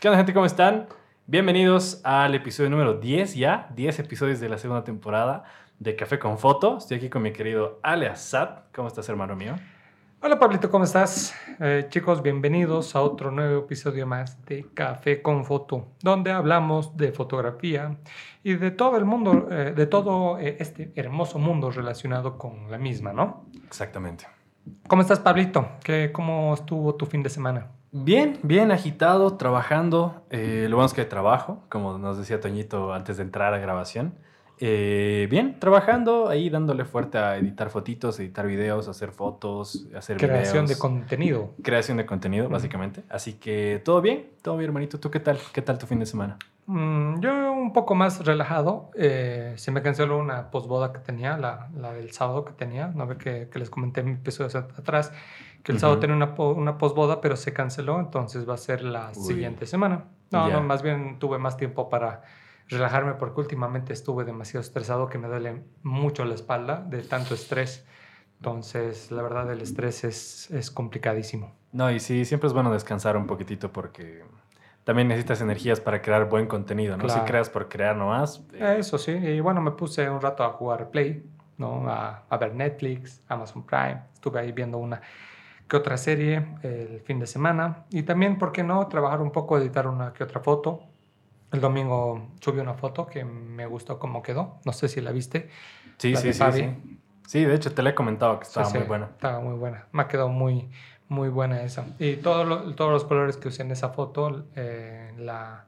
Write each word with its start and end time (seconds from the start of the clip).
¿Qué 0.00 0.08
onda, 0.08 0.16
gente? 0.16 0.32
¿Cómo 0.32 0.46
están? 0.46 0.86
Bienvenidos 1.26 2.00
al 2.04 2.34
episodio 2.34 2.70
número 2.70 2.94
10 2.94 3.34
ya, 3.34 3.68
10 3.76 3.98
episodios 3.98 4.40
de 4.40 4.48
la 4.48 4.56
segunda 4.56 4.82
temporada 4.82 5.44
de 5.78 5.94
Café 5.94 6.18
con 6.18 6.38
Foto. 6.38 6.78
Estoy 6.78 6.96
aquí 6.96 7.10
con 7.10 7.20
mi 7.20 7.34
querido 7.34 7.80
Ale 7.82 8.08
Assad. 8.08 8.60
¿Cómo 8.74 8.88
estás, 8.88 9.10
hermano 9.10 9.36
mío? 9.36 9.56
Hola 10.22 10.38
Pablito, 10.38 10.70
¿cómo 10.70 10.84
estás? 10.84 11.34
Eh, 11.60 11.84
chicos, 11.90 12.22
bienvenidos 12.22 12.96
a 12.96 13.02
otro 13.02 13.30
nuevo 13.30 13.58
episodio 13.58 14.06
más 14.06 14.42
de 14.46 14.68
Café 14.72 15.20
con 15.20 15.44
Foto, 15.44 15.88
donde 16.00 16.30
hablamos 16.32 16.96
de 16.96 17.12
fotografía 17.12 17.98
y 18.42 18.54
de 18.54 18.70
todo 18.70 18.96
el 18.96 19.04
mundo, 19.04 19.48
eh, 19.50 19.74
de 19.76 19.86
todo 19.86 20.38
eh, 20.38 20.56
este 20.60 20.92
hermoso 20.96 21.38
mundo 21.38 21.70
relacionado 21.70 22.38
con 22.38 22.70
la 22.70 22.78
misma, 22.78 23.12
¿no? 23.12 23.44
Exactamente. 23.66 24.26
¿Cómo 24.88 25.02
estás, 25.02 25.20
Pablito? 25.20 25.72
¿Qué, 25.84 26.10
¿Cómo 26.10 26.54
estuvo 26.54 26.94
tu 26.94 27.04
fin 27.04 27.22
de 27.22 27.28
semana? 27.28 27.72
Bien, 27.92 28.38
bien 28.42 28.70
agitado, 28.70 29.36
trabajando. 29.36 30.22
Eh, 30.30 30.66
lo 30.68 30.76
bueno 30.76 30.86
es 30.86 30.94
que 30.94 31.04
trabajo, 31.04 31.62
como 31.68 31.98
nos 31.98 32.18
decía 32.18 32.40
Toñito 32.40 32.94
antes 32.94 33.16
de 33.16 33.24
entrar 33.24 33.52
a 33.52 33.58
grabación. 33.58 34.14
Eh, 34.62 35.26
bien, 35.30 35.58
trabajando 35.58 36.28
ahí 36.28 36.50
dándole 36.50 36.84
fuerte 36.84 37.16
a 37.18 37.36
editar 37.38 37.70
fotitos, 37.70 38.20
editar 38.20 38.46
videos, 38.46 38.88
hacer 38.88 39.10
fotos, 39.10 39.86
hacer 39.96 40.18
Creación 40.18 40.66
videos. 40.66 40.68
de 40.68 40.78
contenido. 40.78 41.50
Creación 41.62 41.96
de 41.96 42.06
contenido, 42.06 42.48
básicamente. 42.48 43.02
Así 43.08 43.32
que 43.34 43.80
todo 43.84 44.00
bien, 44.02 44.28
todo 44.42 44.56
bien, 44.58 44.68
hermanito. 44.68 45.00
¿Tú 45.00 45.10
qué 45.10 45.18
tal? 45.18 45.38
¿Qué 45.52 45.62
tal 45.62 45.78
tu 45.78 45.86
fin 45.86 45.98
de 45.98 46.06
semana? 46.06 46.36
Mm, 46.66 47.20
yo 47.20 47.52
un 47.52 47.72
poco 47.72 47.94
más 47.94 48.24
relajado. 48.24 48.90
eh, 48.94 49.54
se 49.56 49.72
me 49.72 49.80
canceló 49.82 50.18
una 50.18 50.50
posboda 50.50 50.92
que 50.92 50.98
tenía, 51.00 51.38
la, 51.38 51.70
la 51.74 51.92
del 51.94 52.12
sábado 52.12 52.44
que 52.44 52.52
tenía. 52.52 52.88
No 52.88 53.06
ve 53.06 53.16
que, 53.16 53.48
que 53.50 53.58
les 53.58 53.70
comenté 53.70 54.02
en 54.02 54.06
mi 54.08 54.12
episodio 54.12 54.56
atrás 54.76 55.10
que 55.62 55.72
el 55.72 55.78
sábado 55.78 55.94
Ujú. 55.96 56.00
tenía 56.02 56.16
una, 56.16 56.34
po- 56.34 56.52
una 56.52 56.78
posboda, 56.78 57.20
pero 57.20 57.36
se 57.36 57.52
canceló, 57.52 58.00
entonces 58.00 58.48
va 58.48 58.54
a 58.54 58.58
ser 58.58 58.82
la 58.82 59.08
Uy. 59.10 59.14
siguiente 59.14 59.66
semana. 59.66 60.04
No, 60.30 60.48
Ya. 60.48 60.54
no, 60.54 60.62
más 60.62 60.82
bien 60.82 61.18
tuve 61.18 61.38
más 61.38 61.56
tiempo 61.56 61.88
para 61.88 62.22
relajarme 62.68 63.14
porque 63.14 63.40
últimamente 63.40 63.92
estuve 63.92 64.24
demasiado 64.24 64.60
estresado 64.60 65.08
que 65.08 65.18
me 65.18 65.28
duele 65.28 65.64
mucho 65.82 66.24
la 66.24 66.34
espalda 66.34 66.80
de 66.88 67.02
tanto 67.02 67.34
estrés. 67.34 67.84
Entonces, 68.38 69.10
la 69.10 69.22
verdad, 69.22 69.50
el 69.52 69.60
estrés 69.60 70.04
es, 70.04 70.50
es 70.50 70.70
complicadísimo. 70.70 71.52
No, 71.72 71.90
y 71.90 72.00
sí, 72.00 72.24
siempre 72.24 72.46
es 72.46 72.52
bueno 72.54 72.72
descansar 72.72 73.16
un 73.16 73.26
poquitito 73.26 73.72
porque 73.72 74.24
también 74.84 75.08
necesitas 75.08 75.40
energías 75.40 75.78
para 75.80 76.00
crear 76.00 76.28
buen 76.28 76.46
contenido, 76.46 76.96
¿no? 76.96 77.02
Si 77.04 77.08
Claro. 77.14 77.24
creas 77.26 77.50
por 77.50 77.68
crear 77.68 77.96
nomás. 77.96 78.42
eh, 78.54 78.76
Eso 78.78 78.96
sí, 78.98 79.12
y 79.12 79.40
bueno, 79.40 79.60
me 79.60 79.72
puse 79.72 80.08
un 80.08 80.20
rato 80.20 80.42
a 80.42 80.50
jugar 80.50 80.90
Play, 80.90 81.22
¿no? 81.58 81.88
A, 81.90 82.22
a 82.30 82.36
ver 82.38 82.54
Netflix, 82.54 83.22
Amazon 83.28 83.64
Prime. 83.66 84.02
Estuve 84.14 84.40
ahí 84.40 84.52
viendo 84.52 84.78
una 84.78 85.00
que 85.70 85.78
otra 85.78 85.98
serie 85.98 86.46
el 86.64 87.00
fin 87.02 87.20
de 87.20 87.28
semana. 87.28 87.86
Y 87.90 88.04
también, 88.04 88.38
¿por 88.38 88.52
qué 88.52 88.64
no? 88.64 88.88
Trabajar 88.88 89.22
un 89.22 89.32
poco, 89.32 89.58
editar 89.58 89.88
una 89.88 90.12
que 90.14 90.24
otra 90.24 90.40
foto. 90.42 90.82
El 91.52 91.60
domingo 91.62 92.28
subí 92.40 92.60
una 92.60 92.74
foto 92.74 93.06
que 93.06 93.24
me 93.24 93.66
gustó 93.66 93.98
cómo 93.98 94.22
quedó. 94.22 94.60
No 94.66 94.72
sé 94.74 94.88
si 94.88 95.00
la 95.00 95.12
viste. 95.12 95.50
sí, 95.98 96.14
la 96.14 96.20
sí, 96.20 96.32
sí, 96.32 96.52
sí. 96.52 96.68
Sí, 97.26 97.44
de 97.44 97.54
hecho 97.54 97.72
te 97.72 97.82
la 97.82 97.90
he 97.90 97.94
comentado 97.94 98.38
que 98.40 98.44
estaba 98.44 98.66
Sí, 98.68 98.72
muy 98.74 98.82
sí, 98.82 98.88
buena. 98.88 99.06
Estaba 99.06 99.40
muy 99.40 99.54
buena. 99.56 99.86
Me 99.92 100.02
ha 100.02 100.08
quedado 100.08 100.28
muy, 100.28 100.70
muy 101.08 101.28
buena 101.28 101.62
esa. 101.62 101.86
Y 101.98 102.16
todo 102.16 102.44
lo- 102.44 102.74
todos 102.74 102.90
los 102.92 103.04
colores 103.04 103.36
que 103.36 103.48
usé 103.48 103.62
en 103.62 103.70
esa 103.70 103.90
foto 103.90 104.46
eh, 104.56 105.12
la, 105.18 105.66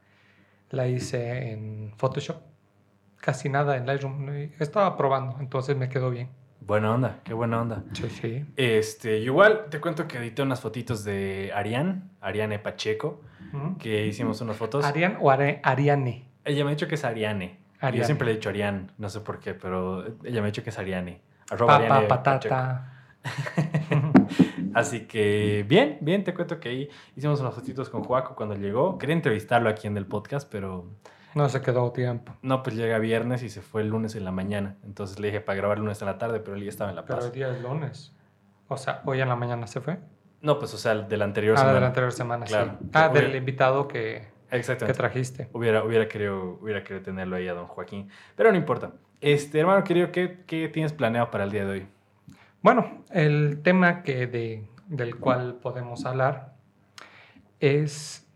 la 0.70 0.88
hice 0.88 1.52
en 1.52 1.92
Photoshop. 1.98 2.38
Casi 3.20 3.48
nada 3.48 3.76
en 3.76 3.86
Lightroom. 3.86 4.28
Estaba 4.60 4.96
probando, 4.96 5.38
entonces 5.40 5.76
me 5.76 5.88
quedó 5.88 6.10
bien. 6.10 6.28
Buena 6.66 6.92
onda, 6.94 7.20
qué 7.24 7.34
buena 7.34 7.60
onda. 7.60 7.82
Sí, 7.92 8.08
sí. 8.08 8.44
Este, 8.56 9.18
igual 9.18 9.66
te 9.70 9.80
cuento 9.80 10.06
que 10.06 10.18
edité 10.18 10.42
unas 10.42 10.60
fotitos 10.60 11.04
de 11.04 11.50
Ariane, 11.54 12.02
Ariane 12.20 12.58
Pacheco, 12.58 13.20
que 13.78 14.06
hicimos 14.06 14.40
unas 14.40 14.56
fotos. 14.56 14.84
¿Ariane 14.84 15.16
o 15.20 15.30
Are- 15.30 15.60
Ariane? 15.62 16.24
Ella 16.44 16.64
me 16.64 16.70
ha 16.70 16.74
dicho 16.74 16.86
que 16.88 16.94
es 16.94 17.04
Ariane. 17.04 17.58
Yo 17.94 18.04
siempre 18.04 18.26
le 18.26 18.32
he 18.32 18.34
dicho 18.36 18.48
Ariane, 18.48 18.86
no 18.98 19.08
sé 19.08 19.20
por 19.20 19.40
qué, 19.40 19.54
pero 19.54 20.04
ella 20.24 20.40
me 20.40 20.46
ha 20.48 20.50
dicho 20.50 20.62
que 20.62 20.70
es 20.70 20.78
Ariane. 20.78 21.20
Arroba 21.50 21.78
Papa, 21.78 21.84
Ariane 21.96 22.06
Pacheco. 22.08 22.54
patata. 22.54 22.88
Así 24.74 25.00
que 25.06 25.64
bien, 25.68 25.98
bien, 26.00 26.24
te 26.24 26.32
cuento 26.32 26.58
que 26.60 26.68
ahí 26.68 26.88
hicimos 27.16 27.40
unas 27.40 27.54
fotitos 27.54 27.88
con 27.90 28.02
Juaco 28.04 28.34
cuando 28.34 28.54
llegó. 28.54 28.98
Quería 28.98 29.14
entrevistarlo 29.14 29.68
aquí 29.68 29.86
en 29.86 29.96
el 29.96 30.06
podcast, 30.06 30.48
pero 30.50 30.86
No 31.34 31.48
se 31.48 31.60
quedó 31.62 31.90
tiempo. 31.92 32.34
no, 32.42 32.62
pues 32.62 32.76
llega 32.76 32.98
viernes 32.98 33.42
y 33.42 33.48
se 33.48 33.62
fue 33.62 33.82
el 33.82 33.88
lunes 33.88 34.14
en 34.14 34.24
la 34.24 34.32
mañana. 34.32 34.76
Entonces 34.84 35.18
le 35.18 35.28
dije 35.28 35.40
para 35.40 35.56
grabar 35.56 35.78
el 35.78 35.82
lunes 35.84 36.00
en 36.02 36.06
la 36.06 36.18
tarde, 36.18 36.40
pero 36.40 36.56
él 36.56 36.62
ya 36.64 36.68
estaba 36.68 36.90
en 36.90 36.96
La 36.96 37.04
Pero 37.04 37.16
Paz. 37.18 37.26
el 37.26 37.32
día 37.32 37.48
es 37.50 37.60
lunes. 37.62 38.14
O 38.68 38.76
sea, 38.76 39.02
hoy 39.06 39.20
en 39.20 39.28
la 39.28 39.36
mañana 39.36 39.66
se 39.66 39.80
fue. 39.80 39.98
No, 40.40 40.58
pues 40.58 40.74
o 40.74 40.78
sea, 40.78 40.92
el 40.92 41.08
de 41.08 41.16
la 41.16 41.24
anterior 41.24 41.54
Ah, 41.56 41.60
de 41.60 41.66
semana. 41.66 41.80
la 41.80 41.86
anterior 41.86 42.12
semana, 42.12 42.46
Claro. 42.46 42.76
sí. 42.80 42.88
Ah, 42.94 43.08
del 43.08 43.34
invitado 43.36 43.86
que, 43.88 44.26
que 44.50 44.92
trajiste. 44.92 45.48
Hubiera, 45.52 45.84
hubiera, 45.84 46.08
querido, 46.08 46.58
hubiera 46.60 46.82
querido 46.82 47.02
tenerlo 47.04 47.36
ahí 47.36 47.46
a 47.48 47.54
don 47.54 47.66
Joaquín. 47.66 48.08
Pero 48.36 48.50
no 48.50 48.56
importa. 48.58 48.92
Este, 49.20 49.60
hermano 49.60 49.84
querido, 49.84 50.10
¿qué, 50.10 50.42
qué 50.46 50.68
tienes 50.68 50.92
planeado 50.92 51.30
para 51.30 51.44
el 51.44 51.50
día 51.50 51.64
de 51.64 51.70
hoy? 51.70 51.86
Bueno, 52.60 53.04
el 53.10 53.60
tema 53.62 54.02
que 54.02 54.26
de, 54.26 54.68
del 54.88 55.16
cual 55.16 55.54
podemos 55.62 56.04
hablar 56.04 56.54
es 57.60 58.26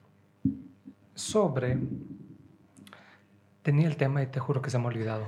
sobre... 1.14 1.78
Tenía 3.66 3.88
el 3.88 3.96
tema 3.96 4.22
y 4.22 4.26
te 4.28 4.38
juro 4.38 4.62
que 4.62 4.70
se 4.70 4.78
me 4.78 4.84
ha 4.84 4.86
olvidado. 4.86 5.26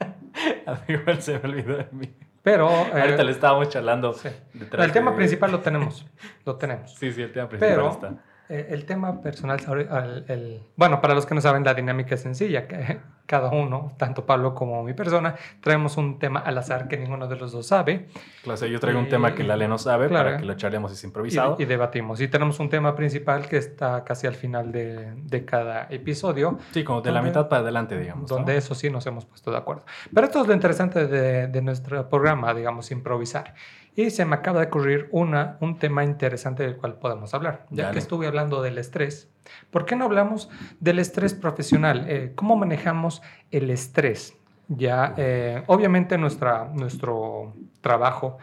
A 0.66 0.72
mí 0.72 0.80
igual 0.94 1.20
se 1.20 1.38
me 1.38 1.50
olvidó 1.50 1.76
de 1.76 1.86
mí. 1.92 2.10
Pero 2.42 2.66
eh, 2.70 2.90
Ahorita 3.02 3.22
le 3.24 3.32
estábamos 3.32 3.68
charlando. 3.68 4.14
sí. 4.14 4.30
el 4.54 4.90
tema 4.90 5.10
de- 5.10 5.16
principal 5.18 5.52
lo 5.52 5.60
tenemos. 5.60 6.06
Lo 6.46 6.56
tenemos. 6.56 6.94
Sí, 6.98 7.12
sí, 7.12 7.20
el 7.20 7.30
tema 7.30 7.46
principal 7.46 7.74
Pero 7.76 7.90
está. 7.90 8.14
Eh, 8.48 8.68
el 8.70 8.84
tema 8.84 9.20
personal, 9.20 9.60
el, 9.68 10.24
el- 10.28 10.60
bueno, 10.76 11.00
para 11.00 11.14
los 11.14 11.26
que 11.26 11.34
no 11.34 11.40
saben, 11.40 11.64
la 11.64 11.74
dinámica 11.74 12.14
es 12.14 12.22
sencilla. 12.22 12.66
Que 12.66 12.98
cada 13.28 13.50
uno, 13.50 13.92
tanto 13.98 14.24
Pablo 14.24 14.54
como 14.54 14.82
mi 14.82 14.94
persona, 14.94 15.34
traemos 15.60 15.98
un 15.98 16.18
tema 16.18 16.40
al 16.40 16.56
azar 16.56 16.88
que 16.88 16.96
ninguno 16.96 17.26
de 17.28 17.36
los 17.36 17.52
dos 17.52 17.66
sabe 17.66 18.06
Claro, 18.42 18.54
o 18.54 18.56
sea, 18.56 18.68
yo 18.68 18.80
traigo 18.80 18.98
un 19.00 19.08
tema 19.10 19.34
que 19.34 19.44
Lale 19.44 19.68
no 19.68 19.76
sabe 19.76 20.08
claro. 20.08 20.30
para 20.30 20.38
que 20.38 20.46
lo 20.46 20.54
charlemos 20.54 20.92
es 20.92 21.04
improvisado. 21.04 21.56
y 21.58 21.66
debatimos. 21.66 22.22
Y 22.22 22.28
tenemos 22.28 22.58
un 22.58 22.70
tema 22.70 22.96
principal 22.96 23.46
que 23.46 23.58
está 23.58 24.02
casi 24.02 24.26
al 24.26 24.34
final 24.34 24.72
de, 24.72 25.12
de 25.14 25.44
cada 25.44 25.88
episodio, 25.90 26.58
sí, 26.72 26.84
como 26.84 27.02
de 27.02 27.12
la 27.12 27.20
mitad 27.20 27.48
para 27.50 27.60
adelante, 27.60 27.98
digamos. 27.98 28.30
¿no? 28.30 28.36
donde 28.38 28.56
eso 28.56 28.74
sí 28.74 28.88
nos 28.88 29.04
hemos 29.06 29.26
puesto 29.26 29.50
de 29.50 29.58
acuerdo. 29.58 29.84
Pero 30.14 30.26
esto 30.26 30.40
es 30.40 30.46
lo 30.48 30.54
interesante 30.54 31.06
de, 31.06 31.48
de 31.48 31.60
nuestro 31.62 32.08
programa, 32.08 32.54
digamos, 32.54 32.90
improvisar. 32.90 33.52
Y 33.98 34.10
se 34.10 34.24
me 34.24 34.36
acaba 34.36 34.60
de 34.60 34.66
ocurrir 34.68 35.08
una, 35.10 35.56
un 35.60 35.76
tema 35.76 36.04
interesante 36.04 36.62
del 36.62 36.76
cual 36.76 37.00
podemos 37.00 37.34
hablar. 37.34 37.66
Ya 37.70 37.82
Dale. 37.86 37.94
que 37.94 37.98
estuve 37.98 38.28
hablando 38.28 38.62
del 38.62 38.78
estrés, 38.78 39.28
¿por 39.72 39.86
qué 39.86 39.96
no 39.96 40.04
hablamos 40.04 40.48
del 40.78 41.00
estrés 41.00 41.34
profesional? 41.34 42.04
Eh, 42.08 42.30
¿Cómo 42.36 42.54
manejamos 42.54 43.22
el 43.50 43.70
estrés? 43.70 44.36
Ya, 44.68 45.14
eh, 45.16 45.64
obviamente 45.66 46.16
nuestra, 46.16 46.66
nuestro 46.72 47.54
trabajo, 47.80 48.38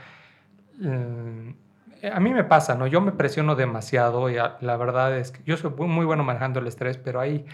eh, 0.84 1.56
a 2.12 2.20
mí 2.20 2.34
me 2.34 2.44
pasa, 2.44 2.76
¿no? 2.76 2.86
Yo 2.88 3.00
me 3.00 3.14
presiono 3.14 3.56
demasiado 3.56 4.30
y 4.30 4.38
a- 4.38 4.58
la 4.60 4.76
verdad 4.76 5.18
es 5.18 5.32
que 5.32 5.42
yo 5.46 5.56
soy 5.56 5.72
muy, 5.88 6.06
bueno 6.06 6.26
manejando 6.26 6.60
el 6.60 6.68
estrés, 6.68 6.98
pero 6.98 7.22
ahí 7.22 7.46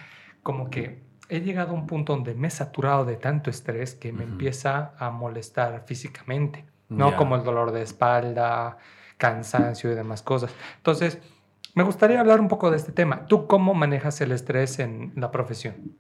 como 0.42 0.72
que 0.72 1.04
he 1.30 1.42
llegado 1.42 1.70
a 1.72 1.74
un 1.76 1.86
punto 1.86 2.14
donde 2.16 2.34
me 2.34 2.48
he 2.48 2.52
saturado 2.52 3.06
de 3.06 3.16
tanto 3.16 3.52
estrés 3.52 3.94
que 3.94 4.12
me 4.12 4.24
empieza 4.24 4.94
a 4.98 5.12
molestar 5.12 5.84
físicamente, 5.86 6.66
¿no? 6.92 7.16
Como 7.16 7.36
el 7.36 7.44
dolor 7.44 7.72
de 7.72 7.82
espalda, 7.82 8.78
cansancio 9.18 9.92
y 9.92 9.96
demás 9.96 10.22
cosas. 10.22 10.54
Entonces, 10.78 11.20
me 11.74 11.84
gustaría 11.84 12.20
hablar 12.20 12.40
un 12.40 12.48
poco 12.48 12.70
de 12.70 12.78
este 12.78 12.92
tema. 12.92 13.26
¿Tú 13.28 13.48
cómo 13.48 13.74
manejas 13.74 14.20
el 14.22 14.32
estrés 14.32 14.80
en 14.80 15.14
la 15.16 15.32
profesión? 15.32 15.98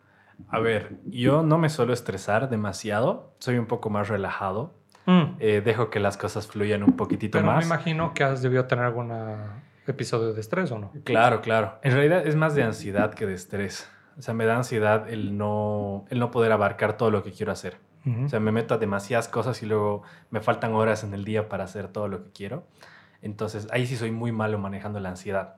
A 0.50 0.59
ver, 0.59 0.97
yo 1.06 1.44
no 1.44 1.57
me 1.57 1.69
suelo 1.69 1.94
estresar 1.94 2.50
demasiado, 2.50 3.34
soy 3.40 3.57
un 3.57 3.66
poco 3.68 3.90
más 3.90 4.07
relajado, 4.09 4.74
Mm, 5.07 5.38
eh, 5.40 5.62
dejo 5.66 5.90
que 5.90 6.00
las 6.00 6.16
cosas 6.16 6.46
fluyan 6.46 6.84
un 6.84 6.96
poquitito 6.96 7.40
Pero 7.40 7.47
me 7.50 7.56
más. 7.56 7.66
imagino 7.66 8.13
que 8.13 8.23
has 8.23 8.44
debido 8.44 8.66
tener 8.66 8.85
algún 8.85 9.12
episodio 9.88 10.31
de 10.34 10.40
estrés 10.40 10.72
o 10.72 10.78
no. 10.78 10.91
Claro, 11.03 11.41
claro. 11.41 11.79
En 11.81 11.94
realidad 11.94 12.25
es 12.28 12.35
más 12.35 12.53
de 12.53 12.62
ansiedad 12.63 13.12
que 13.13 13.25
de 13.25 13.34
estrés. 13.34 13.90
O 14.17 14.22
sea, 14.22 14.35
me 14.35 14.46
da 14.46 14.58
ansiedad 14.58 15.09
el 15.09 15.38
no, 15.38 16.05
el 16.09 16.20
no 16.20 16.29
poder 16.29 16.52
abarcar 16.52 16.97
todo 16.97 17.09
lo 17.09 17.23
que 17.23 17.32
quiero 17.32 17.52
hacer. 17.52 17.78
Ujú. 18.06 18.26
O 18.26 18.30
sea, 18.30 18.40
me 18.40 18.52
meto 18.52 18.74
a 18.74 18.78
demasiadas 18.78 19.28
cosas 19.28 19.62
y 19.64 19.66
luego 19.66 20.03
me 20.30 20.42
faltan 20.42 20.74
horas 20.74 21.03
en 21.03 21.14
el 21.14 21.24
día 21.24 21.50
para 21.50 21.64
hacer 21.66 21.88
todo 21.90 22.08
lo 22.08 22.24
que 22.24 22.32
quiero. 22.32 22.66
Entonces, 23.22 23.68
ahí 23.72 23.86
sí 23.86 23.96
soy 23.98 24.12
muy 24.12 24.32
malo 24.32 24.58
manejando 24.58 25.00
la 25.00 25.09
ansiedad. 25.09 25.58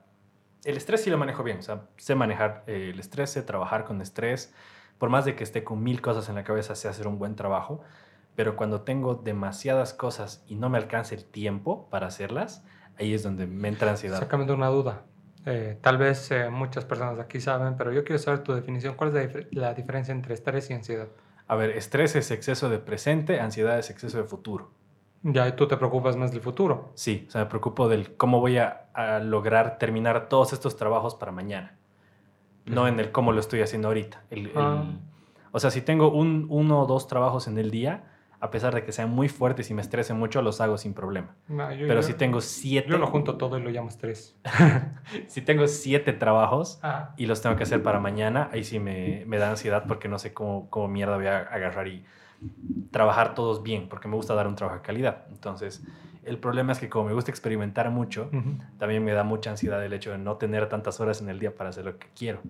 El 0.64 0.76
estrés 0.76 1.02
sí 1.02 1.10
lo 1.10 1.18
manejo 1.18 1.42
bien. 1.42 1.58
O 1.58 1.62
sea, 1.62 1.82
sé 1.96 2.14
manejar 2.14 2.64
eh, 2.66 2.90
el 2.92 3.00
estrés, 3.00 3.30
sé 3.30 3.42
trabajar 3.42 3.84
con 3.84 4.00
estrés. 4.02 4.54
Por 4.98 5.08
más 5.10 5.24
de 5.24 5.34
que 5.34 5.44
esté 5.44 5.64
con 5.64 5.82
mil 5.82 6.00
cosas 6.00 6.28
en 6.28 6.34
la 6.34 6.44
cabeza, 6.44 6.74
sé 6.74 6.88
hacer 6.88 7.06
un 7.06 7.18
buen 7.18 7.36
trabajo. 7.36 7.80
Pero 8.36 8.56
cuando 8.56 8.82
tengo 8.82 9.14
demasiadas 9.14 9.94
cosas 9.94 10.44
y 10.46 10.56
no 10.56 10.68
me 10.68 10.78
alcanza 10.78 11.14
el 11.14 11.24
tiempo 11.24 11.88
para 11.88 12.08
hacerlas, 12.08 12.64
ahí 12.98 13.14
es 13.14 13.22
donde 13.22 13.46
me 13.46 13.68
entra 13.68 13.90
ansiedad. 13.90 14.18
Sácame 14.18 14.44
de 14.44 14.52
una 14.52 14.68
duda. 14.68 15.02
Eh, 15.46 15.78
tal 15.80 15.98
vez 15.98 16.30
eh, 16.30 16.48
muchas 16.50 16.84
personas 16.84 17.18
aquí 17.20 17.40
saben, 17.40 17.76
pero 17.76 17.92
yo 17.92 18.02
quiero 18.04 18.18
saber 18.18 18.42
tu 18.42 18.52
definición. 18.54 18.94
¿Cuál 18.96 19.10
es 19.10 19.14
la, 19.14 19.22
dif- 19.22 19.48
la 19.50 19.74
diferencia 19.74 20.12
entre 20.12 20.34
estrés 20.34 20.70
y 20.70 20.72
ansiedad? 20.74 21.08
A 21.46 21.56
ver, 21.56 21.70
estrés 21.70 22.16
es 22.16 22.30
exceso 22.30 22.68
de 22.68 22.78
presente, 22.78 23.40
ansiedad 23.40 23.78
es 23.78 23.90
exceso 23.90 24.18
de 24.18 24.24
futuro. 24.24 24.70
Ya 25.22 25.48
y 25.48 25.52
tú 25.52 25.66
te 25.68 25.76
preocupas 25.76 26.16
más 26.16 26.32
del 26.32 26.40
futuro. 26.40 26.90
Sí, 26.94 27.24
o 27.28 27.30
sea, 27.30 27.42
me 27.42 27.46
preocupo 27.48 27.88
del 27.88 28.16
cómo 28.16 28.40
voy 28.40 28.58
a, 28.58 28.86
a 28.94 29.18
lograr 29.20 29.78
terminar 29.78 30.28
todos 30.28 30.52
estos 30.52 30.76
trabajos 30.76 31.14
para 31.14 31.32
mañana. 31.32 31.76
no 32.66 32.88
en 32.88 32.98
el 32.98 33.12
cómo 33.12 33.32
lo 33.32 33.40
estoy 33.40 33.60
haciendo 33.60 33.88
ahorita. 33.88 34.22
El- 34.30 34.46
el- 34.46 34.52
Ah. 34.56 34.84
o 35.52 35.58
sea, 35.60 35.70
si 35.70 35.82
tengo 35.82 36.10
un, 36.10 36.46
uno 36.48 36.80
o 36.80 36.86
dos 36.86 37.06
trabajos 37.08 37.46
en 37.46 37.58
el 37.58 37.70
día, 37.70 38.04
a 38.44 38.50
pesar 38.50 38.74
de 38.74 38.84
que 38.84 38.92
sean 38.92 39.08
muy 39.10 39.28
fuertes 39.30 39.70
y 39.70 39.74
me 39.74 39.80
estresen 39.80 40.18
mucho, 40.18 40.42
los 40.42 40.60
hago 40.60 40.76
sin 40.76 40.92
problema. 40.92 41.34
No, 41.48 41.72
yo- 41.72 41.86
Pero 41.88 42.00
yo- 42.00 42.06
si 42.06 42.12
tengo 42.12 42.40
siete, 42.42 42.90
Yo 42.90 42.98
lo 42.98 43.06
junto 43.06 43.36
todo 43.38 43.58
y 43.58 43.62
lo 43.62 43.70
llamo 43.70 43.88
estrés. 43.88 44.36
si 45.28 45.40
tengo 45.40 45.66
siete 45.66 46.12
trabajos 46.12 46.78
y 47.16 47.24
los 47.26 47.40
tengo 47.40 47.56
que 47.56 47.62
hacer 47.62 47.82
para 47.82 48.00
mañana, 48.00 48.50
ahí 48.52 48.62
sí 48.62 48.78
me, 48.78 49.24
me 49.26 49.38
da 49.38 49.48
ansiedad 49.50 49.84
porque 49.88 50.08
no 50.08 50.18
sé 50.18 50.34
cómo, 50.34 50.68
cómo 50.68 50.88
mierda 50.88 51.16
voy 51.16 51.26
a 51.26 51.38
agarrar 51.38 51.88
y 51.88 52.04
trabajar 52.90 53.34
todos 53.34 53.62
bien, 53.62 53.88
porque 53.88 54.08
me 54.08 54.16
gusta 54.16 54.34
dar 54.34 54.46
un 54.46 54.54
trabajo 54.56 54.78
de 54.78 54.82
calidad. 54.84 55.24
Entonces, 55.30 55.82
el 56.24 56.38
problema 56.38 56.72
es 56.72 56.78
que 56.78 56.88
como 56.88 57.08
me 57.08 57.14
gusta 57.14 57.30
experimentar 57.30 57.90
mucho, 57.90 58.30
también 58.78 59.04
me 59.04 59.12
da 59.12 59.24
mucha 59.24 59.50
ansiedad 59.50 59.82
el 59.84 59.92
hecho 59.94 60.10
de 60.10 60.18
no 60.18 60.36
tener 60.36 60.68
tantas 60.68 61.00
horas 61.00 61.20
en 61.20 61.28
el 61.28 61.38
día 61.38 61.54
para 61.54 61.70
hacer 61.70 61.84
lo 61.86 61.98
que 61.98 62.08
quiero. 62.14 62.40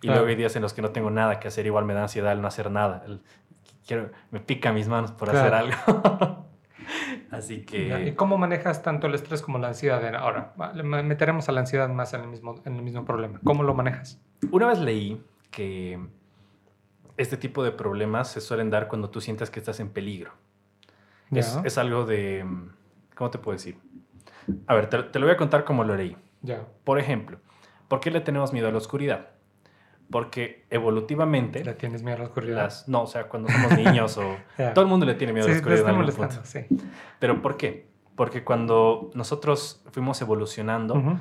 Y 0.00 0.02
Claro. 0.02 0.18
luego 0.20 0.28
hay 0.28 0.36
días 0.36 0.54
en 0.56 0.62
los 0.62 0.74
que 0.74 0.82
no 0.82 0.90
tengo 0.90 1.10
nada 1.10 1.40
que 1.40 1.48
hacer, 1.48 1.66
igual 1.66 1.84
me 1.84 1.94
da 1.94 2.02
ansiedad 2.02 2.32
el 2.32 2.40
no 2.40 2.46
hacer 2.48 2.70
nada. 2.70 3.02
El- 3.06 3.20
quiero, 3.88 4.10
me 4.30 4.38
pica 4.38 4.72
mis 4.72 4.86
manos 4.86 5.10
por 5.10 5.30
Claro. 5.30 5.56
hacer 5.56 5.72
algo. 5.88 6.46
Así 7.30 7.64
Ya, 7.66 8.00
¿Y 8.00 8.04
que, 8.04 8.14
cómo 8.14 8.38
manejas 8.38 8.82
tanto 8.82 9.06
el 9.08 9.14
estrés 9.14 9.42
como 9.42 9.58
la 9.58 9.68
ansiedad? 9.68 10.14
Ahora, 10.14 10.52
meteremos 10.84 11.48
a 11.48 11.52
la 11.52 11.60
ansiedad 11.60 11.88
más 11.88 12.14
en 12.14 12.20
el 12.22 12.28
mismo, 12.28 12.54
en 12.64 12.76
el 12.76 12.82
mismo 12.82 13.04
problema. 13.04 13.40
¿Cómo 13.44 13.62
lo 13.64 13.74
manejas? 13.74 14.20
una 14.52 14.66
vez 14.68 14.78
leí 14.78 15.20
que 15.50 15.98
este 17.16 17.36
tipo 17.36 17.64
de 17.64 17.72
problemas 17.72 18.30
se 18.30 18.40
suelen 18.40 18.70
dar 18.70 18.86
cuando 18.88 19.10
tú 19.10 19.20
sientes 19.20 19.50
que 19.50 19.58
estás 19.58 19.80
en 19.80 19.88
peligro. 19.90 20.32
Es, 21.32 21.58
es 21.64 21.76
algo 21.76 22.04
de... 22.06 22.46
¿Cómo 23.16 23.30
te 23.30 23.38
puedo 23.38 23.56
decir? 23.56 23.76
A 24.66 24.74
ver, 24.74 24.88
te, 24.88 25.02
te 25.02 25.18
lo 25.18 25.26
voy 25.26 25.34
a 25.34 25.36
contar 25.36 25.64
como 25.64 25.82
lo 25.84 25.94
leí. 25.96 26.16
ya. 26.42 26.64
Por 26.84 26.98
ejemplo, 26.98 27.38
¿por 27.88 28.00
qué 28.00 28.10
le 28.10 28.20
tenemos 28.20 28.52
miedo 28.52 28.68
a 28.68 28.70
la 28.70 28.78
oscuridad? 28.78 29.30
Porque 30.10 30.64
evolutivamente... 30.70 31.64
¿Le 31.64 31.74
tienes 31.74 32.02
miedo 32.02 32.16
a 32.16 32.20
la 32.20 32.24
oscuridad? 32.26 32.56
Las, 32.56 32.88
no, 32.88 33.02
o 33.02 33.06
sea, 33.06 33.28
cuando 33.28 33.48
somos 33.50 33.76
niños 33.76 34.16
o... 34.18 34.36
Ya. 34.58 34.72
Todo 34.74 34.82
el 34.84 34.88
mundo 34.90 35.04
le 35.06 35.14
tiene 35.14 35.32
miedo 35.32 35.46
sí, 35.46 35.50
a 35.52 35.54
la 35.54 35.58
oscuridad. 35.60 35.88
en 35.90 35.96
algún 35.96 36.14
punto. 36.14 36.40
sí. 36.44 36.60
Pero 37.18 37.42
¿por 37.42 37.56
qué? 37.56 37.88
Porque 38.16 38.42
cuando 38.44 39.10
nosotros 39.14 39.84
fuimos 39.92 40.20
evolucionando, 40.22 40.94
Ujú, 40.94 41.18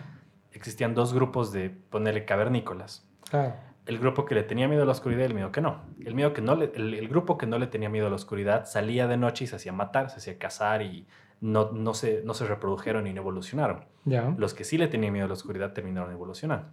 existían 0.52 0.96
dos 0.96 1.14
grupos 1.14 1.52
de, 1.52 1.70
ponerle, 1.70 2.26
cavernícolas. 2.26 3.08
Claro. 3.30 3.54
El 3.86 4.00
grupo 4.00 4.26
que 4.26 4.36
le 4.36 4.44
tenía 4.44 4.68
miedo 4.68 4.84
a 4.84 4.86
la 4.86 4.92
oscuridad 4.94 5.22
y 5.22 5.26
el 5.26 5.34
miedo 5.34 5.52
que 5.52 5.62
no. 5.62 5.82
El, 6.04 6.16
miedo 6.16 6.34
que 6.34 6.42
no 6.42 6.56
le- 6.56 6.72
el, 6.76 6.94
el 6.94 7.08
grupo 7.08 7.38
que 7.38 7.46
no 7.46 7.58
le 7.60 7.68
tenía 7.68 7.90
miedo 7.90 8.08
a 8.08 8.10
la 8.10 8.16
oscuridad 8.16 8.66
salía 8.66 9.08
de 9.08 9.16
noche 9.18 9.44
y 9.46 9.48
se 9.48 9.56
hacía 9.58 9.72
matar, 9.74 10.10
se 10.10 10.18
hacía 10.18 10.38
cazar 10.40 10.82
y 10.82 11.06
no, 11.40 11.72
no, 11.72 11.94
se, 11.94 12.22
no 12.26 12.34
se 12.34 12.46
reprodujeron 12.48 13.06
y 13.08 13.14
no 13.14 13.22
evolucionaron. 13.22 13.86
Ya. 14.06 14.34
Los 14.38 14.54
que 14.54 14.64
sí 14.64 14.78
le 14.78 14.88
tenían 14.88 15.14
miedo 15.14 15.26
a 15.26 15.28
la 15.28 15.34
oscuridad 15.36 15.72
terminaron 15.74 16.12
evolucionando. 16.12 16.68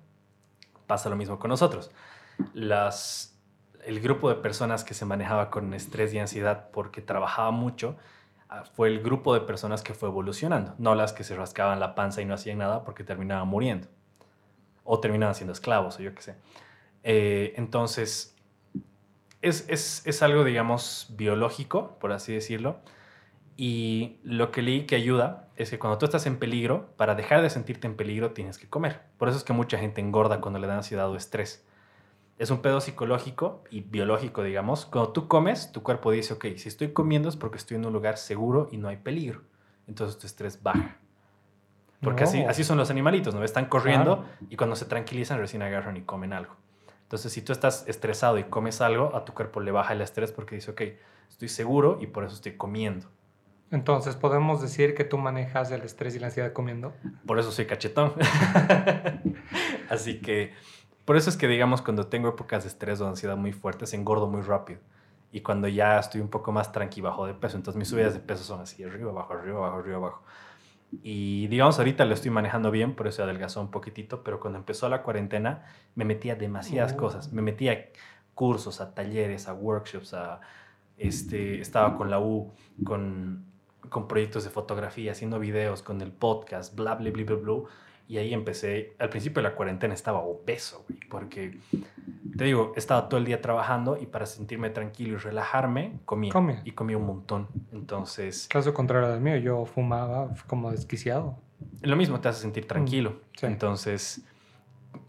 Pasa 0.87 1.09
lo 1.09 1.17
mismo 1.17 1.39
con 1.39 1.49
nosotros. 1.49 1.91
Las, 2.53 3.39
el 3.85 4.01
grupo 4.01 4.29
de 4.29 4.37
personas 4.37 4.85
que 4.85 4.95
se 4.95 5.05
manejaba 5.05 5.51
con 5.51 5.73
estrés 5.75 6.13
y 6.15 6.19
ansiedad 6.19 6.71
porque 6.73 7.01
trabajaba 7.01 7.51
mucho 7.51 7.97
ah, 8.49 8.65
fue 8.65 8.89
el 8.89 9.03
grupo 9.03 9.35
de 9.35 9.41
personas 9.41 9.83
que 9.83 9.95
fue 9.95 10.09
evolucionando, 10.09 10.75
no 10.79 10.95
las 10.95 11.13
que 11.13 11.25
se 11.25 11.37
rascaban 11.37 11.81
la 11.81 11.95
panza 11.95 12.23
y 12.23 12.25
no 12.25 12.35
hacían 12.35 12.59
nada 12.59 12.85
porque 12.85 13.05
terminaban 13.05 13.49
muriendo 13.49 13.89
o 14.85 15.01
terminaban 15.01 15.35
siendo 15.35 15.53
esclavos 15.53 15.99
o 15.99 16.03
yo 16.03 16.15
qué 16.15 16.23
sé. 16.23 16.37
Eh, 17.03 17.55
entonces, 17.57 18.37
es, 19.43 19.67
es, 19.69 20.07
es 20.07 20.23
algo, 20.23 20.45
digamos, 20.45 21.09
biológico, 21.11 21.99
por 21.99 22.13
así 22.13 22.33
decirlo. 22.33 22.81
Y 23.57 24.19
lo 24.25 24.51
que 24.51 24.63
leí 24.63 24.87
que 24.87 24.97
ayuda 24.97 25.49
es 25.57 25.71
que 25.71 25.79
cuando 25.79 25.99
tú 25.99 26.07
estás 26.07 26.27
en 26.27 26.39
peligro, 26.39 26.93
para 26.97 27.15
dejar 27.15 27.43
de 27.43 27.51
sentirte 27.51 27.87
en 27.87 27.97
peligro 27.97 28.33
tienes 28.33 28.59
que 28.59 28.69
comer. 28.69 29.03
Por 29.17 29.29
eso 29.29 29.39
es 29.39 29.45
que 29.45 29.53
mucha 29.53 29.79
gente 29.79 30.01
engorda 30.01 30.41
cuando 30.41 30.59
le 30.59 30.67
da 30.67 30.77
ansiedad 30.77 31.09
o 31.09 31.17
estrés. 31.17 31.65
Es 32.37 32.51
un 32.51 32.63
pedo 32.63 32.81
psicológico 32.81 33.63
y 33.71 33.83
biológico, 33.83 34.43
digamos. 34.43 34.87
Cuando 34.87 35.13
tú 35.13 35.29
comes, 35.29 35.71
tu 35.71 35.85
cuerpo 35.85 36.11
dice, 36.11 36.35
ok, 36.35 36.47
si 36.57 36.69
estoy 36.69 36.93
comiendo 36.93 37.29
es 37.29 37.37
porque 37.37 37.59
estoy 37.59 37.77
en 37.77 37.87
un 37.87 37.93
lugar 37.93 38.17
seguro 38.17 38.69
y 38.73 38.77
no 38.77 38.89
hay 38.89 38.97
peligro. 38.97 39.43
Entonces 39.87 40.19
tu 40.19 40.27
estrés 40.27 40.61
baja. 40.61 40.97
Porque 42.03 42.25
así, 42.25 42.43
No. 42.43 42.51
así 42.51 42.65
son 42.65 42.77
los 42.77 42.91
animalitos, 42.91 43.35
¿no? 43.35 43.45
Están 43.45 43.67
corriendo 43.67 44.27
y 44.51 44.57
cuando 44.57 44.75
se 44.75 44.85
tranquilizan 44.85 45.39
recién 45.39 45.63
agarran 45.63 45.97
y 45.97 46.03
comen 46.03 46.33
algo. 46.33 46.57
Entonces, 47.03 47.33
si 47.33 47.43
tú 47.43 47.53
estás 47.53 47.87
estresado 47.87 48.39
y 48.39 48.45
comes 48.45 48.81
algo, 48.81 49.15
a 49.15 49.25
tu 49.25 49.33
cuerpo 49.35 49.61
le 49.61 49.71
baja 49.71 49.93
el 49.93 50.01
estrés 50.01 50.33
porque 50.33 50.57
dice, 50.57 50.73
ok, 50.73 50.83
estoy 51.29 51.49
seguro 51.49 51.99
y 52.01 52.09
por 52.09 52.25
eso 52.25 52.35
estoy 52.35 52.57
comiendo. 52.57 53.07
Entonces, 53.71 54.15
¿podemos 54.15 54.63
decir 54.63 54.95
que 54.95 55.05
tú 55.05 55.19
manejas 55.19 55.71
el 55.71 55.83
estrés 55.83 56.15
y 56.15 56.21
la 56.21 56.27
ansiedad 56.27 56.53
comiendo? 56.53 56.93
Por 57.27 57.39
eso 57.39 57.51
soy 57.51 57.67
cachetón. 57.67 58.13
Así 59.91 60.21
que, 60.21 60.53
por 61.05 61.17
eso 61.17 61.31
es 61.31 61.37
que, 61.37 61.49
digamos, 61.49 61.83
cuando 61.83 62.07
tengo 62.07 62.29
épocas 62.29 62.63
de 62.65 62.69
estrés 62.69 63.01
o 63.01 63.09
ansiedad 63.09 63.37
muy 63.37 63.53
fuertes, 63.53 63.93
engordo 63.95 64.29
muy 64.29 64.43
rápido. 64.43 64.81
Y 65.33 65.41
cuando 65.41 65.67
ya 65.67 65.99
estoy 65.99 66.21
un 66.21 66.29
poco 66.29 66.53
más 66.53 66.71
tranqui, 66.71 67.01
bajo 67.01 67.27
de 67.27 67.35
peso. 67.35 67.57
Entonces, 67.57 67.77
mis 67.79 67.89
subidas 67.89 68.15
de 68.15 68.21
peso 68.21 68.45
son 68.45 68.61
así, 68.61 68.85
arriba, 68.85 69.11
abajo, 69.11 69.33
arriba, 69.33 69.59
abajo, 69.59 69.79
arriba, 69.79 69.97
abajo. 69.97 70.23
Y, 71.03 71.49
digamos, 71.49 71.77
ahorita 71.79 72.05
lo 72.05 72.15
estoy 72.15 72.31
manejando 72.31 72.71
bien, 72.71 72.95
por 72.95 73.09
eso 73.09 73.25
adelgazó 73.25 73.61
un 73.61 73.71
poquitito. 73.73 74.23
Pero 74.23 74.39
cuando 74.39 74.59
empezó 74.61 74.89
la 74.89 75.03
cuarentena, 75.03 75.65
me 75.97 76.05
metía 76.05 76.37
demasiadas 76.37 76.93
Oh. 76.93 76.97
cosas. 76.99 77.33
Me 77.33 77.43
metía 77.43 77.73
a 77.73 77.77
cursos, 78.35 78.81
a 78.81 78.95
talleres, 78.95 79.49
a 79.49 79.55
workshops, 79.55 80.15
a... 80.15 80.41
Este, 80.97 81.61
estaba 81.61 81.97
con 81.97 82.09
la 82.09 82.21
U, 82.21 82.53
con, 82.85 83.45
con 83.89 84.09
proyectos 84.09 84.45
de 84.45 84.51
fotografía, 84.51 85.13
haciendo 85.13 85.39
videos, 85.39 85.83
con 85.83 86.01
el 86.01 86.13
podcast, 86.13 86.75
bla, 86.75 86.95
bla, 86.95 87.11
bla, 87.11 87.25
bla, 87.25 87.37
bla. 87.37 87.55
Y 88.07 88.19
ahí 88.19 88.35
empecé, 88.35 88.95
al 88.99 89.09
principio 89.09 89.43
de 89.43 89.49
la 89.49 89.55
cuarentena 89.55 89.95
estaba 89.95 90.19
obeso, 90.19 90.85
güey, 90.89 91.01
porque, 91.09 91.59
te 92.37 92.45
digo, 92.45 92.73
estaba 92.77 93.09
todo 93.09 93.17
el 93.19 93.25
día 93.25 93.41
trabajando 93.41 93.97
y 93.99 94.05
para 94.05 94.27
sentirme 94.27 94.69
tranquilo 94.69 95.15
y 95.15 95.17
relajarme, 95.17 96.01
comía. 96.05 96.31
Comía. 96.33 96.61
Y 96.67 96.73
comía 96.73 96.99
un 96.99 97.07
montón. 97.07 97.49
Entonces, 97.73 98.47
Caso 98.51 98.75
contrario 98.75 99.09
del 99.09 99.21
mío, 99.21 99.37
yo 99.39 99.65
fumaba 99.65 100.35
como 100.47 100.71
desquiciado. 100.71 101.39
lo 101.81 101.97
mismo 101.97 102.21
te 102.21 102.29
hace 102.29 102.43
sentir 102.43 102.67
tranquilo. 102.69 103.11
Mm, 103.11 103.39
sí. 103.39 103.47
Entonces, 103.47 104.27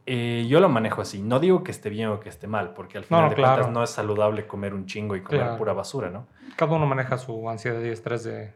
eh, 0.05 0.45
yo 0.47 0.61
lo 0.61 0.69
manejo 0.69 1.01
así. 1.01 1.21
No 1.21 1.39
digo 1.41 1.63
que 1.63 1.71
esté 1.71 1.89
bien 1.89 2.07
o 2.09 2.19
que 2.21 2.29
esté 2.29 2.47
mal, 2.47 2.73
porque 2.73 2.97
al 2.97 3.03
final 3.03 3.23
no, 3.23 3.29
de 3.29 3.35
claro. 3.35 3.55
cuentas 3.55 3.73
no 3.73 3.83
es 3.83 3.89
saludable 3.89 4.47
comer 4.47 4.73
un 4.73 4.85
chingo 4.85 5.15
y 5.17 5.21
comer 5.21 5.41
Claro. 5.41 5.57
pura 5.57 5.73
basura, 5.73 6.09
¿no? 6.09 6.27
Cada 6.55 6.73
uno 6.73 6.85
maneja 6.85 7.17
su 7.17 7.49
ansiedad 7.49 7.81
y 7.81 7.89
estrés 7.89 8.23
de, 8.23 8.53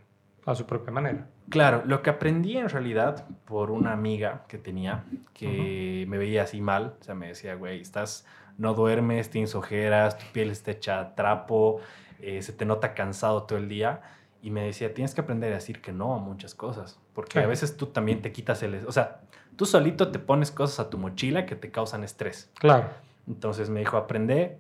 a 0.52 0.56
su 0.56 0.66
propia 0.66 0.92
manera. 0.92 1.28
Claro, 1.50 1.84
lo 1.86 2.02
que 2.02 2.10
aprendí 2.10 2.58
en 2.58 2.70
realidad 2.70 3.26
por 3.46 3.72
una 3.72 3.94
amiga 3.94 4.46
que 4.48 4.58
tenía 4.58 5.06
que 5.34 6.06
me 6.08 6.18
veía 6.18 6.44
así 6.44 6.62
mal, 6.62 6.96
o 7.00 7.04
sea, 7.04 7.16
me 7.16 7.28
decía, 7.28 7.56
güey, 7.56 7.82
estás, 7.82 8.26
no 8.58 8.74
duermes, 8.74 9.30
tienes 9.30 9.56
ojeras, 9.56 10.18
tu 10.18 10.26
piel 10.34 10.50
está 10.50 10.72
hecha 10.72 11.16
trapo, 11.16 11.82
eh, 12.20 12.42
se 12.42 12.54
te 12.54 12.66
nota 12.66 12.94
cansado 12.94 13.44
todo 13.44 13.60
el 13.60 13.70
día. 13.70 14.02
Y 14.42 14.52
me 14.52 14.64
decía, 14.64 14.94
tienes 14.94 15.14
que 15.14 15.22
aprender 15.22 15.52
a 15.52 15.56
decir 15.56 15.82
que 15.82 15.92
no 15.92 16.16
a 16.16 16.20
muchas 16.20 16.56
cosas, 16.56 16.98
porque 17.14 17.40
a 17.40 17.48
veces 17.48 17.76
tú 17.76 17.88
también 17.88 18.22
te 18.22 18.32
quitas 18.32 18.64
el... 18.64 18.86
O 18.88 18.92
sea, 18.92 19.22
tú 19.58 19.66
solito 19.66 20.12
te 20.12 20.20
pones 20.20 20.50
cosas 20.50 20.80
a 20.80 20.90
tu 20.90 20.98
mochila 20.98 21.46
que 21.46 21.56
te 21.56 21.72
causan 21.72 22.04
estrés. 22.06 22.50
Claro. 22.56 22.88
Entonces 23.28 23.70
me 23.70 23.82
dijo, 23.82 23.98
aprende 23.98 24.60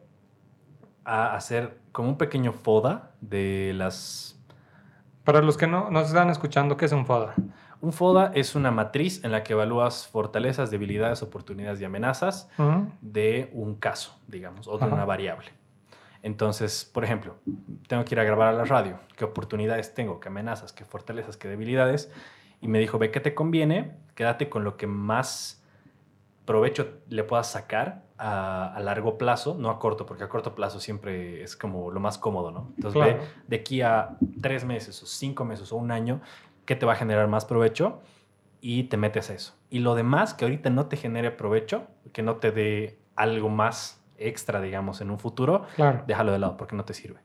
a 1.06 1.34
hacer 1.34 1.78
como 1.94 2.10
un 2.10 2.18
pequeño 2.18 2.52
foda 2.52 3.12
de 3.22 3.72
las 3.74 4.39
Para 5.30 5.44
los 5.44 5.58
que 5.58 5.68
no 5.68 5.92
nos 5.92 6.08
están 6.08 6.32
escuchando, 6.32 6.76
¿qué 6.76 6.86
es 6.86 6.92
un 6.92 7.06
FODA? 7.06 7.36
Un 7.82 7.94
FODA 7.94 8.32
es 8.34 8.56
una 8.56 8.72
matriz 8.72 9.24
en 9.24 9.32
la 9.32 9.44
que 9.44 9.54
evalúas 9.54 10.08
fortalezas, 10.08 10.72
debilidades, 10.72 11.22
oportunidades 11.22 11.80
y 11.80 11.86
amenazas 11.86 12.50
de 13.02 13.52
un 13.54 13.76
caso, 13.76 14.18
digamos, 14.26 14.68
o 14.68 14.80
de 14.80 14.86
Ajá. 14.86 14.96
una 14.96 15.06
variable. 15.06 15.50
Entonces, 16.24 16.84
por 16.84 17.04
ejemplo, 17.04 17.36
tengo 17.88 18.04
que 18.06 18.16
ir 18.16 18.20
a 18.20 18.24
grabar 18.24 18.48
a 18.48 18.54
la 18.54 18.66
radio. 18.66 18.98
¿Qué 19.16 19.24
oportunidades 19.24 19.94
tengo? 19.94 20.20
¿Qué 20.20 20.30
amenazas? 20.30 20.74
¿Qué 20.74 20.84
fortalezas? 20.84 21.38
¿Qué 21.38 21.48
debilidades? 21.48 22.12
Y 22.60 22.68
me 22.68 22.80
dijo, 22.80 22.98
ve 22.98 23.12
qué 23.12 23.20
te 23.20 23.36
conviene, 23.36 23.98
quédate 24.16 24.50
con 24.50 24.64
lo 24.64 24.78
que 24.78 24.88
más 24.88 25.59
provecho 26.50 27.02
le 27.10 27.24
puedas 27.24 27.46
sacar 27.52 28.02
a, 28.18 28.74
a 28.74 28.80
largo 28.80 29.20
plazo, 29.20 29.56
no 29.60 29.70
a 29.70 29.78
corto, 29.78 30.08
porque 30.08 30.24
a 30.24 30.30
corto 30.30 30.56
plazo 30.56 30.80
siempre 30.80 31.44
es 31.44 31.56
como 31.56 31.92
lo 31.92 32.00
más 32.00 32.18
cómodo, 32.18 32.50
¿no? 32.50 32.72
Entonces, 32.76 32.94
Claro. 33.00 33.20
ve 33.20 33.28
de 33.48 33.56
aquí 33.58 33.84
a 33.84 34.18
tres 34.42 34.66
meses 34.66 35.04
o 35.04 35.06
cinco 35.06 35.46
meses 35.46 35.72
o 35.72 35.76
un 35.76 35.92
año, 35.92 36.22
¿qué 36.66 36.76
te 36.76 36.88
va 36.88 36.94
a 36.94 36.96
generar 36.96 37.28
más 37.28 37.46
provecho? 37.46 38.02
Y 38.62 38.86
te 38.86 38.98
metes 38.98 39.30
a 39.30 39.36
eso. 39.36 39.54
Y 39.70 39.78
lo 39.80 39.94
demás 39.94 40.34
que 40.34 40.46
ahorita 40.46 40.72
no 40.72 40.88
te 40.88 40.98
genere 40.98 41.30
provecho, 41.30 41.84
que 42.14 42.24
no 42.24 42.38
te 42.38 42.52
dé 42.52 42.98
algo 43.16 43.50
más 43.50 44.04
extra, 44.18 44.60
digamos, 44.60 45.02
en 45.02 45.12
un 45.12 45.20
futuro, 45.20 45.66
Claro. 45.76 46.04
déjalo 46.08 46.32
de 46.32 46.40
lado 46.40 46.58
porque 46.58 46.76
no 46.76 46.84
te 46.84 46.96
sirve. 46.96 47.20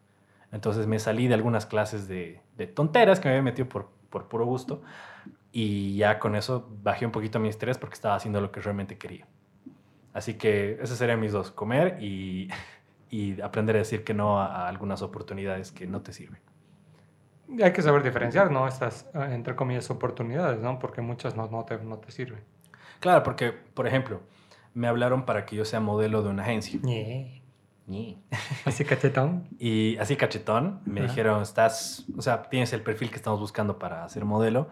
Entonces 0.53 0.87
me 0.87 0.99
salí 0.99 1.29
de 1.29 1.35
algunas 1.35 1.65
clases 1.65 2.09
de, 2.09 2.43
de 2.59 2.67
tonteras 2.67 3.21
que 3.21 3.29
me 3.29 3.33
había 3.37 3.43
metido 3.43 3.71
por, 3.71 3.89
por 4.11 4.29
puro 4.29 4.45
gusto 4.45 4.83
y 5.57 5.97
ya 5.97 6.19
con 6.19 6.35
eso 6.35 6.69
bajé 6.83 7.07
un 7.07 7.13
poquito 7.13 7.39
mi 7.39 7.49
estrés 7.49 7.79
porque 7.79 7.95
estaba 7.95 8.17
haciendo 8.17 8.41
lo 8.41 8.51
que 8.51 8.61
realmente 8.61 8.99
quería. 8.99 9.29
Así 10.13 10.35
que 10.35 10.81
esos 10.83 10.99
serían 10.99 11.21
mis 11.21 11.31
dos, 11.31 11.53
comer 11.53 12.03
y, 12.03 12.49
y 13.09 13.41
aprender 13.41 13.77
a 13.77 13.79
decir 13.79 14.03
que 14.03 14.15
no 14.15 14.41
a, 14.41 14.47
a 14.47 14.69
algunas 14.69 15.01
oportunidades 15.01 15.71
que 15.71 15.87
no 15.87 16.03
te 16.03 16.13
sirven. 16.13 16.41
Hay 17.63 17.73
que 17.73 17.83
saber 17.83 18.03
diferenciar, 18.03 18.51
¿no? 18.51 18.67
Estas, 18.67 19.09
eh, 19.15 19.29
entre 19.31 19.55
comillas, 19.55 19.89
oportunidades, 19.91 20.61
¿no? 20.61 20.81
Porque 20.81 21.03
muchas 21.03 21.37
no, 21.37 21.47
no, 21.47 21.65
te, 21.65 21.79
no 21.79 21.99
te 21.99 22.11
sirven. 22.11 22.41
Claro, 22.99 23.23
porque, 23.23 23.53
por 23.53 23.87
ejemplo, 23.87 24.23
me 24.73 24.89
hablaron 24.89 25.25
para 25.25 25.47
que 25.47 25.55
yo 25.55 25.65
sea 25.65 25.79
modelo 25.79 26.25
de 26.25 26.31
una 26.31 26.43
agencia. 26.43 26.81
Ñe. 26.83 27.45
Ñe. 27.87 28.19
Así 28.65 28.85
cachetón. 28.85 29.47
Y 29.61 29.99
así 29.99 30.17
cachetón, 30.17 30.81
me 30.85 31.03
dijeron, 31.03 31.43
estás, 31.43 32.07
o 32.17 32.23
sea, 32.23 32.43
tienes 32.43 32.73
el 32.73 32.83
perfil 32.83 33.11
que 33.11 33.17
estamos 33.17 33.39
buscando 33.39 33.79
para 33.79 34.09
ser 34.09 34.25
modelo. 34.25 34.69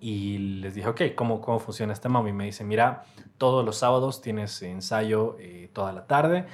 Y 0.00 0.38
les 0.38 0.74
dije, 0.74 0.88
ok, 0.88 1.02
¿cómo, 1.14 1.40
cómo 1.40 1.58
funciona 1.58 1.92
esta 1.92 2.08
mami? 2.08 2.30
Y 2.30 2.32
me 2.32 2.44
dice, 2.46 2.64
mira, 2.64 3.04
todos 3.36 3.64
los 3.64 3.76
sábados 3.76 4.22
tienes 4.22 4.62
ensayo 4.62 5.36
eh, 5.38 5.68
toda 5.74 5.92
la 5.92 6.06
tarde, 6.06 6.46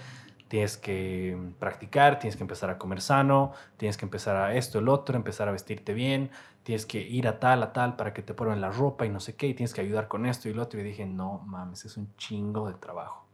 tienes 0.48 0.76
que 0.76 1.38
practicar, 1.60 2.18
tienes 2.18 2.36
que 2.36 2.42
empezar 2.42 2.70
a 2.70 2.78
comer 2.78 3.00
sano, 3.00 3.52
tienes 3.76 3.96
que 3.96 4.04
empezar 4.04 4.36
a 4.36 4.54
esto, 4.54 4.80
el 4.80 4.88
otro, 4.88 5.16
empezar 5.16 5.48
a 5.48 5.52
vestirte 5.52 5.94
bien, 5.94 6.30
tienes 6.64 6.86
que 6.86 7.00
ir 7.00 7.28
a 7.28 7.38
tal, 7.38 7.62
a 7.62 7.72
tal 7.72 7.94
para 7.94 8.12
que 8.12 8.22
te 8.22 8.34
prueben 8.34 8.60
la 8.60 8.70
ropa 8.70 9.06
y 9.06 9.10
no 9.10 9.20
sé 9.20 9.36
qué, 9.36 9.46
y 9.46 9.54
tienes 9.54 9.72
que 9.72 9.80
ayudar 9.80 10.08
con 10.08 10.26
esto 10.26 10.48
y 10.48 10.54
lo 10.54 10.62
otro. 10.62 10.80
Y 10.80 10.82
dije, 10.82 11.06
no 11.06 11.38
mames, 11.46 11.84
es 11.84 11.96
un 11.96 12.14
chingo 12.16 12.66
de 12.66 12.74
trabajo. 12.74 13.26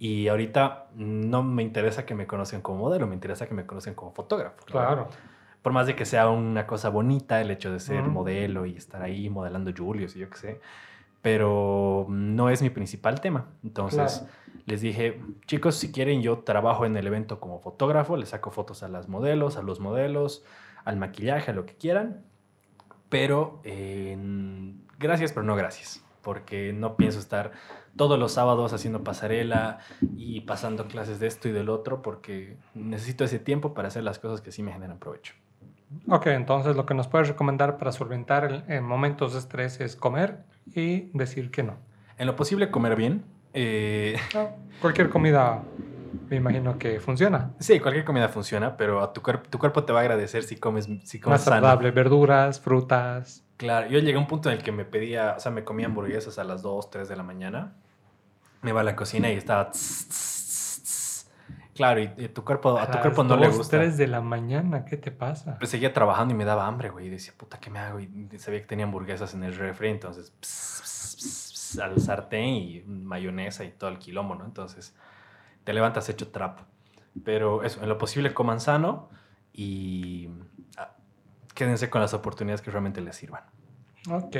Y 0.00 0.28
ahorita 0.28 0.88
no 0.94 1.42
me 1.42 1.62
interesa 1.62 2.06
que 2.06 2.14
me 2.14 2.26
conozcan 2.26 2.60
como 2.60 2.78
modelo, 2.78 3.06
me 3.06 3.14
interesa 3.14 3.46
que 3.46 3.54
me 3.54 3.66
conozcan 3.66 3.94
como 3.94 4.12
fotógrafo. 4.12 4.64
Claro. 4.64 5.08
Por 5.62 5.72
más 5.72 5.86
de 5.86 5.96
que 5.96 6.04
sea 6.04 6.28
una 6.28 6.66
cosa 6.66 6.88
bonita 6.88 7.40
el 7.40 7.50
hecho 7.50 7.72
de 7.72 7.80
ser 7.80 8.02
modelo 8.04 8.64
y 8.64 8.76
estar 8.76 9.02
ahí 9.02 9.28
modelando 9.28 9.72
Julius 9.76 10.14
y 10.16 10.20
yo 10.20 10.30
qué 10.30 10.38
sé, 10.38 10.60
pero 11.22 12.06
no 12.08 12.48
es 12.48 12.62
mi 12.62 12.70
principal 12.70 13.20
tema. 13.20 13.46
Entonces 13.64 14.20
Claro. 14.20 14.62
les 14.66 14.80
dije, 14.80 15.20
chicos, 15.46 15.74
si 15.74 15.90
quieren 15.92 16.22
yo 16.22 16.38
trabajo 16.38 16.86
en 16.86 16.96
el 16.96 17.06
evento 17.06 17.40
como 17.40 17.58
fotógrafo, 17.60 18.16
les 18.16 18.30
saco 18.30 18.50
fotos 18.50 18.82
a 18.82 18.88
las 18.88 19.08
modelos, 19.08 19.56
a 19.56 19.62
los 19.62 19.80
modelos, 19.80 20.44
al 20.84 20.96
maquillaje, 20.96 21.50
a 21.50 21.54
lo 21.54 21.66
que 21.66 21.74
quieran, 21.74 22.22
pero 23.08 23.60
eh, 23.64 24.16
gracias, 24.98 25.32
pero 25.32 25.44
no 25.44 25.56
gracias, 25.56 26.04
porque 26.22 26.72
no 26.72 26.96
pienso 26.96 27.18
estar 27.18 27.52
todos 27.96 28.18
los 28.18 28.32
sábados 28.32 28.72
haciendo 28.72 29.02
pasarela 29.02 29.78
y 30.16 30.42
pasando 30.42 30.86
clases 30.86 31.18
de 31.18 31.26
esto 31.26 31.48
y 31.48 31.52
del 31.52 31.68
otro, 31.68 32.00
porque 32.00 32.56
necesito 32.74 33.24
ese 33.24 33.38
tiempo 33.40 33.74
para 33.74 33.88
hacer 33.88 34.04
las 34.04 34.18
cosas 34.20 34.40
que 34.40 34.52
sí 34.52 34.62
me 34.62 34.72
generan 34.72 34.98
provecho. 34.98 35.34
Ok, 36.08 36.26
entonces 36.28 36.76
lo 36.76 36.84
que 36.86 36.94
nos 36.94 37.08
puedes 37.08 37.28
recomendar 37.28 37.78
para 37.78 37.92
solventar 37.92 38.44
el- 38.44 38.64
en 38.68 38.84
momentos 38.84 39.32
de 39.32 39.38
estrés 39.38 39.80
es 39.80 39.96
comer 39.96 40.38
y 40.74 41.10
decir 41.16 41.50
que 41.50 41.62
no. 41.62 41.76
En 42.18 42.26
lo 42.26 42.36
posible, 42.36 42.70
comer 42.70 42.96
bien. 42.96 43.24
eh, 43.54 44.16
Ah, 44.34 44.50
Cualquier 44.80 45.08
comida 45.08 45.62
me 46.28 46.36
imagino 46.36 46.78
que 46.78 47.00
funciona. 47.00 47.52
sí, 47.58 47.80
cualquier 47.80 48.04
comida 48.04 48.28
funciona, 48.28 48.76
pero 48.76 49.00
a 49.02 49.12
tu, 49.12 49.22
cuerp- 49.22 49.48
tu 49.48 49.58
cuerpo 49.58 49.84
te 49.84 49.92
va 49.92 50.00
a 50.00 50.02
agradecer 50.02 50.42
si 50.44 50.56
comes, 50.56 50.86
si 51.04 51.18
comes 51.20 51.40
Más 51.40 51.44
sano. 51.44 51.56
saludable, 51.56 51.90
verduras, 51.90 52.60
frutas. 52.60 53.44
Claro, 53.56 53.88
yo 53.88 53.98
llegué 53.98 54.16
a 54.16 54.20
un 54.20 54.26
punto 54.28 54.50
en 54.50 54.58
el 54.58 54.62
que 54.62 54.70
me 54.72 54.84
pedía, 54.84 55.34
o 55.36 55.40
sea, 55.40 55.50
me 55.50 55.64
comía 55.64 55.86
hamburguesas 55.86 56.38
a 56.38 56.44
las 56.44 56.62
2, 56.62 56.90
3 56.90 57.08
de 57.08 57.16
la 57.16 57.22
mañana. 57.22 57.72
Me 58.62 58.70
iba 58.70 58.80
a 58.82 58.84
la 58.84 58.94
cocina 58.94 59.30
y 59.32 59.36
estaba... 59.36 59.70
tss. 59.70 60.37
Claro, 61.78 62.00
y, 62.00 62.12
y 62.16 62.26
tu 62.26 62.44
cuerpo, 62.44 62.76
a 62.76 62.86
tu 62.86 62.94
las 62.94 63.02
cuerpo 63.02 63.22
no 63.22 63.36
le 63.36 63.46
dos, 63.46 63.58
gusta. 63.58 63.76
3 63.76 63.96
de 63.96 64.08
la 64.08 64.20
mañana, 64.20 64.84
¿qué 64.84 64.96
te 64.96 65.12
pasa? 65.12 65.56
Pues 65.60 65.70
seguía 65.70 65.92
trabajando 65.92 66.34
y 66.34 66.36
me 66.36 66.44
daba 66.44 66.66
hambre, 66.66 66.90
güey. 66.90 67.06
Y 67.06 67.08
decía, 67.08 67.32
puta, 67.36 67.60
¿qué 67.60 67.70
me 67.70 67.78
hago? 67.78 68.00
Y 68.00 68.28
sabía 68.38 68.58
que 68.58 68.66
tenía 68.66 68.84
hamburguesas 68.84 69.32
en 69.34 69.44
el 69.44 69.54
refri, 69.54 69.90
entonces 69.90 70.32
pss, 70.40 70.82
pss, 70.82 71.52
pss, 71.54 71.78
al 71.78 72.00
sartén 72.00 72.46
y 72.46 72.82
mayonesa 72.84 73.62
y 73.62 73.70
todo 73.70 73.90
el 73.90 73.98
quilombo, 74.00 74.34
¿no? 74.34 74.44
Entonces 74.44 74.96
te 75.62 75.72
levantas 75.72 76.08
hecho 76.08 76.32
trapo. 76.32 76.64
Pero 77.24 77.62
eso, 77.62 77.80
en 77.80 77.88
lo 77.88 77.96
posible 77.96 78.34
coman 78.34 78.58
sano 78.58 79.08
y 79.52 80.30
ah, 80.78 80.96
quédense 81.54 81.88
con 81.90 82.00
las 82.00 82.12
oportunidades 82.12 82.60
que 82.60 82.72
realmente 82.72 83.00
les 83.00 83.14
sirvan. 83.14 83.44
Ok. 84.10 84.36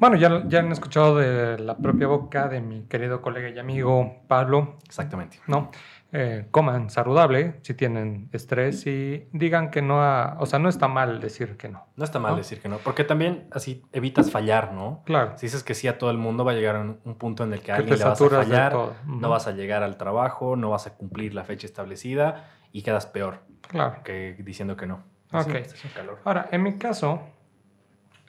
Bueno, 0.00 0.16
ya, 0.16 0.42
ya 0.48 0.60
han 0.60 0.72
escuchado 0.72 1.16
de 1.18 1.58
la 1.58 1.76
propia 1.76 2.06
boca 2.06 2.48
de 2.48 2.60
mi 2.62 2.84
querido 2.86 3.20
colega 3.20 3.50
y 3.50 3.58
amigo 3.58 4.22
Pablo, 4.28 4.78
Exactamente. 4.86 5.38
¿no? 5.46 5.70
Eh, 6.12 6.46
coman 6.50 6.90
saludable 6.90 7.60
si 7.62 7.74
tienen 7.74 8.28
estrés 8.32 8.84
y 8.86 9.28
digan 9.32 9.70
que 9.70 9.82
no, 9.82 10.02
a- 10.02 10.36
o 10.40 10.46
sea, 10.46 10.58
no 10.58 10.68
está 10.70 10.88
mal 10.88 11.20
decir 11.20 11.56
que 11.58 11.68
no. 11.68 11.86
No 11.96 12.04
está 12.04 12.18
mal 12.18 12.32
¿No? 12.32 12.38
decir 12.38 12.60
que 12.62 12.68
no, 12.70 12.78
porque 12.78 13.04
también 13.04 13.46
así 13.52 13.84
evitas 13.92 14.30
fallar, 14.30 14.72
¿no? 14.72 15.02
Claro. 15.04 15.34
Si 15.36 15.46
dices 15.46 15.62
que 15.62 15.74
sí 15.74 15.86
a 15.86 15.98
todo 15.98 16.10
el 16.10 16.16
mundo, 16.18 16.44
va 16.46 16.52
a 16.52 16.54
llegar 16.54 16.76
un, 16.76 16.98
un 17.04 17.14
punto 17.16 17.44
en 17.44 17.52
el 17.52 17.60
que, 17.60 17.66
Que 17.66 17.72
a 17.72 17.76
alguien 17.76 17.98
le 17.98 18.04
vas 18.04 18.20
a 18.20 18.28
fallar, 18.28 18.74
no 19.06 19.28
vas 19.28 19.46
a 19.46 19.52
llegar 19.52 19.82
al 19.82 19.98
trabajo, 19.98 20.56
no 20.56 20.70
vas 20.70 20.86
a 20.86 20.94
cumplir 20.94 21.34
la 21.34 21.44
fecha 21.44 21.66
establecida 21.66 22.48
y 22.72 22.82
quedas 22.82 23.04
peor 23.06 23.40
Claro. 23.68 24.02
que 24.02 24.34
diciendo 24.42 24.76
que 24.78 24.86
no. 24.86 25.04
Ok. 25.32 25.42
Sí, 25.50 25.56
es 25.58 25.84
un 25.84 25.90
calor. 25.92 26.18
Ahora, 26.24 26.48
en 26.50 26.62
mi 26.62 26.78
caso, 26.78 27.20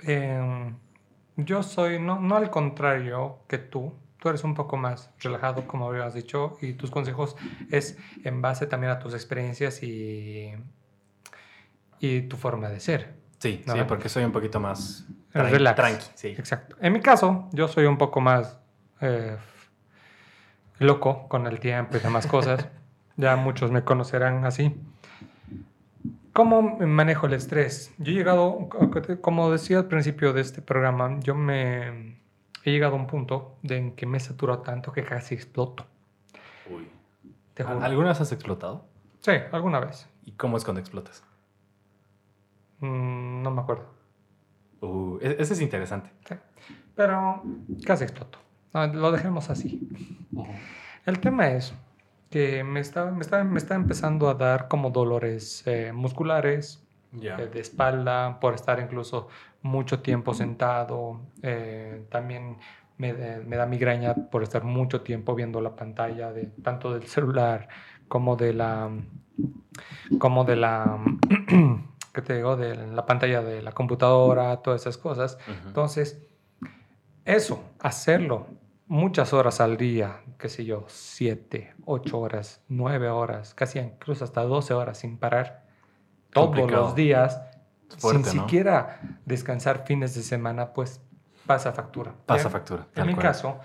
em, 0.04 0.76
yo 1.38 1.64
soy, 1.64 2.00
no, 2.00 2.20
no 2.20 2.36
al 2.36 2.50
contrario 2.50 3.40
que 3.48 3.58
tú, 3.58 3.94
tú 4.20 4.30
eres 4.30 4.44
un 4.44 4.54
poco 4.54 4.78
más 4.78 5.12
relajado, 5.20 5.66
como 5.68 5.88
habías 5.90 6.14
dicho, 6.14 6.58
y 6.62 6.74
tus 6.74 6.92
consejos 6.92 7.36
es 7.72 7.98
en 8.24 8.42
base 8.42 8.68
también 8.68 8.92
a 8.92 9.00
tus 9.00 9.14
experiencias 9.14 9.82
y, 9.84 10.54
y 12.00 12.22
tu 12.24 12.38
forma 12.38 12.70
de 12.70 12.80
ser. 12.80 13.16
Sí, 13.40 13.64
¿No? 13.66 13.74
sí, 13.74 13.80
porque 13.88 14.10
soy 14.10 14.24
un 14.24 14.32
poquito 14.32 14.60
más 14.60 15.08
relax. 15.34 15.76
tranqui. 15.76 16.06
Sí. 16.14 16.28
Exacto. 16.30 16.76
En 16.80 16.94
mi 16.94 17.00
caso, 17.00 17.50
yo 17.54 17.68
soy 17.68 17.86
un 17.86 17.98
poco 17.98 18.22
más 18.22 18.60
eh, 19.00 19.38
loco 20.78 21.28
con 21.28 21.48
el 21.48 21.60
tiempo 21.60 21.98
y 21.98 22.00
demás 22.00 22.28
cosas. 22.28 22.68
ya 23.18 23.36
muchos 23.36 23.72
me 23.72 23.84
conocerán 23.84 24.46
así. 24.46 24.76
¿Cómo 26.34 26.62
manejo 26.80 27.26
el 27.28 27.34
estrés? 27.34 27.94
Yo 27.98 28.12
he 28.12 28.16
llegado, 28.16 28.70
como 29.22 29.52
decía 29.52 29.80
al 29.80 29.88
principio 29.88 30.32
de 30.34 30.42
este 30.42 30.62
programa, 30.62 31.20
yo 31.20 31.36
me 31.36 32.20
he 32.64 32.72
llegado 32.72 32.94
a 32.94 33.00
un 33.00 33.08
punto 33.08 33.58
de 33.64 33.78
en 33.78 33.96
que 33.96 34.06
me 34.06 34.20
saturo 34.20 34.60
tanto 34.60 34.92
que 34.92 35.04
casi 35.04 35.36
exploto. 35.36 35.86
Uy. 36.70 36.88
Te 37.54 37.64
juro. 37.64 37.82
¿Alguna 37.84 38.10
vez 38.10 38.22
has 38.22 38.32
explotado? 38.32 38.86
Sí, 39.20 39.34
alguna 39.52 39.80
vez. 39.80 40.08
¿Y 40.26 40.32
cómo 40.32 40.58
es 40.58 40.64
cuando 40.64 40.80
explotas? 40.80 41.24
Mm, 42.80 43.42
no 43.44 43.52
me 43.52 43.62
acuerdo. 43.62 43.86
Uh, 44.80 45.18
e- 45.22 45.36
ese 45.40 45.54
es 45.54 45.62
interesante. 45.62 46.10
Sí. 46.28 46.36
Pero 46.96 47.44
casi 47.86 48.04
exploto. 48.06 48.40
No, 48.74 48.88
lo 48.88 49.12
dejemos 49.12 49.50
así. 49.50 49.88
El 51.06 51.20
tema 51.20 51.50
es 51.50 51.74
que 52.32 52.64
me 52.64 52.80
está, 52.80 53.12
me 53.12 53.22
está, 53.22 53.44
me 53.44 53.60
está 53.60 53.76
empezando 53.76 54.30
a 54.30 54.34
dar 54.34 54.70
como 54.70 54.90
dolores 54.90 55.64
eh, 55.68 55.92
musculares, 55.94 56.82
eh, 57.22 57.50
de 57.54 57.60
espalda, 57.60 58.40
por 58.40 58.56
estar 58.56 58.80
incluso 58.80 59.28
mucho 59.62 60.00
tiempo 60.00 60.34
sentado. 60.34 61.20
eh, 61.44 62.06
también 62.10 62.58
me, 62.98 63.14
da 63.14 63.66
migraña 63.66 64.16
por 64.16 64.44
estar 64.44 64.64
mucho 64.64 65.02
tiempo 65.02 65.36
viendo 65.36 65.60
la 65.60 65.76
pantalla, 65.76 66.32
de, 66.32 66.46
tanto 66.64 66.94
del 66.94 67.08
celular 67.08 67.68
como 68.08 68.38
de 68.38 68.54
la... 68.54 68.90
como 70.18 70.46
de 70.46 70.56
la... 70.56 71.04
¿Qué 72.14 72.22
te 72.22 72.36
digo? 72.36 72.56
De 72.56 72.76
la 72.76 73.06
pantalla 73.06 73.42
de 73.42 73.62
la 73.62 73.74
computadora, 73.74 74.58
todas 74.58 74.82
esas 74.82 74.98
cosas. 74.98 75.38
Entonces, 75.66 76.22
eso, 77.26 77.64
hacerlo 77.80 78.48
muchas 78.92 79.32
horas 79.32 79.62
al 79.62 79.78
día, 79.78 80.22
qué 80.38 80.50
sé 80.50 80.66
yo, 80.66 80.84
siete, 80.90 81.74
ocho 81.86 82.20
horas, 82.20 82.62
nueve 82.68 83.08
horas, 83.08 83.54
casi 83.54 83.80
incluso 83.80 84.26
hasta 84.26 84.42
12 84.42 84.74
horas 84.74 84.98
sin 84.98 85.18
parar, 85.18 85.64
todos 86.30 86.70
los 86.70 86.94
días, 86.94 87.42
Fuerte, 87.98 88.30
sin 88.30 88.36
¿no? 88.40 88.44
siquiera 88.44 89.00
descansar 89.26 89.86
fines 89.86 90.14
de 90.14 90.24
semana, 90.24 90.74
pues 90.74 91.00
pasa 91.46 91.72
factura. 91.72 92.14
Pasa 92.26 92.50
factura. 92.50 92.86
En 92.94 93.08
mi 93.08 93.14
cual. 93.14 93.28
caso, 93.28 93.60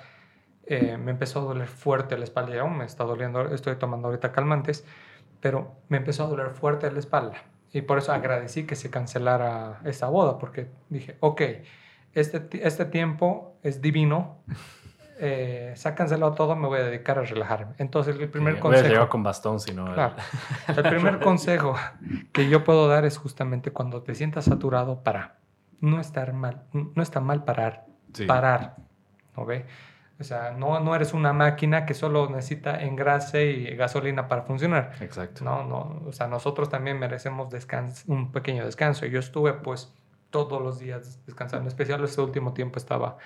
eh, 0.64 0.96
me 0.96 1.10
empezó 1.10 1.40
a 1.40 1.42
doler 1.42 1.66
fuerte 1.66 2.16
la 2.16 2.22
espalda, 2.22 2.54
y 2.54 2.58
aún 2.58 2.78
me 2.78 2.84
está 2.84 3.02
doliendo, 3.02 3.52
estoy 3.52 3.74
tomando 3.74 4.06
ahorita 4.06 4.30
calmantes, 4.30 4.84
pero 5.40 5.74
me 5.88 5.96
empezó 5.96 6.22
a 6.22 6.28
doler 6.28 6.50
fuerte 6.50 6.88
la 6.92 7.00
espalda. 7.00 7.42
Y 7.72 7.82
por 7.82 7.98
eso 7.98 8.12
agradecí 8.12 8.64
que 8.64 8.76
se 8.76 8.90
cancelara 8.90 9.80
esa 9.86 10.06
boda, 10.06 10.38
porque 10.38 10.70
dije, 10.88 11.16
ok, 11.18 11.42
este, 12.12 12.48
este 12.64 12.84
tiempo 12.84 13.58
es 13.64 13.82
divino, 13.82 14.38
eh, 15.18 15.74
todo, 16.36 16.56
me 16.56 16.66
voy 16.66 16.78
a 16.80 16.84
dedicar 16.84 17.18
a 17.18 17.22
relajarme. 17.22 17.74
Entonces 17.78 18.16
el 18.18 18.28
primer 18.28 18.54
Sí, 18.54 18.60
hubiera 18.60 18.82
llegado 18.88 19.08
consejo... 19.08 19.08
con 19.10 19.22
bastón, 19.22 19.60
si 19.60 19.72
no. 19.74 19.92
Claro. 19.94 20.14
El 20.68 20.82
primer 20.82 21.18
consejo 21.20 21.74
que 22.32 22.48
yo 22.48 22.64
puedo 22.64 22.88
dar 22.88 23.04
es 23.04 23.18
justamente 23.18 23.70
cuando 23.70 24.02
te 24.02 24.14
sientas 24.14 24.44
saturado, 24.44 25.02
para. 25.02 25.36
No 25.80 26.00
estar 26.00 26.32
mal, 26.32 26.62
no 26.72 27.02
está 27.02 27.20
mal 27.20 27.44
parar, 27.44 27.84
Sí. 28.14 28.24
parar, 28.24 28.76
¿no 29.36 29.44
ve? 29.44 29.66
O 30.18 30.24
sea, 30.24 30.52
no, 30.52 30.80
no 30.80 30.94
eres 30.96 31.12
una 31.12 31.34
máquina 31.34 31.84
que 31.84 31.92
solo 31.92 32.30
necesita 32.30 32.82
engrase 32.82 33.44
y 33.50 33.76
gasolina 33.76 34.28
para 34.28 34.42
funcionar. 34.42 34.92
Exacto. 35.00 35.44
No, 35.44 35.64
no, 35.64 36.02
o 36.06 36.12
sea, 36.12 36.26
nosotros 36.28 36.70
también 36.70 36.98
merecemos 36.98 37.50
descans- 37.50 38.04
un 38.06 38.32
pequeño 38.32 38.64
descanso. 38.64 39.04
Yo 39.04 39.18
estuve 39.20 39.52
pues 39.52 39.94
todos 40.30 40.60
los 40.60 40.78
días 40.78 41.24
descansando, 41.24 41.62
en 41.62 41.68
especial 41.68 42.02
este 42.04 42.20
último 42.20 42.52
tiempo 42.52 42.78
estaba 42.78 43.16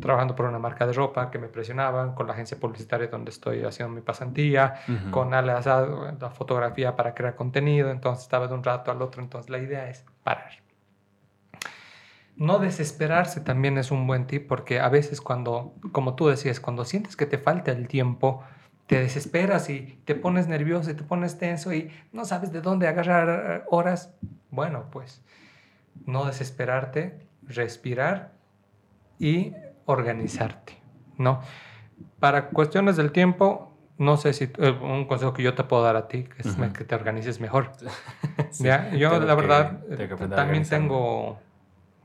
trabajando 0.00 0.36
por 0.36 0.46
una 0.46 0.58
marca 0.58 0.86
de 0.86 0.92
ropa 0.92 1.30
que 1.30 1.38
me 1.38 1.48
presionaban, 1.48 2.14
con 2.14 2.26
la 2.26 2.34
agencia 2.34 2.58
publicitaria 2.58 3.08
donde 3.08 3.30
estoy 3.30 3.64
haciendo 3.64 3.94
mi 3.94 4.00
pasantía, 4.00 4.74
con 5.10 5.34
Ale 5.34 5.52
Azad, 5.52 6.18
la 6.20 6.30
fotografía 6.30 6.94
para 6.94 7.14
crear 7.14 7.34
contenido, 7.34 7.90
entonces 7.90 8.24
estaba 8.24 8.46
de 8.46 8.54
un 8.54 8.62
rato 8.62 8.90
al 8.90 9.02
otro, 9.02 9.22
entonces 9.22 9.50
la 9.50 9.58
idea 9.58 9.88
es 9.88 10.04
parar. 10.22 10.52
no 12.36 12.58
desesperarse 12.58 13.40
también 13.40 13.78
es 13.78 13.90
un 13.90 14.06
buen 14.06 14.26
tip 14.26 14.48
porque 14.48 14.80
a 14.80 14.88
veces 14.88 15.20
cuando, 15.20 15.74
como 15.92 16.14
tú 16.14 16.28
decías, 16.28 16.60
cuando 16.60 16.84
sientes 16.84 17.16
que 17.16 17.26
te 17.26 17.38
falta 17.38 17.72
el 17.72 17.88
tiempo, 17.88 18.42
te 18.86 18.98
desesperas 19.00 19.70
y 19.70 19.98
te 20.04 20.14
pones 20.14 20.48
nervioso 20.48 20.90
y 20.90 20.94
te 20.94 21.02
pones 21.02 21.38
tenso 21.38 21.72
y 21.72 21.90
no 22.12 22.24
sabes 22.24 22.52
de 22.52 22.60
dónde 22.60 22.88
agarrar 22.88 23.64
horas. 23.70 24.14
Bueno, 24.50 24.86
pues 24.90 25.22
no 26.06 26.24
desesperarte, 26.24 27.26
respirar 27.42 28.32
y 29.18 29.52
organizarte, 29.86 30.82
¿no? 31.18 31.40
Para 32.18 32.48
cuestiones 32.48 32.96
del 32.96 33.12
tiempo, 33.12 33.76
no 33.98 34.16
sé 34.16 34.32
si 34.32 34.44
eh, 34.58 34.70
un 34.82 35.06
consejo 35.06 35.32
que 35.32 35.42
yo 35.42 35.54
te 35.54 35.64
puedo 35.64 35.82
dar 35.82 35.96
a 35.96 36.08
ti, 36.08 36.24
que 36.24 36.48
es 36.48 36.56
que 36.72 36.84
te 36.84 36.94
organices 36.94 37.40
mejor. 37.40 37.72
¿Ya? 38.58 38.90
Yo 38.94 39.20
la 39.20 39.34
verdad 39.34 39.80
también 40.34 40.68
tengo 40.68 41.38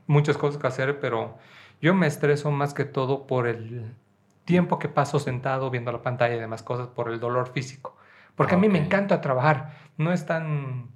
muchas 0.06 0.36
cosas 0.36 0.60
que 0.60 0.66
hacer, 0.66 1.00
pero 1.00 1.38
yo 1.80 1.94
me 1.94 2.06
estreso 2.06 2.50
más 2.50 2.74
que 2.74 2.84
todo 2.84 3.26
por 3.26 3.46
el 3.46 3.94
tiempo 4.44 4.78
que 4.78 4.88
paso 4.88 5.18
sentado 5.18 5.70
viendo 5.70 5.92
la 5.92 6.02
pantalla 6.02 6.34
y 6.34 6.40
demás 6.40 6.62
cosas, 6.62 6.88
por 6.88 7.10
el 7.10 7.20
dolor 7.20 7.52
físico. 7.52 7.96
Porque 8.34 8.54
a 8.54 8.58
mí 8.58 8.68
me 8.68 8.78
encanta 8.78 9.20
trabajar. 9.20 9.74
No 9.96 10.12
es 10.12 10.24
tan 10.24 10.90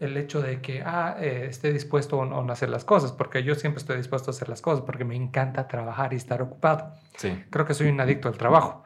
el 0.00 0.16
hecho 0.16 0.40
de 0.40 0.60
que 0.60 0.82
ah, 0.84 1.16
eh, 1.18 1.46
esté 1.48 1.72
dispuesto 1.72 2.22
a 2.22 2.26
no 2.26 2.52
hacer 2.52 2.68
las 2.68 2.84
cosas, 2.84 3.12
porque 3.12 3.42
yo 3.42 3.54
siempre 3.54 3.78
estoy 3.78 3.96
dispuesto 3.96 4.30
a 4.30 4.32
hacer 4.32 4.48
las 4.48 4.62
cosas, 4.62 4.84
porque 4.84 5.04
me 5.04 5.16
encanta 5.16 5.66
trabajar 5.66 6.12
y 6.12 6.16
estar 6.16 6.40
ocupado. 6.40 6.94
Sí. 7.16 7.44
Creo 7.50 7.66
que 7.66 7.74
soy 7.74 7.88
un 7.88 8.00
adicto 8.00 8.28
al 8.28 8.38
trabajo. 8.38 8.84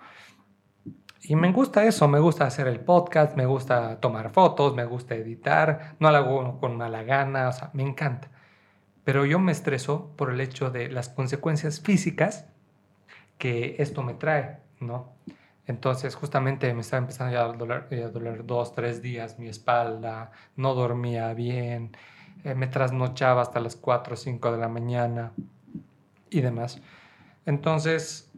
Y 1.24 1.36
me 1.36 1.52
gusta 1.52 1.84
eso, 1.84 2.08
me 2.08 2.18
gusta 2.18 2.46
hacer 2.46 2.66
el 2.66 2.80
podcast, 2.80 3.36
me 3.36 3.46
gusta 3.46 4.00
tomar 4.00 4.30
fotos, 4.30 4.74
me 4.74 4.84
gusta 4.84 5.14
editar, 5.14 5.94
no 6.00 6.10
lo 6.10 6.16
hago 6.16 6.60
con 6.60 6.76
mala 6.76 7.04
gana, 7.04 7.48
o 7.48 7.52
sea, 7.52 7.70
me 7.74 7.84
encanta. 7.84 8.28
Pero 9.04 9.24
yo 9.24 9.38
me 9.38 9.52
estreso 9.52 10.12
por 10.16 10.32
el 10.32 10.40
hecho 10.40 10.70
de 10.70 10.90
las 10.90 11.08
consecuencias 11.08 11.80
físicas 11.80 12.46
que 13.38 13.76
esto 13.78 14.02
me 14.02 14.14
trae, 14.14 14.58
¿no? 14.80 15.12
Entonces 15.66 16.14
justamente 16.14 16.72
me 16.74 16.80
estaba 16.80 17.00
empezando 17.00 17.32
ya 17.32 17.44
a 17.44 17.52
doler, 17.52 17.86
a 18.04 18.08
doler 18.08 18.44
dos, 18.44 18.74
tres 18.74 19.00
días 19.00 19.38
mi 19.38 19.48
espalda, 19.48 20.32
no 20.56 20.74
dormía 20.74 21.32
bien, 21.34 21.96
eh, 22.44 22.54
me 22.54 22.66
trasnochaba 22.66 23.42
hasta 23.42 23.60
las 23.60 23.76
4 23.76 24.14
o 24.14 24.16
5 24.16 24.52
de 24.52 24.58
la 24.58 24.68
mañana 24.68 25.32
y 26.30 26.40
demás. 26.40 26.80
Entonces, 27.46 28.32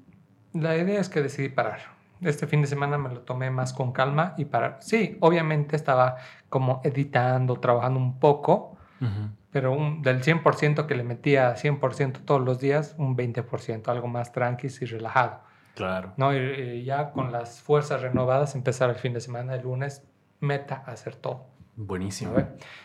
la 0.53 0.77
idea 0.77 1.01
es 1.01 1.09
que 1.09 1.23
decidí 1.23 1.49
parar. 1.49 1.81
Este 2.21 2.47
fin 2.47 2.61
de 2.61 2.67
semana 2.67 2.99
me 2.99 3.09
lo 3.09 3.21
tomé 3.21 3.51
más 3.51 3.73
con 3.73 3.93
calma 3.93 4.35
y 4.37 4.45
parar. 4.45 4.79
Sí, 4.81 5.17
obviamente 5.21 5.77
estaba 5.77 6.17
como 6.49 6.81
editando, 6.85 7.57
trabajando 7.57 7.99
un 7.99 8.19
poco, 8.19 8.77
pero 9.51 9.73
un, 9.73 10.01
del 10.03 10.23
100% 10.23 10.87
que 10.87 10.95
le 10.95 11.05
metía 11.05 11.55
100% 11.57 12.21
todos 12.25 12.41
los 12.41 12.59
días, 12.59 12.95
un 12.97 13.17
20%, 13.17 13.89
algo 13.89 14.09
más 14.09 14.33
tranqui 14.33 14.69
y 14.81 14.85
relajado. 14.87 15.41
Claro. 15.75 16.13
¿no? 16.17 16.35
Y, 16.35 16.85
ya 16.85 17.11
con 17.11 17.33
las 17.33 17.61
fuerzas 17.61 18.01
renovadas, 18.01 18.55
empezar 18.55 18.91
el 18.91 18.97
fin 18.97 19.13
de 19.13 19.21
semana, 19.21 19.55
el 19.55 19.63
lunes, 19.63 20.05
meta 20.41 20.85
a 20.87 20.93
hacer 20.93 21.17
todo. 21.17 21.47
Buenísimo. 21.77 22.35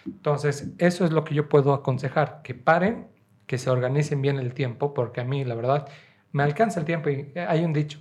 Entonces, 0.05 0.71
eso 0.79 1.05
es 1.05 1.11
lo 1.11 1.23
que 1.23 1.35
yo 1.35 1.47
puedo 1.47 1.73
aconsejar, 1.73 2.41
que 2.41 2.55
paren, 2.55 3.07
que 3.45 3.57
se 3.57 3.69
organicen 3.69 4.21
bien 4.21 4.39
el 4.39 4.53
tiempo, 4.53 4.93
porque 4.93 5.21
a 5.21 5.23
mí, 5.23 5.45
la 5.45 5.55
verdad, 5.55 5.87
me 6.31 6.43
alcanza 6.43 6.79
el 6.79 6.85
tiempo 6.85 7.09
y 7.09 7.31
eh, 7.35 7.45
hay 7.47 7.63
un 7.63 7.73
dicho, 7.73 7.99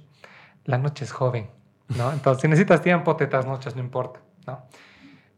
la 0.65 0.79
noche 0.79 1.05
es 1.05 1.13
joven, 1.13 1.51
¿no? 1.97 2.13
Entonces, 2.13 2.43
si 2.43 2.49
necesitas 2.49 2.81
tiempo, 2.81 3.17
te 3.17 3.27
noches, 3.27 3.77
no 3.77 3.83
importa, 3.83 4.21
¿no? 4.47 4.65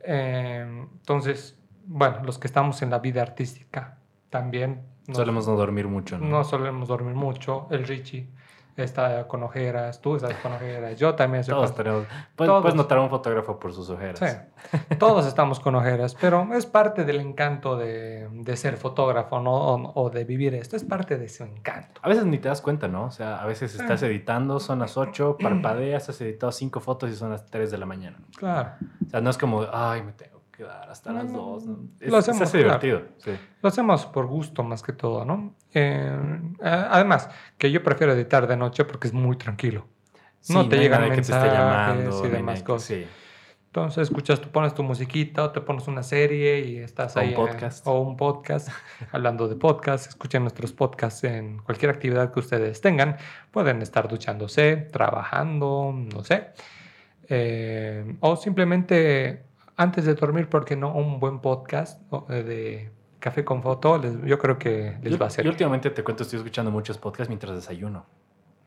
Eh, 0.00 0.86
entonces, 0.92 1.58
bueno, 1.84 2.22
los 2.24 2.38
que 2.38 2.46
estamos 2.46 2.80
en 2.82 2.90
la 2.90 3.00
vida 3.00 3.22
artística 3.22 3.98
también. 4.30 4.82
solemos 5.12 5.48
no 5.48 5.56
dormir 5.56 5.88
mucho, 5.88 6.18
¿no? 6.18 6.26
No 6.26 6.44
solemos 6.44 6.88
dormir 6.88 7.14
mucho. 7.14 7.66
El 7.70 7.84
Richie 7.84 8.28
está 8.76 9.26
con 9.28 9.42
ojeras, 9.42 10.00
tú 10.00 10.16
estás 10.16 10.34
con 10.36 10.52
ojeras, 10.52 10.98
yo 10.98 11.14
también 11.14 11.40
estoy 11.40 11.54
Todos 11.54 11.74
tenemos. 11.74 12.06
Puedes, 12.36 12.74
notar 12.74 12.98
a 12.98 13.02
un 13.02 13.10
fotógrafo 13.10 13.58
por 13.58 13.72
sus 13.72 13.90
ojeras. 13.90 14.18
Sí, 14.18 14.76
todos 14.98 15.26
estamos 15.26 15.60
con 15.60 15.74
ojeras, 15.74 16.16
pero 16.20 16.52
es 16.54 16.66
parte 16.66 17.04
del 17.04 17.20
encanto 17.20 17.76
de, 17.76 18.28
de 18.30 18.56
ser 18.56 18.76
fotógrafo 18.76 19.40
¿no? 19.40 19.52
O, 19.52 20.02
o, 20.02 20.10
de 20.10 20.24
vivir 20.24 20.54
esto, 20.54 20.76
es 20.76 20.84
parte 20.84 21.18
de 21.18 21.28
su 21.28 21.44
encanto. 21.44 22.00
A 22.02 22.08
veces 22.08 22.24
ni 22.24 22.38
te 22.38 22.48
das 22.48 22.60
cuenta, 22.60 22.88
¿no? 22.88 23.04
O 23.04 23.10
sea, 23.10 23.40
a 23.40 23.46
veces 23.46 23.74
estás 23.74 24.02
editando, 24.02 24.60
son 24.60 24.80
las 24.80 24.96
8, 24.96 25.36
parpadeas, 25.42 26.08
has 26.08 26.20
editado 26.20 26.52
5 26.52 26.80
fotos 26.80 27.10
y 27.10 27.16
son 27.16 27.30
las 27.30 27.46
3 27.46 27.70
de 27.70 27.78
la 27.78 27.86
mañana. 27.86 28.18
Claro. 28.36 28.70
O 29.06 29.10
sea, 29.10 29.20
no 29.20 29.30
es 29.30 29.38
como, 29.38 29.66
ay, 29.72 30.02
me 30.02 30.12
tengo 30.12 30.39
quedar 30.60 30.90
hasta 30.90 31.12
las 31.12 31.32
dos. 31.32 31.64
lo 32.00 32.16
hacemos, 32.16 32.52
divertido. 32.52 33.02
Lo 33.62 33.68
hacemos 33.68 34.04
por 34.06 34.26
gusto 34.26 34.62
más 34.62 34.82
que 34.82 34.92
todo, 34.92 35.24
¿no? 35.24 35.54
Eh, 35.72 36.18
además, 36.60 37.30
que 37.56 37.70
yo 37.70 37.82
prefiero 37.82 38.12
editar 38.12 38.46
de 38.46 38.56
noche 38.56 38.84
porque 38.84 39.08
es 39.08 39.14
muy 39.14 39.36
tranquilo. 39.36 39.86
no 40.50 40.68
te 40.68 40.76
llegan 40.78 41.08
mensajes 41.08 41.52
llamando, 41.52 42.26
y 42.26 42.28
demás 42.28 42.62
cosas. 42.62 42.98
Entonces 43.66 44.08
escuchas, 44.08 44.40
tú 44.40 44.48
pones 44.48 44.74
tu 44.74 44.82
musiquita 44.82 45.44
o 45.44 45.50
te 45.52 45.60
pones 45.60 45.86
una 45.86 46.02
serie 46.02 46.58
y 46.60 46.78
estás 46.78 47.16
ahí. 47.16 47.28
Un 47.28 47.34
podcast. 47.34 47.86
o 47.86 48.00
un 48.00 48.16
podcast. 48.16 48.68
hablando 49.12 49.48
de 49.48 49.54
podcast, 49.54 50.08
escuchen 50.08 50.42
nuestros 50.42 50.72
podcasts 50.72 51.22
en 51.24 51.58
cualquier 51.58 51.92
actividad 51.92 52.32
que 52.32 52.40
ustedes 52.40 52.80
tengan. 52.80 53.16
Pueden 53.52 53.80
estar 53.80 54.08
duchándose, 54.08 54.76
trabajando, 54.76 55.94
no 55.94 56.24
sé. 56.24 56.48
Eh, 57.28 58.16
o 58.18 58.34
simplemente 58.34 59.49
antes 59.80 60.04
de 60.04 60.14
dormir, 60.14 60.48
porque 60.48 60.76
no 60.76 60.92
un 60.92 61.18
buen 61.18 61.40
podcast 61.40 62.02
eh, 62.28 62.42
de 62.42 62.92
café 63.18 63.44
con 63.44 63.62
foto? 63.62 64.00
yo 64.26 64.38
creo 64.38 64.58
que 64.58 64.98
les 65.02 65.20
va 65.20 65.26
a 65.26 65.30
servir. 65.30 65.46
Yo 65.46 65.52
últimamente 65.52 65.88
te 65.88 66.04
cuento, 66.04 66.22
estoy 66.22 66.38
escuchando 66.38 66.70
muchos 66.70 66.98
podcasts 66.98 67.30
mientras 67.30 67.54
desayuno. 67.54 68.04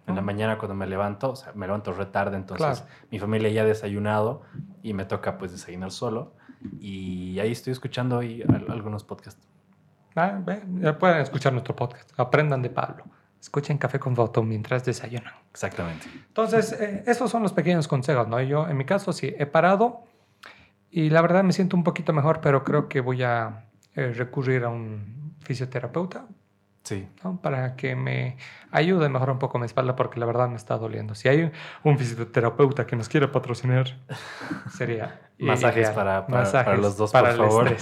En 0.07 0.15
la 0.15 0.21
ah. 0.21 0.23
mañana 0.23 0.57
cuando 0.57 0.73
me 0.73 0.87
levanto, 0.87 1.31
o 1.31 1.35
sea, 1.35 1.53
me 1.53 1.67
levanto 1.67 1.93
retarde, 1.93 2.35
entonces 2.35 2.83
mi 3.11 3.19
familia 3.19 3.49
ya 3.49 3.61
ha 3.61 3.65
desayunado 3.65 4.41
y 4.81 4.93
me 4.93 5.05
toca 5.05 5.37
pues 5.37 5.51
desayunar 5.51 5.91
solo. 5.91 6.33
Y 6.79 7.39
ahí 7.39 7.51
estoy 7.51 7.73
escuchando 7.73 8.17
ahí 8.17 8.43
algunos 8.67 9.03
podcasts. 9.03 9.47
Ah, 10.15 10.41
ya 10.79 10.97
pueden 10.97 11.21
escuchar 11.21 11.53
nuestro 11.53 11.75
podcast. 11.75 12.11
Aprendan 12.17 12.63
de 12.63 12.71
Pablo. 12.71 13.03
Escuchen 13.39 13.77
Café 13.77 13.99
con 13.99 14.15
Foto 14.15 14.41
mientras 14.41 14.83
desayunan. 14.85 15.33
Exactamente. 15.51 16.07
Entonces, 16.27 16.71
eh, 16.73 17.03
esos 17.05 17.29
son 17.29 17.43
los 17.43 17.51
pequeños 17.51 17.87
consejos, 17.87 18.27
¿no? 18.27 18.41
Yo, 18.41 18.67
en 18.67 18.77
mi 18.77 18.85
caso, 18.85 19.11
sí, 19.11 19.35
he 19.37 19.45
parado 19.45 20.05
y 20.93 21.09
la 21.09 21.23
verdad 21.23 21.43
me 21.43 21.53
siento 21.53 21.75
un 21.75 21.83
poquito 21.83 22.13
mejor, 22.13 22.39
pero 22.39 22.63
creo 22.63 22.87
que 22.87 23.01
voy 23.01 23.23
a 23.23 23.65
eh, 23.95 24.13
recurrir 24.13 24.63
a 24.63 24.69
un 24.69 25.33
fisioterapeuta. 25.41 26.27
Sí. 26.83 27.07
Para 27.41 27.75
que 27.75 27.95
me 27.95 28.37
ayude 28.69 29.07
a 29.07 29.09
mejorar 29.09 29.33
un 29.33 29.39
poco 29.39 29.57
mi 29.57 29.65
espalda, 29.65 29.95
porque 29.95 30.19
la 30.19 30.27
verdad 30.27 30.49
me 30.49 30.55
está 30.55 30.77
doliendo. 30.77 31.15
Si 31.15 31.27
hay 31.27 31.51
un 31.83 31.97
fisioterapeuta 31.97 32.85
que 32.85 32.95
nos 32.95 33.09
quiera 33.09 33.31
patrocinar, 33.31 33.87
sería. 34.69 35.19
Masajes, 35.39 35.89
para, 35.89 36.27
para, 36.27 36.77
los 36.77 36.95
dos, 36.95 37.11
por 37.11 37.35
favor. 37.37 37.75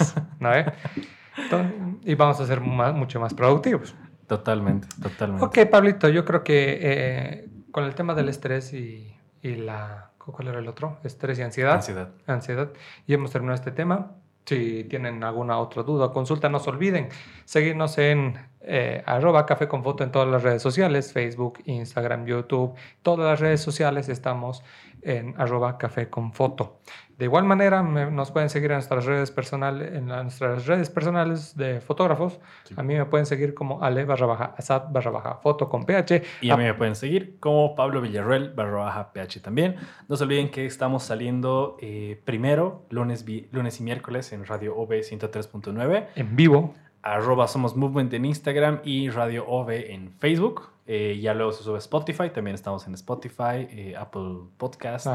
y 2.06 2.16
vamos 2.16 2.40
a 2.40 2.46
ser 2.46 2.62
mucho 2.62 3.20
más 3.20 3.34
productivos. 3.34 3.94
Totalmente, 4.26 4.88
totalmente. 5.02 5.44
Ok, 5.46 5.70
Pablito, 5.70 6.08
yo 6.08 6.24
creo 6.24 6.46
que 6.46 6.80
eh, 6.82 7.50
con 7.72 7.84
el 7.84 7.94
tema 7.94 8.14
del 8.14 8.30
estrés 8.30 8.72
y, 8.72 9.14
y 9.42 9.56
la 9.56 10.11
¿Cuál 10.26 10.50
era 10.50 10.60
el 10.60 10.68
otro? 10.68 10.98
Estrés 11.04 11.40
y 11.40 11.42
ansiedad. 11.42 11.74
Ansiedad. 11.74 12.10
Ansiedad. 12.28 12.72
Y 13.08 13.14
hemos 13.14 13.32
terminado 13.32 13.56
este 13.56 13.72
tema. 13.72 14.12
Si 14.46 14.84
tienen 14.86 15.24
alguna 15.24 15.60
otra 15.60 15.84
duda 15.84 16.06
o 16.06 16.12
consulta, 16.12 16.50
no 16.50 16.60
se 16.60 16.70
olviden 16.70 17.10
seguirnos 17.46 17.98
en 17.98 18.38
eh, 18.62 19.04
arroba 19.06 19.46
café 19.46 19.68
con 19.68 19.84
foto 19.84 20.04
en 20.04 20.12
todas 20.12 20.28
las 20.28 20.44
redes 20.44 20.62
sociales, 20.62 21.14
Facebook, 21.14 21.60
Instagram, 21.66 22.26
YouTube, 22.26 22.76
todas 23.02 23.30
las 23.30 23.40
redes 23.40 23.62
sociales 23.62 24.10
estamos 24.10 24.64
en 25.04 25.36
arroba 25.40 25.78
café 25.78 26.10
con 26.10 26.34
foto. 26.34 26.80
De 27.22 27.26
igual 27.26 27.44
manera, 27.44 27.84
nos 27.84 28.32
pueden 28.32 28.50
seguir 28.50 28.72
en 28.72 28.78
nuestras 28.78 29.06
redes 29.06 29.30
personales, 29.30 29.94
en 29.94 30.08
nuestras 30.08 30.66
redes 30.66 30.90
personales 30.90 31.56
de 31.56 31.80
fotógrafos. 31.80 32.40
A 32.76 32.82
mí 32.82 32.96
me 32.96 33.06
pueden 33.06 33.28
seguir 33.28 33.54
como 33.54 33.84
ale 33.84 34.06
barra 34.06 34.26
baja 34.26 34.56
asad 34.58 34.86
barra 34.90 35.12
baja 35.12 35.36
foto 35.36 35.70
con 35.70 35.86
ph. 35.86 36.24
Y 36.42 36.50
a 36.50 36.58
mí 36.58 36.64
me 36.64 36.74
pueden 36.74 36.96
seguir 36.96 37.38
como 37.40 37.76
Pablo 37.76 38.02
Villarreal 38.02 38.56
barra 38.56 38.86
baja 38.86 39.14
ph 39.14 39.40
también. 39.40 39.76
No 40.08 40.16
se 40.16 40.24
olviden 40.24 40.50
que 40.50 40.66
estamos 40.66 41.04
saliendo 41.04 41.78
eh, 41.80 42.20
primero, 42.26 42.88
lunes, 42.90 43.24
lunes 43.52 43.80
y 43.80 43.84
miércoles 43.84 44.34
en 44.34 44.44
Radio 44.48 44.76
OV 44.76 44.90
103.9. 44.90 46.08
En 46.16 46.36
vivo. 46.36 46.74
Arroba 47.04 47.48
Somos 47.48 47.76
Movement 47.76 48.12
en 48.16 48.26
Instagram 48.26 48.80
y 48.84 49.12
Radio 49.12 49.48
OV 49.48 49.70
en 49.70 50.12
Facebook. 50.18 50.72
Eh, 50.88 51.20
ya 51.22 51.36
luego 51.36 51.52
se 51.52 51.62
sube 51.62 51.78
Spotify, 51.78 52.32
también 52.32 52.56
estamos 52.56 52.88
en 52.88 52.96
Spotify, 52.96 53.68
eh, 53.70 53.94
Apple 53.96 54.48
Podcasts 54.58 55.08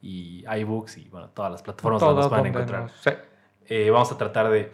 y 0.00 0.44
iBooks 0.60 0.98
y 0.98 1.08
bueno, 1.08 1.30
todas 1.30 1.50
las 1.52 1.62
plataformas 1.62 2.00
donde 2.00 2.22
nos 2.22 2.30
van 2.30 2.44
a 2.44 2.48
encontrar. 2.48 2.90
Eh, 3.66 3.90
vamos 3.90 4.10
a 4.12 4.16
tratar 4.18 4.48
de... 4.50 4.72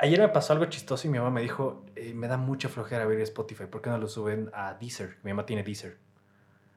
ayer 0.00 0.20
me 0.20 0.28
pasó 0.28 0.52
algo 0.52 0.64
chistoso 0.66 1.06
y 1.06 1.10
mi 1.10 1.18
mamá 1.18 1.30
me 1.30 1.40
dijo, 1.42 1.84
eh, 1.96 2.12
me 2.14 2.28
da 2.28 2.36
mucha 2.36 2.68
flojera 2.68 3.06
ver 3.06 3.20
Spotify, 3.20 3.64
¿por 3.66 3.80
qué 3.82 3.90
no 3.90 3.98
lo 3.98 4.08
suben 4.08 4.50
a 4.52 4.74
Deezer? 4.74 5.16
Mi 5.22 5.30
mamá 5.32 5.46
tiene 5.46 5.62
Deezer. 5.62 5.98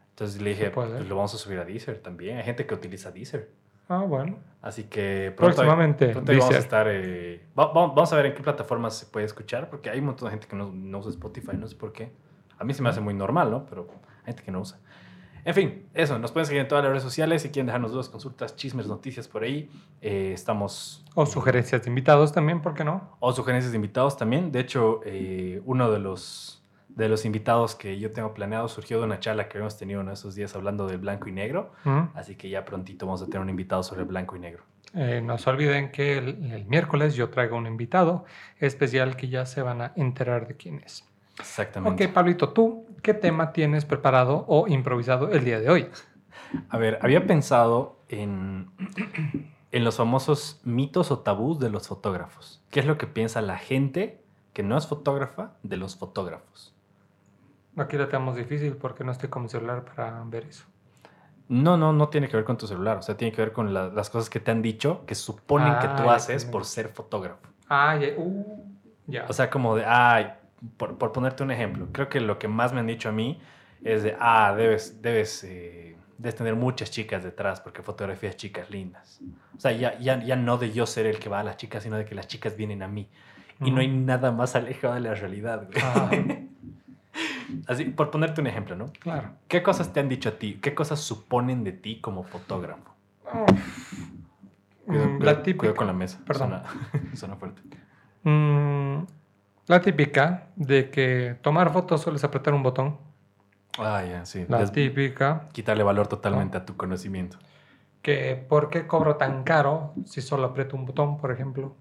Entonces 0.09 0.41
le 0.41 0.51
dije, 0.51 0.69
pues 0.71 1.07
lo 1.07 1.15
vamos 1.15 1.33
a 1.33 1.37
subir 1.37 1.57
a 1.59 1.65
Deezer 1.65 1.99
también. 1.99 2.37
Hay 2.37 2.43
gente 2.43 2.65
que 2.65 2.73
utiliza 2.75 3.11
Deezer. 3.11 3.49
Ah, 3.89 4.03
bueno. 4.07 4.37
Así 4.61 4.83
que 4.83 5.33
pronto, 5.35 5.55
Próximamente, 5.55 6.09
pronto 6.09 6.31
vamos 6.31 6.55
a 6.55 6.57
estar. 6.59 6.87
eh, 6.89 7.45
va- 7.57 7.67
va- 7.73 7.87
vamos 7.87 8.13
a 8.13 8.15
ver 8.15 8.27
en 8.27 8.35
qué 8.35 8.43
plataformas 8.43 8.95
se 8.97 9.05
puede 9.07 9.25
escuchar, 9.25 9.69
porque 9.69 9.89
hay 9.89 9.99
un 9.99 10.05
montón 10.05 10.27
de 10.27 10.31
gente 10.31 10.47
que 10.47 10.55
no, 10.55 10.71
no 10.71 10.99
usa 10.99 11.09
Spotify, 11.11 11.57
no 11.57 11.67
sé 11.67 11.75
por 11.75 11.91
qué. 11.91 12.11
A 12.57 12.63
mí 12.63 12.73
se 12.73 12.81
me 12.83 12.89
hace 12.89 13.01
muy 13.01 13.13
normal, 13.13 13.49
¿no? 13.51 13.65
Pero 13.65 13.87
hay 14.19 14.27
gente 14.27 14.43
que 14.43 14.51
no 14.51 14.61
usa. 14.61 14.79
En 15.43 15.53
fin, 15.53 15.85
eso, 15.93 16.19
nos 16.19 16.31
pueden 16.31 16.45
seguir 16.45 16.61
en 16.61 16.67
todas 16.67 16.83
las 16.83 16.91
redes 16.91 17.03
sociales. 17.03 17.41
Si 17.41 17.49
quieren 17.49 17.67
dejarnos 17.67 17.91
dudas, 17.91 18.09
consultas, 18.09 18.55
chismes, 18.55 18.87
noticias 18.87 19.27
por 19.27 19.43
ahí, 19.43 19.69
eh, 20.01 20.31
estamos. 20.33 21.03
O 21.15 21.25
sugerencias 21.25 21.83
de 21.83 21.89
invitados 21.89 22.31
también, 22.31 22.61
¿por 22.61 22.73
qué 22.73 22.83
no? 22.83 23.17
O 23.19 23.33
sugerencias 23.33 23.71
de 23.71 23.75
invitados 23.75 24.17
también. 24.17 24.51
De 24.51 24.59
hecho, 24.59 25.01
eh, 25.05 25.61
uno 25.65 25.89
de 25.91 25.99
los, 25.99 26.63
de 26.89 27.09
los 27.09 27.25
invitados 27.25 27.75
que 27.75 27.99
yo 27.99 28.11
tengo 28.11 28.33
planeado 28.33 28.67
surgió 28.67 28.99
de 28.99 29.05
una 29.05 29.19
charla 29.19 29.49
que 29.49 29.57
hemos 29.57 29.77
tenido 29.77 30.01
en 30.01 30.09
esos 30.09 30.35
días 30.35 30.55
hablando 30.55 30.87
del 30.87 30.99
blanco 30.99 31.27
y 31.27 31.31
negro. 31.31 31.71
Así 32.13 32.35
que 32.35 32.49
ya 32.49 32.63
prontito 32.63 33.05
vamos 33.05 33.21
a 33.21 33.25
tener 33.25 33.41
un 33.41 33.49
invitado 33.49 33.81
sobre 33.83 34.01
el 34.01 34.07
blanco 34.07 34.35
y 34.35 34.39
negro. 34.39 34.63
Eh, 34.93 35.21
no 35.23 35.37
se 35.37 35.49
olviden 35.49 35.91
que 35.91 36.17
el, 36.17 36.51
el 36.51 36.65
miércoles 36.65 37.15
yo 37.15 37.29
traigo 37.29 37.55
un 37.55 37.65
invitado 37.65 38.25
especial 38.59 39.15
que 39.15 39.29
ya 39.29 39.45
se 39.45 39.61
van 39.61 39.81
a 39.81 39.93
enterar 39.95 40.47
de 40.47 40.57
quién 40.57 40.81
es. 40.85 41.05
Exactamente. 41.41 42.05
Ok, 42.07 42.13
Pablito, 42.13 42.49
¿tú 42.49 42.85
qué 43.01 43.13
tema 43.13 43.51
tienes 43.51 43.85
preparado 43.85 44.45
o 44.47 44.67
improvisado 44.67 45.31
el 45.31 45.43
día 45.43 45.59
de 45.59 45.69
hoy? 45.69 45.89
A 46.69 46.77
ver, 46.77 46.99
había 47.01 47.25
pensado 47.27 47.97
en, 48.09 48.69
en 49.71 49.83
los 49.83 49.97
famosos 49.97 50.61
mitos 50.63 51.11
o 51.11 51.19
tabús 51.19 51.59
de 51.59 51.69
los 51.69 51.87
fotógrafos. 51.87 52.63
¿Qué 52.69 52.79
es 52.81 52.85
lo 52.85 52.97
que 52.97 53.07
piensa 53.07 53.41
la 53.41 53.57
gente 53.57 54.21
que 54.53 54.63
no 54.63 54.77
es 54.77 54.87
fotógrafa 54.87 55.53
de 55.63 55.77
los 55.77 55.95
fotógrafos? 55.97 56.73
Aquí 57.77 57.97
la 57.97 58.07
tenemos 58.07 58.35
difícil 58.35 58.75
porque 58.75 59.03
no 59.03 59.11
estoy 59.11 59.29
con 59.29 59.43
mi 59.43 59.49
celular 59.49 59.83
para 59.85 60.21
ver 60.25 60.45
eso. 60.45 60.65
No, 61.47 61.75
no, 61.77 61.91
no 61.93 62.09
tiene 62.09 62.29
que 62.29 62.35
ver 62.37 62.45
con 62.45 62.57
tu 62.57 62.67
celular. 62.67 62.97
O 62.97 63.01
sea, 63.01 63.17
tiene 63.17 63.33
que 63.33 63.41
ver 63.41 63.51
con 63.53 63.73
la- 63.73 63.87
las 63.89 64.09
cosas 64.09 64.29
que 64.29 64.39
te 64.39 64.51
han 64.51 64.61
dicho 64.61 65.05
que 65.05 65.15
suponen 65.15 65.79
que 65.79 65.87
Ah, 65.87 65.95
tú 65.95 66.03
ya 66.03 66.15
haces 66.15 66.45
por 66.45 66.65
ser 66.65 66.89
fotógrafo. 66.89 67.47
Ah, 67.67 67.97
ya. 67.97 68.09
uh, 68.17 68.65
ya. 69.07 69.25
O 69.27 69.33
sea, 69.33 69.49
como 69.49 69.75
de, 69.75 69.83
ay, 69.85 70.27
por, 70.77 70.97
por 70.97 71.11
ponerte 71.11 71.43
un 71.43 71.51
ejemplo, 71.51 71.87
creo 71.91 72.09
que 72.09 72.19
lo 72.19 72.37
que 72.39 72.47
más 72.47 72.73
me 72.73 72.79
han 72.79 72.87
dicho 72.87 73.09
a 73.09 73.11
mí 73.11 73.39
es 73.83 74.03
de, 74.03 74.15
ah, 74.19 74.53
debes, 74.55 75.01
debes, 75.01 75.43
eh, 75.43 75.95
debes 76.17 76.35
tener 76.35 76.55
muchas 76.55 76.91
chicas 76.91 77.23
detrás 77.23 77.59
porque 77.61 77.81
fotografías 77.81 78.35
chicas 78.35 78.69
lindas. 78.69 79.21
O 79.57 79.59
sea, 79.59 79.71
ya, 79.71 79.97
ya, 79.99 80.23
ya 80.23 80.35
no 80.35 80.57
de 80.57 80.71
yo 80.71 80.85
ser 80.85 81.05
el 81.07 81.19
que 81.19 81.29
va 81.29 81.39
a 81.39 81.43
las 81.43 81.57
chicas, 81.57 81.83
sino 81.83 81.97
de 81.97 82.05
que 82.05 82.15
las 82.15 82.27
chicas 82.27 82.55
vienen 82.55 82.83
a 82.83 82.87
mí. 82.87 83.09
Y 83.63 83.69
no 83.69 83.79
hay 83.81 83.87
nada 83.87 84.31
más 84.31 84.55
alejado 84.55 84.95
de 84.95 85.01
la 85.01 85.13
realidad, 85.13 85.67
güey. 85.67 85.77
Ah, 85.83 86.09
Así, 87.67 87.85
por 87.85 88.09
ponerte 88.09 88.41
un 88.41 88.47
ejemplo, 88.47 88.75
¿no? 88.75 88.91
claro. 88.93 89.33
¿Qué 89.47 89.61
cosas 89.61 89.91
te 89.93 89.99
han 89.99 90.09
dicho 90.09 90.29
a 90.29 90.31
ti? 90.33 90.57
¿Qué 90.61 90.73
cosas 90.73 90.99
suponen 90.99 91.63
de 91.63 91.71
ti 91.73 91.99
como 92.01 92.23
fotógrafo? 92.23 92.95
Cuidado, 93.23 93.45
Mm, 95.09 95.17
cuidado- 95.17 95.19
la 95.37 95.43
típica. 95.43 95.59
cuidado 95.59 95.75
con 95.75 95.87
la 95.87 95.93
mesa. 95.93 96.19
Perdón. 96.25 96.49
Suena, 96.49 96.63
suena 97.15 97.35
fuerte. 97.35 97.61
Mm, 98.23 99.03
la 99.71 99.81
típica 99.81 100.47
de 100.55 100.89
que 100.91 101.35
tomar 101.41 101.71
fotos 101.73 102.01
solo 102.01 102.17
es 102.17 102.23
apretar 102.23 102.53
un 102.53 102.61
botón. 102.63 102.99
Ah, 103.79 104.03
ya, 104.03 104.25
sí. 104.25 104.45
La 104.49 104.65
típica 104.71 105.47
quitarle 105.53 105.83
valor 105.83 106.07
totalmente 106.07 106.57
a 106.57 106.65
tu 106.65 106.75
conocimiento. 106.77 107.37
que 108.01 108.35
¿por 108.35 108.69
qué 108.69 108.85
cobro 108.87 109.15
tan 109.15 109.43
caro 109.43 109.93
si 110.05 110.21
solo 110.21 110.47
aprieto 110.47 110.75
un 110.75 110.85
botón, 110.85 111.17
por 111.17 111.31
ejemplo? 111.31 111.75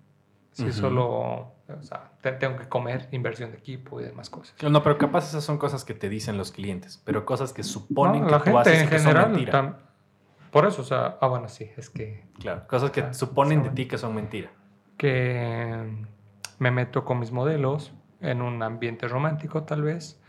Si 0.53 0.72
solo, 0.72 1.07
o 1.09 1.83
sea, 1.83 2.11
te- 2.20 2.33
tengo 2.33 2.57
que 2.59 2.68
comer, 2.68 3.09
inversión 3.12 3.50
de 3.53 3.57
equipo 3.59 4.00
y 4.00 4.05
demás 4.05 4.29
cosas. 4.29 4.55
No, 4.62 4.83
pero 4.83 4.98
capaz 4.98 5.29
esas 5.29 5.42
son 5.44 5.57
cosas 5.59 5.85
que 5.85 5.94
te 5.94 6.09
dicen 6.11 6.37
los 6.37 6.53
clientes, 6.53 7.00
pero 7.05 7.24
cosas 7.24 7.53
que 7.55 7.62
suponen 7.62 8.22
No, 8.22 8.26
que 8.26 8.33
la 8.33 8.38
tú 8.38 8.44
gente 8.44 8.59
haces 8.61 8.83
en 8.83 8.88
que 8.90 8.98
son 8.98 9.07
general, 9.12 9.31
mentira. 9.33 9.53
tam- 9.53 9.76
por 10.50 10.66
eso, 10.66 10.83
o 10.83 10.85
sea, 10.85 11.16
ah, 11.20 11.29
bueno, 11.29 11.48
sí, 11.48 11.70
es 11.76 11.88
que, 11.88 12.26
Claro, 12.38 12.66
cosas 12.66 12.90
que 12.90 13.00
Ah, 13.03 13.14
suponen 13.14 13.62
de 13.62 13.70
ti 13.70 13.87
que 13.87 13.96
son 13.96 14.14
mentira. 14.14 14.50
que 14.98 15.87
me 16.61 16.70
meto 16.70 17.05
con 17.05 17.18
mis 17.18 17.33
modelos 17.33 17.92
en 18.20 18.42
un 18.42 18.62
ambiente 18.62 19.09
romántico, 19.09 19.64
tal 19.64 19.83
vez, 19.83 20.20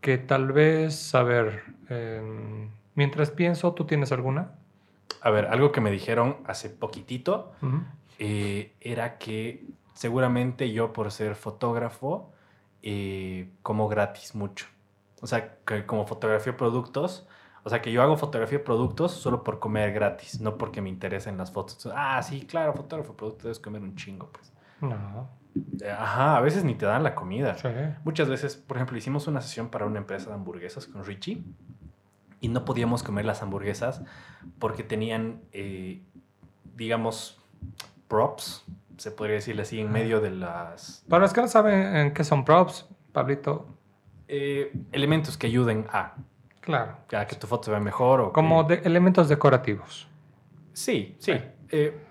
que 0.00 0.18
tal 0.18 0.52
vez, 0.52 1.14
a 1.14 1.22
ver, 1.22 1.62
em, 1.88 2.70
mientras 2.94 3.30
pienso, 3.30 3.72
¿tú 3.72 3.86
tienes 3.86 4.12
alguna? 4.12 4.56
A 5.22 5.30
ver, 5.30 5.46
algo 5.46 5.72
que 5.72 5.80
me 5.80 5.90
dijeron 5.90 6.38
hace 6.46 6.68
poquitito 6.68 7.52
eh, 8.18 8.74
era 8.80 9.16
que 9.16 9.64
seguramente 9.94 10.72
yo 10.72 10.92
por 10.92 11.10
ser 11.12 11.36
fotógrafo 11.36 12.32
eh, 12.82 13.48
como 13.62 13.88
gratis 13.88 14.34
mucho. 14.34 14.66
O 15.22 15.26
sea, 15.28 15.56
que 15.64 15.86
como 15.86 16.04
fotografía 16.04 16.56
productos, 16.56 17.28
o 17.62 17.70
sea, 17.70 17.80
que 17.80 17.92
yo 17.92 18.02
hago 18.02 18.16
fotografía 18.16 18.58
de 18.58 18.64
productos 18.64 19.12
solo 19.12 19.44
por 19.44 19.60
comer 19.60 19.92
gratis, 19.92 20.40
no 20.40 20.58
porque 20.58 20.82
me 20.82 20.90
interesen 20.90 21.38
las 21.38 21.52
fotos. 21.52 21.88
Ah, 21.94 22.20
sí, 22.24 22.44
claro, 22.44 22.74
fotógrafo 22.74 23.12
de 23.12 23.18
productos 23.18 23.44
debes 23.44 23.60
comer 23.60 23.82
un 23.82 23.94
chingo, 23.94 24.28
pues. 24.32 24.52
No, 24.80 25.28
Ajá, 25.98 26.36
a 26.36 26.40
veces 26.40 26.64
ni 26.64 26.74
te 26.74 26.86
dan 26.86 27.02
la 27.02 27.14
comida. 27.14 27.56
sí. 27.58 27.68
Muchas 28.04 28.28
veces, 28.28 28.56
por 28.56 28.76
ejemplo, 28.76 28.96
hicimos 28.96 29.26
una 29.26 29.40
sesión 29.40 29.68
para 29.68 29.86
una 29.86 29.98
empresa 29.98 30.28
de 30.30 30.34
hamburguesas 30.34 30.86
con 30.86 31.04
Richie 31.04 31.42
y 32.40 32.48
no 32.48 32.64
podíamos 32.64 33.02
comer 33.02 33.24
las 33.24 33.42
hamburguesas 33.42 34.02
porque 34.58 34.82
tenían, 34.82 35.40
eh, 35.52 36.02
digamos, 36.76 37.40
props, 38.08 38.64
se 38.96 39.10
podría 39.10 39.36
decirle 39.36 39.62
así, 39.62 39.80
en 39.80 39.90
medio 39.90 40.20
de 40.20 40.30
las 40.30 41.04
Para 41.08 41.22
los 41.22 41.32
que 41.32 41.40
no 41.40 41.48
saben 41.48 41.96
en 41.96 42.14
qué 42.14 42.24
son 42.24 42.44
props, 42.44 42.86
Pablito, 43.12 43.66
eh, 44.28 44.72
elementos 44.92 45.36
que 45.38 45.46
ayuden 45.46 45.86
a, 45.92 46.14
claro, 46.60 46.96
a 47.16 47.26
que 47.26 47.36
tu 47.36 47.46
foto 47.46 47.64
se 47.64 47.70
vea 47.70 47.80
mejor. 47.80 48.20
O 48.20 48.26
que- 48.28 48.32
como 48.32 48.64
de 48.64 48.76
elementos 48.84 49.28
decorativos. 49.28 50.08
Sí, 50.72 51.16
sí. 51.18 51.32
Eh, 51.70 52.03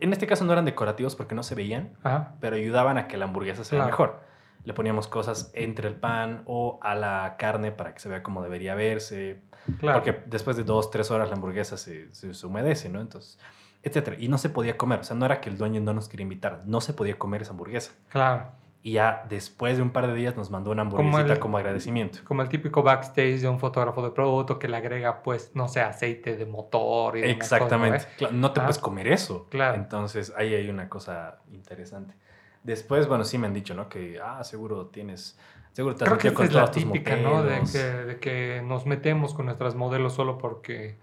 en 0.00 0.12
este 0.12 0.26
caso 0.26 0.44
no 0.44 0.52
eran 0.52 0.64
decorativos 0.64 1.16
porque 1.16 1.34
no 1.34 1.42
se 1.42 1.54
veían, 1.54 1.94
Ajá. 2.02 2.34
pero 2.40 2.56
ayudaban 2.56 2.98
a 2.98 3.08
que 3.08 3.16
la 3.16 3.24
hamburguesa 3.26 3.64
se 3.64 3.74
vea 3.76 3.84
Claro. 3.84 3.92
mejor. 3.92 4.20
Le 4.64 4.74
poníamos 4.74 5.06
cosas 5.08 5.50
entre 5.54 5.88
el 5.88 5.94
pan 5.96 6.42
o 6.44 6.78
a 6.82 6.94
la 6.94 7.36
carne 7.38 7.72
para 7.72 7.94
que 7.94 8.00
se 8.00 8.08
vea 8.10 8.22
como 8.22 8.42
debería 8.42 8.74
verse. 8.74 9.40
Claro. 9.78 10.02
Porque 10.02 10.22
después 10.26 10.56
de 10.56 10.64
dos, 10.64 10.90
tres 10.90 11.10
horas 11.10 11.28
la 11.30 11.36
hamburguesa 11.36 11.76
se, 11.78 12.12
se- 12.14 12.34
se 12.34 12.46
humedece, 12.46 12.88
¿no? 12.90 13.00
Entonces, 13.00 13.38
etcétera. 13.82 14.16
Y 14.20 14.28
no 14.28 14.36
se 14.36 14.50
podía 14.50 14.76
comer. 14.76 15.00
O 15.00 15.04
sea, 15.04 15.16
no 15.16 15.24
era 15.24 15.40
que 15.40 15.48
el 15.48 15.56
dueño 15.56 15.80
no 15.80 15.94
nos 15.94 16.08
quería 16.10 16.24
invitar. 16.24 16.62
No 16.66 16.82
se 16.82 16.92
podía 16.92 17.18
comer 17.18 17.40
esa 17.42 17.52
hamburguesa. 17.52 17.92
Claro. 18.10 18.48
Y 18.82 18.92
ya 18.92 19.26
después 19.28 19.76
de 19.76 19.82
un 19.82 19.90
par 19.90 20.06
de 20.06 20.14
días 20.14 20.36
nos 20.36 20.50
mandó 20.50 20.70
una 20.70 20.82
hamburguesita 20.82 21.38
como, 21.38 21.58
el- 21.58 21.64
agradecimiento. 21.66 22.20
Como 22.24 22.40
el 22.40 22.48
típico 22.48 22.82
backstage 22.82 23.40
de 23.40 23.48
un 23.48 23.58
fotógrafo 23.60 24.02
de 24.02 24.10
producto 24.10 24.58
que 24.58 24.68
le 24.68 24.76
agrega, 24.78 25.22
pues, 25.22 25.50
no 25.54 25.68
sé, 25.68 25.82
aceite 25.82 26.34
de 26.36 26.46
motor 26.46 27.18
y 27.18 27.20
cosas, 27.20 27.28
¿no 27.28 27.32
Exactamente. 27.56 27.98
ves? 27.98 28.06
Claro, 28.16 28.34
no 28.34 28.52
te 28.52 28.60
Ah. 28.60 28.64
puedes 28.64 28.78
comer 28.78 29.08
eso. 29.08 29.46
Claro. 29.50 29.74
Entonces, 29.76 30.32
ahí 30.36 30.54
hay 30.54 30.70
una 30.70 30.88
cosa 30.88 31.40
interesante. 31.52 32.14
Después, 32.62 33.06
bueno, 33.06 33.24
sí 33.24 33.36
me 33.36 33.46
han 33.48 33.52
dicho, 33.54 33.74
¿no? 33.74 33.88
Que, 33.90 34.18
ah, 34.22 34.42
seguro 34.44 34.86
tienes... 34.86 35.38
Seguro 35.72 35.94
te 35.94 36.04
has 36.04 36.08
Creo 36.10 36.18
que 36.18 36.32
con 36.34 36.46
es 36.46 36.52
la 36.52 36.60
todos 36.62 36.72
tus 36.72 36.82
típica, 36.84 37.16
¿no? 37.16 37.42
De 37.42 37.60
que, 37.70 37.78
de 37.78 38.18
que 38.18 38.62
nos 38.64 38.86
metemos 38.86 39.34
con 39.34 39.44
nuestras 39.46 39.74
modelos 39.74 40.14
solo 40.14 40.36
porque... 40.38 40.98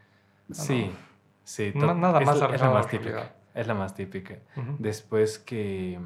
Sí, 0.51 0.91
sí. 1.43 1.71
No, 1.75 1.87
to- 1.87 1.93
nada 1.93 2.19
es 2.21 2.25
más 2.25 2.39
la- 2.39 2.47
es 2.55 2.61
la 2.61 2.69
más 2.71 2.85
la 2.85 2.91
típica. 2.91 3.31
Es 3.53 3.67
la 3.67 3.73
más 3.75 3.93
típica. 3.95 4.35
Ujú. 4.55 4.75
Después 4.79 5.37
que... 5.39 5.99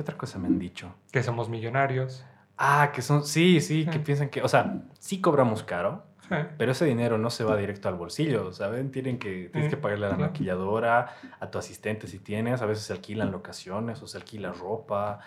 ¿Qué 0.00 0.02
otra 0.02 0.16
cosa 0.16 0.38
me 0.38 0.46
han 0.46 0.58
dicho? 0.58 0.94
Que 1.12 1.22
somos 1.22 1.50
millonarios. 1.50 2.24
Ah, 2.56 2.90
que 2.94 3.02
son... 3.02 3.22
Sí, 3.22 3.60
sí, 3.60 3.84
que 3.84 3.98
piensan 4.00 4.30
que... 4.30 4.40
O 4.40 4.48
sea, 4.48 4.80
sí 4.98 5.20
cobramos 5.20 5.62
caro, 5.62 6.04
Sí. 6.26 6.36
pero 6.56 6.72
ese 6.72 6.86
dinero 6.86 7.18
no 7.18 7.28
se 7.28 7.44
va 7.44 7.54
directo 7.54 7.86
al 7.90 7.96
bolsillo, 7.96 8.50
¿saben? 8.54 8.90
Tienen 8.92 9.18
que, 9.18 9.50
tienes 9.52 9.68
que 9.68 9.76
pagarle 9.76 10.06
a 10.06 10.08
la 10.08 10.16
maquilladora, 10.16 11.14
a 11.38 11.50
tu 11.50 11.58
asistente 11.58 12.06
si 12.06 12.18
tienes, 12.18 12.62
a 12.62 12.66
veces 12.66 12.84
se 12.84 12.94
alquilan 12.94 13.30
locaciones 13.30 14.00
o 14.02 14.06
se 14.06 14.16
alquila 14.16 14.52
ropa, 14.54 15.18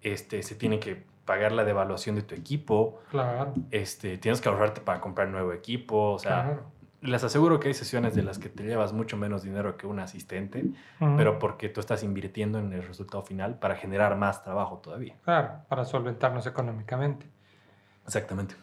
este, 0.00 0.42
se 0.42 0.54
tiene 0.54 0.78
que 0.80 1.04
pagar 1.26 1.52
la 1.52 1.64
devaluación 1.64 2.16
de 2.16 2.22
tu 2.22 2.34
equipo, 2.34 3.02
Claro. 3.10 3.52
este, 3.72 4.16
tienes 4.16 4.40
que 4.40 4.48
ahorrarte 4.48 4.80
para 4.80 5.02
comprar 5.02 5.28
nuevo 5.28 5.52
equipo, 5.52 6.12
o 6.12 6.18
sea, 6.18 6.44
claro. 6.44 6.62
Les 7.04 7.22
aseguro 7.22 7.60
que 7.60 7.68
hay 7.68 7.74
sesiones 7.74 8.14
de 8.14 8.22
las 8.22 8.38
que 8.38 8.48
te 8.48 8.64
llevas 8.64 8.92
mucho 8.92 9.16
menos 9.16 9.42
dinero 9.42 9.76
que 9.76 9.86
un 9.86 10.00
asistente, 10.00 10.64
Ujú. 11.00 11.16
pero 11.16 11.38
porque 11.38 11.68
tú 11.68 11.80
estás 11.80 12.02
invirtiendo 12.02 12.58
en 12.58 12.72
el 12.72 12.82
resultado 12.82 13.22
final 13.22 13.58
para 13.58 13.76
generar 13.76 14.16
más 14.16 14.42
trabajo 14.42 14.78
todavía. 14.78 15.14
Claro, 15.22 15.50
para 15.68 15.84
solventarnos 15.84 16.46
económicamente. 16.46 17.26
Exactamente. 18.06 18.54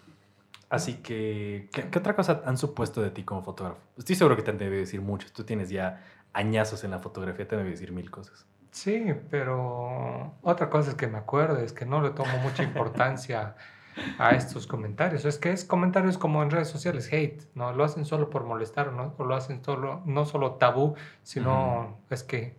Así 0.69 0.95
que, 0.95 1.69
¿qué, 1.71 1.89
qué 1.89 1.99
otra 1.99 2.15
cosa 2.15 2.41
han 2.45 2.57
supuesto 2.57 3.01
de 3.01 3.11
ti 3.11 3.23
como 3.23 3.43
fotógrafo? 3.43 3.79
Estoy 3.97 4.15
seguro 4.15 4.35
que 4.35 4.41
te 4.41 4.51
han 4.51 4.57
debido 4.57 4.79
decir 4.79 5.01
muchos. 5.01 5.33
Tú 5.33 5.43
tienes 5.43 5.69
ya 5.69 6.01
añazos 6.33 6.83
en 6.83 6.91
la 6.91 6.99
fotografía, 6.99 7.47
te 7.47 7.55
han 7.55 7.59
debido 7.59 7.73
decir 7.77 7.91
mil 7.91 8.09
cosas. 8.09 8.45
Sí, 8.71 9.13
pero 9.29 10.33
otra 10.41 10.69
cosa 10.69 10.91
es 10.91 10.95
que 10.95 11.07
me 11.07 11.17
acuerdo, 11.17 11.57
es 11.57 11.73
que 11.73 11.85
no 11.85 12.01
le 12.01 12.11
tomo 12.11 12.37
mucha 12.37 12.63
importancia 12.63 13.55
a 14.17 14.31
estos 14.31 14.67
comentarios. 14.67 15.25
Es 15.25 15.37
que 15.37 15.51
es 15.51 15.65
comentarios 15.65 16.17
como 16.17 16.41
en 16.43 16.49
redes 16.51 16.69
sociales, 16.69 17.11
hate, 17.11 17.43
¿no? 17.55 17.73
Lo 17.73 17.83
hacen 17.83 18.05
solo 18.05 18.29
por 18.29 18.43
molestar, 18.43 18.91
¿no? 18.93 19.13
O 19.17 19.23
lo 19.25 19.35
hacen 19.35 19.63
solo, 19.63 20.01
no 20.05 20.25
solo 20.25 20.53
tabú, 20.53 20.95
sino 21.23 21.97
es 22.09 22.23
que 22.23 22.55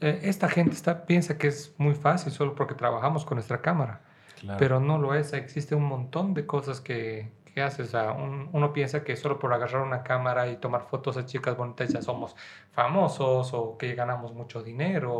eh, 0.00 0.20
esta 0.24 0.48
gente 0.48 0.74
está, 0.74 1.06
piensa 1.06 1.38
que 1.38 1.48
es 1.48 1.74
muy 1.78 1.94
fácil 1.94 2.32
solo 2.32 2.54
porque 2.54 2.74
trabajamos 2.74 3.24
con 3.24 3.36
nuestra 3.36 3.60
cámara, 3.62 4.02
Claro. 4.40 4.58
pero 4.58 4.80
no 4.80 4.98
lo 4.98 5.14
es. 5.14 5.32
Existe 5.32 5.74
un 5.74 5.84
montón 5.84 6.34
de 6.34 6.44
cosas 6.46 6.80
que, 6.82 7.32
¿qué 7.54 7.62
haces? 7.62 7.88
O 7.88 7.90
sea, 7.90 8.12
un- 8.12 8.50
uno 8.52 8.72
piensa 8.74 9.02
que 9.02 9.16
solo 9.16 9.38
por 9.38 9.52
agarrar 9.54 9.82
una 9.82 10.02
cámara 10.02 10.48
y 10.48 10.56
tomar 10.58 10.82
fotos 10.82 11.16
a 11.16 11.24
chicas 11.24 11.56
bonitas 11.56 11.88
ya 11.90 12.02
somos 12.02 12.36
famosos 12.72 13.54
o 13.54 13.78
que 13.78 13.94
ganamos 13.94 14.34
mucho 14.34 14.62
dinero 14.62 15.14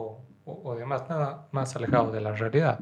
o, 0.44 0.60
o 0.64 0.74
demás, 0.74 1.08
nada 1.08 1.48
más 1.52 1.74
alejado 1.76 2.10
de 2.12 2.20
la 2.20 2.32
realidad. 2.32 2.80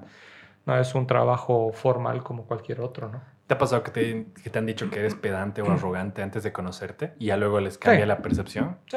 No 0.66 0.78
es 0.78 0.94
un 0.94 1.06
trabajo 1.06 1.72
formal 1.72 2.22
como 2.22 2.44
cualquier 2.46 2.80
otro, 2.80 3.08
¿no? 3.08 3.20
¿Te 3.46 3.54
ha 3.54 3.58
pasado 3.58 3.82
que 3.82 3.90
te, 3.90 4.26
que 4.42 4.48
te 4.48 4.58
han 4.58 4.64
dicho 4.66 4.88
que 4.88 5.00
eres 5.00 5.14
pedante 5.14 5.60
o 5.60 5.70
arrogante 5.70 6.22
antes 6.22 6.42
de 6.42 6.52
conocerte 6.52 7.14
y 7.18 7.26
ya 7.26 7.36
luego 7.36 7.60
les 7.60 7.76
cambia 7.76 8.02
Sí. 8.04 8.08
la 8.08 8.18
percepción? 8.22 8.78
Sí, 8.86 8.96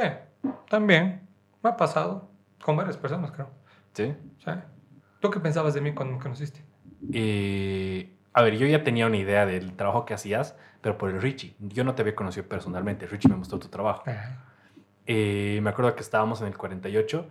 también. 0.69 1.27
Me 1.61 1.69
ha 1.71 1.75
pasado 1.77 2.29
con 2.63 2.77
varias 2.77 2.95
personas, 2.95 3.31
creo. 3.31 3.49
Sí. 3.93 4.15
Sí. 4.43 4.51
¿Tú 5.19 5.29
qué 5.29 5.39
pensabas 5.41 5.73
de 5.73 5.81
mí 5.81 5.93
cuando 5.93 6.15
me 6.15 6.21
conociste? 6.21 6.63
Eh, 7.11 8.15
a 8.31 8.41
ver, 8.41 8.57
yo 8.57 8.65
ya 8.67 8.83
tenía 8.83 9.05
una 9.07 9.17
idea 9.17 9.45
del 9.45 9.73
trabajo 9.75 10.05
que 10.05 10.13
hacías, 10.13 10.55
pero 10.81 10.97
por 10.97 11.09
el 11.09 11.21
Richie. 11.21 11.55
Yo 11.59 11.83
no 11.83 11.95
te 11.95 12.03
había 12.03 12.15
conocido 12.15 12.47
personalmente. 12.47 13.05
Richie 13.07 13.29
me 13.29 13.35
mostró 13.35 13.59
tu 13.59 13.67
trabajo. 13.67 14.03
Eh, 15.05 15.59
me 15.61 15.69
acuerdo 15.69 15.93
que 15.95 16.01
estábamos 16.01 16.39
en 16.41 16.47
el 16.47 16.57
48 16.57 17.27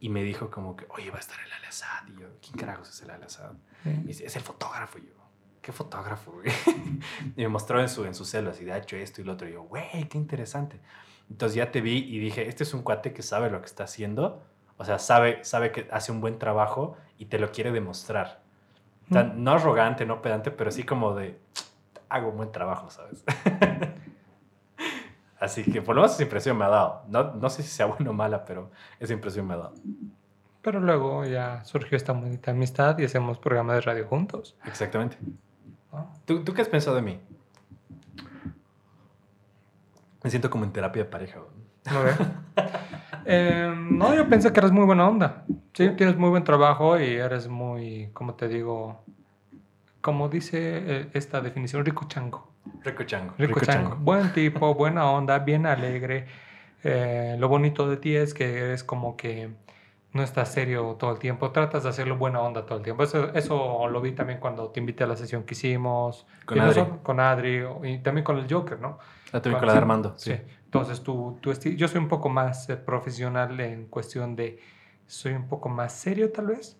y 0.00 0.08
me 0.08 0.22
dijo 0.22 0.50
como 0.50 0.76
que, 0.76 0.86
oye, 0.90 1.10
va 1.10 1.16
a 1.16 1.20
estar 1.20 1.38
el 1.44 1.52
Al-Assad. 1.52 2.08
Y 2.08 2.20
yo, 2.20 2.26
¿quién 2.42 2.56
carajos 2.58 2.90
es 2.90 3.00
el 3.02 3.10
Al-Assad? 3.10 3.52
Dice, 3.84 4.26
es 4.26 4.36
el 4.36 4.42
fotógrafo. 4.42 4.98
Y 4.98 5.02
yo, 5.02 5.14
¿qué 5.60 5.72
fotógrafo, 5.72 6.32
güey? 6.32 6.46
y 7.36 7.42
me 7.42 7.48
mostró 7.48 7.80
en 7.80 7.88
su, 7.88 8.04
en 8.04 8.14
su 8.14 8.24
celo 8.24 8.50
así, 8.50 8.64
de 8.64 8.76
hecho 8.76 8.96
esto 8.96 9.20
y 9.20 9.24
lo 9.24 9.32
otro. 9.32 9.48
Y 9.48 9.52
yo, 9.52 9.62
güey, 9.62 10.08
qué 10.08 10.18
interesante. 10.18 10.80
Entonces 11.30 11.56
ya 11.56 11.70
te 11.70 11.80
vi 11.80 11.98
y 11.98 12.18
dije, 12.18 12.48
este 12.48 12.64
es 12.64 12.74
un 12.74 12.82
cuate 12.82 13.12
que 13.12 13.22
sabe 13.22 13.50
lo 13.50 13.60
que 13.60 13.66
está 13.66 13.84
haciendo. 13.84 14.42
O 14.76 14.84
sea, 14.84 14.98
sabe, 14.98 15.44
sabe 15.44 15.72
que 15.72 15.88
hace 15.90 16.12
un 16.12 16.20
buen 16.20 16.38
trabajo 16.38 16.96
y 17.18 17.26
te 17.26 17.38
lo 17.38 17.50
quiere 17.50 17.72
demostrar. 17.72 18.42
Mm. 19.08 19.42
no 19.42 19.52
arrogante, 19.52 20.04
no 20.04 20.20
pedante, 20.20 20.50
pero 20.50 20.70
sí 20.70 20.84
como 20.84 21.14
de, 21.14 21.40
hago 22.08 22.30
un 22.30 22.36
buen 22.36 22.52
trabajo, 22.52 22.90
¿sabes? 22.90 23.24
Así 25.40 25.62
que 25.62 25.82
por 25.82 25.94
lo 25.94 26.02
menos 26.02 26.14
esa 26.14 26.24
impresión 26.24 26.58
me 26.58 26.64
ha 26.64 26.68
dado. 26.68 27.04
No, 27.08 27.34
no 27.34 27.48
sé 27.48 27.62
si 27.62 27.68
sea 27.68 27.86
buena 27.86 28.10
o 28.10 28.12
mala, 28.12 28.44
pero 28.44 28.70
esa 28.98 29.12
impresión 29.12 29.46
me 29.46 29.54
ha 29.54 29.58
dado. 29.58 29.74
Pero 30.62 30.80
luego 30.80 31.24
ya 31.24 31.64
surgió 31.64 31.96
esta 31.96 32.12
bonita 32.12 32.50
amistad 32.50 32.98
y 32.98 33.04
hacemos 33.04 33.38
programa 33.38 33.74
de 33.74 33.80
radio 33.80 34.06
juntos. 34.06 34.56
Exactamente. 34.64 35.16
¿no? 35.92 36.12
¿Tú, 36.24 36.42
¿Tú 36.44 36.52
qué 36.52 36.62
has 36.62 36.68
pensado 36.68 36.96
de 36.96 37.02
mí? 37.02 37.20
Me 40.22 40.30
siento 40.30 40.50
como 40.50 40.64
en 40.64 40.72
terapia 40.72 41.04
de 41.04 41.10
pareja. 41.10 41.40
Eh, 43.30 43.74
no, 43.76 44.14
yo 44.14 44.26
pensé 44.26 44.50
que 44.54 44.60
eres 44.60 44.72
muy 44.72 44.86
buena 44.86 45.06
onda. 45.06 45.44
Sí, 45.74 45.90
tienes 45.90 46.16
muy 46.16 46.30
buen 46.30 46.44
trabajo 46.44 46.98
y 46.98 47.12
eres 47.12 47.46
muy, 47.46 48.08
como 48.14 48.34
te 48.36 48.48
digo, 48.48 49.04
como 50.00 50.30
dice 50.30 50.58
eh, 50.60 51.10
esta 51.12 51.42
definición, 51.42 51.84
rico 51.84 52.06
chango. 52.08 52.50
Rico 52.82 53.04
chango. 53.04 53.34
Rico, 53.36 53.60
chango. 53.60 53.96
Buen 53.96 54.32
tipo, 54.34 54.74
buena 54.74 55.10
onda, 55.10 55.40
bien 55.40 55.66
alegre. 55.66 56.26
Eh, 56.82 57.36
lo 57.38 57.48
bonito 57.48 57.86
de 57.86 57.98
ti 57.98 58.16
es 58.16 58.32
que 58.32 58.60
eres 58.60 58.82
como 58.82 59.14
que 59.14 59.50
no 60.18 60.24
estás 60.24 60.52
serio 60.52 60.96
todo 60.98 61.12
el 61.12 61.18
tiempo, 61.18 61.50
tratas 61.52 61.84
de 61.84 61.88
hacerlo 61.88 62.18
buena 62.18 62.40
onda 62.40 62.66
todo 62.66 62.76
el 62.78 62.84
tiempo. 62.84 63.02
Eso, 63.02 63.32
eso 63.34 63.88
lo 63.88 64.00
vi 64.02 64.12
también 64.12 64.38
cuando 64.40 64.68
te 64.68 64.80
invité 64.80 65.04
a 65.04 65.06
la 65.06 65.16
sesión 65.16 65.44
que 65.44 65.54
hicimos. 65.54 66.26
Con 66.44 66.60
Adri. 66.60 66.74
solo- 66.74 67.02
con 67.02 67.20
Adri 67.20 67.62
y 67.84 67.98
también 68.00 68.24
con 68.24 68.36
el 68.38 68.52
Joker, 68.52 68.78
¿no? 68.80 68.98
La 69.32 69.40
tuve 69.40 69.52
Con- 69.54 69.60
con 69.60 69.66
la 69.68 69.72
de 69.72 69.78
sí, 69.78 69.80
Armando. 69.82 70.14
Sí. 70.16 70.32
Sí. 70.34 70.40
Entonces, 70.64 71.02
tú, 71.02 71.38
tú 71.40 71.52
yo 71.54 71.88
soy 71.88 71.98
un 72.00 72.08
poco 72.08 72.28
más 72.28 72.68
eh, 72.68 72.76
profesional 72.76 73.58
en 73.60 73.86
cuestión 73.86 74.36
de, 74.36 74.58
soy 75.06 75.32
un 75.32 75.48
poco 75.48 75.70
más 75.70 75.92
serio 75.94 76.30
tal 76.30 76.48
vez, 76.48 76.78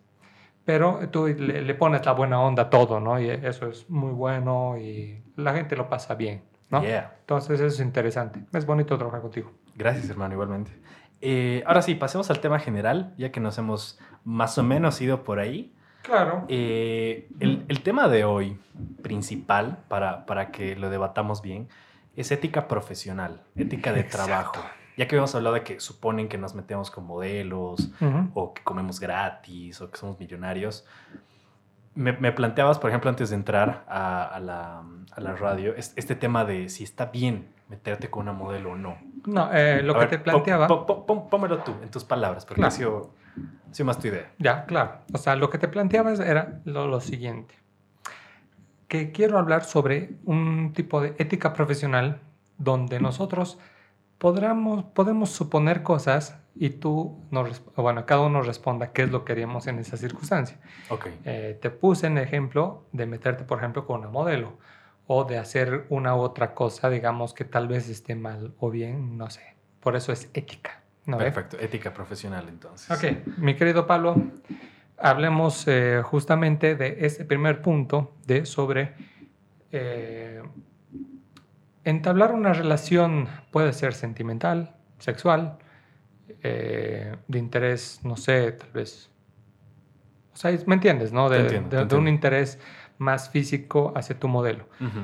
pero 0.64 0.98
tú 1.10 1.26
le, 1.26 1.62
le 1.62 1.74
pones 1.74 2.04
la 2.04 2.12
buena 2.12 2.40
onda 2.40 2.64
a 2.64 2.70
todo, 2.70 3.00
¿no? 3.00 3.18
Y 3.18 3.30
eso 3.30 3.68
es 3.68 3.88
muy 3.88 4.12
bueno 4.12 4.76
y 4.76 5.22
la 5.36 5.54
gente 5.54 5.74
lo 5.76 5.88
pasa 5.88 6.14
bien, 6.14 6.42
¿no? 6.70 6.82
Yeah. 6.82 7.16
Entonces, 7.20 7.60
eso 7.60 7.66
es 7.66 7.80
interesante. 7.80 8.40
Es 8.52 8.66
bonito 8.66 8.96
trabajar 8.98 9.22
contigo. 9.22 9.50
Gracias, 9.74 10.10
hermano, 10.10 10.34
igualmente. 10.34 10.70
Eh, 11.20 11.62
ahora 11.66 11.82
sí, 11.82 11.94
pasemos 11.94 12.30
al 12.30 12.40
tema 12.40 12.58
general, 12.58 13.14
ya 13.18 13.32
que 13.32 13.40
nos 13.40 13.58
hemos 13.58 13.98
más 14.24 14.56
o 14.58 14.62
menos 14.62 15.00
ido 15.00 15.24
por 15.24 15.38
ahí. 15.40 15.72
Claro. 16.02 16.44
Eh, 16.48 17.28
el, 17.40 17.64
el 17.68 17.82
tema 17.82 18.08
de 18.08 18.24
hoy, 18.24 18.58
principal, 19.02 19.78
para, 19.88 20.26
para 20.26 20.50
que 20.50 20.76
lo 20.76 20.90
debatamos 20.90 21.42
bien, 21.42 21.68
es 22.16 22.30
ética 22.32 22.66
profesional, 22.68 23.42
ética 23.56 23.92
de 23.92 24.00
Exacto. 24.00 24.26
trabajo. 24.26 24.64
Ya 24.96 25.06
que 25.06 25.14
habíamos 25.14 25.34
hablado 25.36 25.54
de 25.54 25.62
que 25.62 25.78
suponen 25.78 26.28
que 26.28 26.38
nos 26.38 26.54
metemos 26.54 26.90
con 26.90 27.04
modelos, 27.04 27.92
o 28.34 28.52
que 28.52 28.62
comemos 28.64 28.98
gratis, 28.98 29.80
o 29.80 29.90
que 29.90 29.96
somos 29.96 30.18
millonarios. 30.18 30.84
Me, 31.98 32.12
me 32.12 32.30
planteabas, 32.32 32.78
por 32.78 32.90
ejemplo, 32.90 33.10
antes 33.10 33.30
de 33.30 33.34
entrar 33.36 33.84
a, 33.88 34.24
a 34.24 34.38
la, 34.40 34.82
a 35.12 35.20
la 35.20 35.34
radio, 35.34 35.74
es- 35.74 35.92
este 35.96 36.14
tema 36.14 36.44
de 36.44 36.68
si 36.68 36.84
está 36.84 37.06
bien 37.06 37.48
meterte 37.68 38.08
con 38.08 38.22
una 38.22 38.32
modelo 38.32 38.72
o 38.72 38.76
no. 38.76 38.96
No, 39.26 39.50
eh, 39.52 39.82
lo 39.82 39.92
A 39.92 39.94
que 39.96 40.00
ver, 40.00 40.10
te 40.10 40.18
planteaba... 40.20 40.68
pónmelo 40.68 41.58
tú, 41.64 41.74
en 41.82 41.90
tus 41.90 42.04
palabras, 42.04 42.44
porque 42.46 42.60
Claro. 42.60 42.68
ha, 42.72 42.76
sido, 42.76 43.14
ha 43.70 43.74
sido 43.74 43.86
más 43.86 43.98
tu 43.98 44.06
idea. 44.06 44.30
Ya, 44.38 44.64
claro. 44.66 44.98
O 45.12 45.18
sea, 45.18 45.34
lo 45.36 45.50
que 45.50 45.58
te 45.58 45.66
planteabas 45.68 46.20
era 46.20 46.60
lo, 46.64 46.86
lo 46.86 47.00
siguiente. 47.00 47.54
Que 48.86 49.10
quiero 49.12 49.36
hablar 49.38 49.64
sobre 49.64 50.12
un 50.24 50.72
tipo 50.74 51.00
de 51.00 51.14
ética 51.18 51.52
profesional 51.52 52.20
donde 52.58 53.00
nosotros 53.00 53.58
podemos 54.18 55.30
suponer 55.30 55.82
cosas 55.82 56.38
y 56.60 56.70
tú, 56.70 57.24
nos, 57.30 57.62
bueno, 57.76 58.04
cada 58.04 58.22
uno 58.22 58.42
responda 58.42 58.92
qué 58.92 59.02
es 59.02 59.10
lo 59.10 59.24
que 59.24 59.32
haríamos 59.32 59.66
en 59.68 59.78
esa 59.78 59.96
circunstancia. 59.96 60.58
Ok, 60.90 61.06
Eh, 61.24 61.58
te 61.60 61.70
puse 61.70 62.08
en 62.08 62.18
ejemplo 62.18 62.84
de 62.92 63.06
meterte, 63.06 63.44
por 63.44 63.58
ejemplo, 63.58 63.86
con 63.86 64.00
una 64.00 64.10
modelo 64.10 64.58
o 65.06 65.24
de 65.24 65.38
hacer 65.38 65.86
una 65.88 66.16
u 66.16 66.20
otra 66.20 66.54
cosa, 66.54 66.90
digamos, 66.90 67.32
que 67.32 67.44
tal 67.44 67.68
vez 67.68 67.88
esté 67.88 68.14
mal 68.14 68.54
o 68.58 68.70
bien, 68.70 69.16
no 69.16 69.30
sé. 69.30 69.54
Por 69.80 69.94
eso 69.96 70.12
es 70.12 70.30
ética. 70.34 70.82
¿no 71.06 71.16
perfecto. 71.16 71.56
Ética 71.58 71.94
profesional, 71.94 72.46
entonces. 72.48 72.90
Ok, 72.90 73.38
mi 73.38 73.56
querido 73.56 73.86
Pablo, 73.86 74.16
hablemos 74.98 75.66
eh, 75.66 76.02
justamente 76.04 76.74
de 76.74 76.98
este 77.00 77.24
primer 77.24 77.62
punto 77.62 78.14
de 78.26 78.44
sobre 78.44 78.94
eh, 79.72 80.42
entablar 81.84 82.34
una 82.34 82.52
relación 82.52 83.28
puede 83.50 83.72
ser 83.72 83.94
sentimental, 83.94 84.74
sexual, 84.98 85.58
eh, 86.42 87.16
de 87.26 87.38
interés, 87.38 88.00
no 88.04 88.16
sé, 88.16 88.52
tal 88.52 88.70
vez. 88.72 89.10
O 90.32 90.36
sea, 90.36 90.56
¿me 90.66 90.74
entiendes, 90.74 91.12
no? 91.12 91.28
De, 91.28 91.36
Te 91.38 91.42
entiendo, 91.42 91.76
de- 91.76 91.82
te 91.86 91.94
de 91.94 92.00
un 92.00 92.08
interés 92.08 92.58
más 92.98 93.30
físico 93.30 93.92
hacia 93.96 94.18
tu 94.18 94.28
modelo. 94.28 94.64
Ujú. 94.80 95.00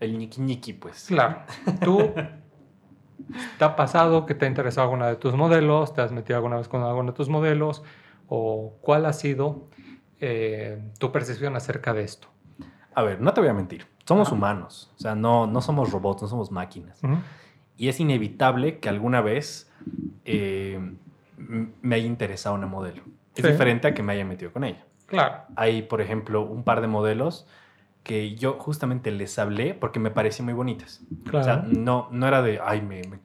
El 0.00 0.18
ñiqui 0.18 0.40
ñiqui, 0.40 0.72
pues. 0.72 1.06
Claro, 1.08 1.42
tú 1.82 2.12
te 3.58 3.64
ha 3.64 3.76
pasado 3.76 4.26
que 4.26 4.34
te 4.34 4.46
ha 4.46 4.48
interesado 4.48 4.84
alguna 4.86 5.08
de 5.08 5.16
tus 5.16 5.34
modelos, 5.34 5.94
te 5.94 6.00
has 6.02 6.12
metido 6.12 6.36
alguna 6.36 6.56
vez 6.56 6.68
con 6.68 6.82
alguno 6.82 7.12
de 7.12 7.16
tus 7.16 7.28
modelos, 7.28 7.82
o 8.28 8.78
cuál 8.80 9.06
ha 9.06 9.12
sido 9.12 9.68
eh, 10.20 10.82
tu 10.98 11.12
percepción 11.12 11.54
acerca 11.56 11.92
de 11.92 12.02
esto. 12.04 12.28
A 12.94 13.02
ver, 13.02 13.20
no 13.20 13.32
te 13.32 13.40
voy 13.40 13.48
a 13.50 13.54
mentir. 13.54 13.86
Somos 14.06 14.32
humanos. 14.32 14.90
O 14.96 14.98
sea, 14.98 15.14
no, 15.14 15.46
no 15.46 15.60
somos 15.60 15.92
robots, 15.92 16.22
no 16.22 16.28
somos 16.28 16.50
máquinas. 16.50 17.02
Ujú. 17.02 17.16
Y 17.76 17.88
es 17.88 18.00
inevitable 18.00 18.78
que 18.80 18.88
alguna 18.88 19.20
vez 19.20 19.70
eh, 20.24 20.78
me 21.36 21.96
haya 21.96 22.06
interesado 22.06 22.54
una 22.54 22.66
modelo. 22.66 23.02
Es 23.34 23.42
Sí. 23.44 23.50
diferente 23.50 23.88
a 23.88 23.94
que 23.94 24.02
me 24.02 24.12
haya 24.12 24.24
metido 24.24 24.52
con 24.52 24.64
ella. 24.64 24.84
Claro, 25.06 25.42
Hay, 25.56 25.82
por 25.82 26.00
ejemplo, 26.00 26.42
un 26.42 26.64
par 26.64 26.80
de 26.80 26.86
modelos 26.86 27.46
que 28.02 28.34
yo 28.34 28.54
justamente 28.54 29.10
les 29.10 29.38
hablé 29.38 29.74
porque 29.74 30.00
me 30.00 30.10
parecían 30.10 30.46
muy 30.46 30.54
bonitas. 30.54 31.00
claro. 31.24 31.38
O 31.40 31.44
sea, 31.44 31.56
no, 31.66 32.08
no 32.10 32.26
era 32.26 32.42
de, 32.42 32.60
ay, 32.62 32.80
me, 32.82 33.02
me, 33.02 33.18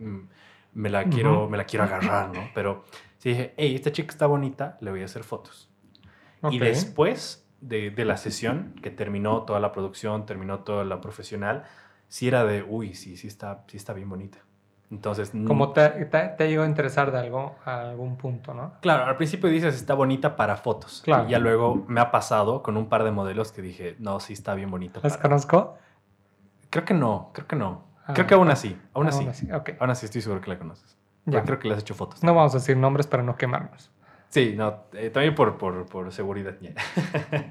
me 0.74 0.90
la 0.90 1.06
quiero, 1.06 1.50
me 1.50 1.58
la 1.58 1.64
quiero 1.66 1.86
agarrar, 1.86 2.30
¿no? 2.34 2.50
Pero 2.54 2.84
sí 3.18 3.30
dije, 3.30 3.54
hey, 3.58 3.74
esta 3.76 3.92
chica 3.92 4.12
está 4.12 4.28
bonita, 4.28 4.78
le 4.82 4.92
voy 4.92 5.02
a 5.02 5.06
hacer 5.06 5.24
fotos. 5.24 5.70
Y 6.52 6.60
después 6.60 7.48
de, 7.62 7.90
de 7.90 8.06
la 8.06 8.18
sesión, 8.18 8.76
que 8.84 8.92
terminó 8.92 9.44
toda 9.44 9.60
la 9.60 9.72
producción, 9.72 10.26
terminó 10.26 10.60
toda 10.60 10.84
la 10.86 11.02
profesional, 11.02 11.64
sí 12.08 12.28
era 12.28 12.44
de, 12.46 12.62
uy, 12.64 12.94
sí, 12.94 13.18
sí 13.18 13.28
está, 13.28 13.64
sí 13.68 13.78
está 13.78 13.94
bien 13.94 14.10
bonita. 14.10 14.38
Entonces, 14.90 15.34
Como 15.46 15.74
te, 15.74 15.90
te, 16.06 16.30
te 16.30 16.48
llegó 16.48 16.64
a 16.64 16.66
interesar 16.66 17.12
de 17.12 17.20
algo 17.20 17.56
a 17.66 17.82
algún 17.90 18.16
punto, 18.16 18.54
¿no? 18.54 18.76
Claro, 18.82 19.06
al 19.06 19.18
principio 19.18 19.50
dices 19.50 19.76
está 19.76 19.94
bonita 19.94 20.38
para 20.38 20.56
fotos. 20.56 21.02
Claro. 21.04 21.28
Y 21.28 21.32
ya 21.32 21.40
luego 21.40 21.84
me 21.90 22.00
ha 22.00 22.10
pasado 22.10 22.64
con 22.64 22.78
un 22.78 22.88
par 22.88 23.04
de 23.04 23.12
modelos 23.12 23.52
que 23.52 23.62
dije, 23.62 23.98
no, 24.00 24.22
sí 24.22 24.32
está 24.32 24.54
bien 24.56 24.72
bonita. 24.72 25.02
¿Las 25.04 25.18
para-". 25.18 25.24
conozco? 25.24 25.78
Creo 26.70 26.86
que 26.86 26.94
no, 26.94 27.32
creo 27.34 27.48
que 27.48 27.58
no. 27.58 27.84
Ah, 28.06 28.14
creo 28.14 28.28
que 28.28 28.34
aún 28.36 28.50
así, 28.50 28.80
aún 28.94 29.08
así. 29.08 29.20
Aún 29.20 29.30
así, 29.30 29.52
ok. 29.52 29.70
Aún 29.80 29.90
así 29.90 30.06
estoy 30.06 30.22
seguro 30.22 30.40
que 30.40 30.50
la 30.50 30.58
conoces. 30.58 30.98
Ya. 31.26 31.44
Creo 31.44 31.60
que 31.60 31.68
le 31.68 31.74
has 31.74 31.82
hecho 31.82 31.94
fotos. 31.94 32.24
No 32.24 32.34
vamos 32.34 32.56
a 32.56 32.60
decir 32.60 32.78
nombres 32.78 33.08
para 33.08 33.24
no 33.24 33.36
quemarnos. 33.36 33.92
Sí, 34.30 34.54
no, 34.56 34.84
eh, 34.94 35.10
también 35.10 35.36
por, 35.36 35.58
por, 35.58 35.86
por 35.86 36.12
seguridad. 36.14 36.56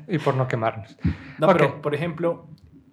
Y 0.08 0.18
por 0.18 0.34
no 0.34 0.48
quemarnos. 0.48 0.96
No, 1.38 1.48
pero 1.48 1.82
por 1.82 1.94
ejemplo, 1.94 2.46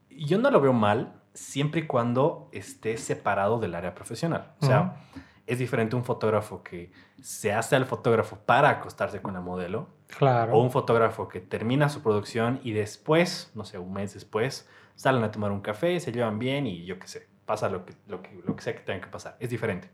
yo 0.10 0.38
no 0.38 0.52
lo 0.52 0.60
veo 0.60 0.74
mal 0.74 1.14
siempre 1.34 1.82
y 1.82 1.88
cuando 1.88 2.50
esté 2.52 2.98
separado 2.98 3.60
del 3.60 3.76
área 3.76 3.96
profesional. 3.96 4.54
O 4.60 4.66
sea, 4.66 4.98
Es 5.46 5.60
diferente 5.60 5.98
un 5.98 6.06
fotógrafo 6.06 6.64
que 6.64 6.94
se 7.22 7.52
hace 7.52 7.76
al 7.76 7.86
fotógrafo 7.86 8.38
para 8.46 8.70
acostarse 8.70 9.22
con 9.22 9.34
la 9.34 9.42
modelo. 9.42 9.90
Claro. 10.08 10.54
O 10.54 10.62
un 10.62 10.72
fotógrafo 10.72 11.28
que 11.28 11.42
termina 11.42 11.90
su 11.90 12.02
producción 12.02 12.62
y 12.64 12.72
después, 12.72 13.52
no 13.54 13.66
sé, 13.66 13.78
un 13.78 13.92
mes 13.92 14.14
después, 14.14 14.70
salen 14.96 15.22
a 15.24 15.32
tomar 15.32 15.52
un 15.52 15.60
café, 15.60 16.00
se 16.00 16.14
llevan 16.14 16.40
bien 16.40 16.66
y 16.66 16.86
yo 16.86 16.98
qué 16.98 17.08
sé, 17.08 17.28
pasa 17.46 17.68
lo 17.68 17.86
que, 17.86 17.94
lo 18.08 18.22
que, 18.22 18.42
lo 18.46 18.56
que 18.56 18.64
sea 18.64 18.74
que 18.74 18.82
tenga 18.82 19.02
que 19.02 19.08
pasar. 19.08 19.36
Es 19.40 19.50
diferente. 19.50 19.90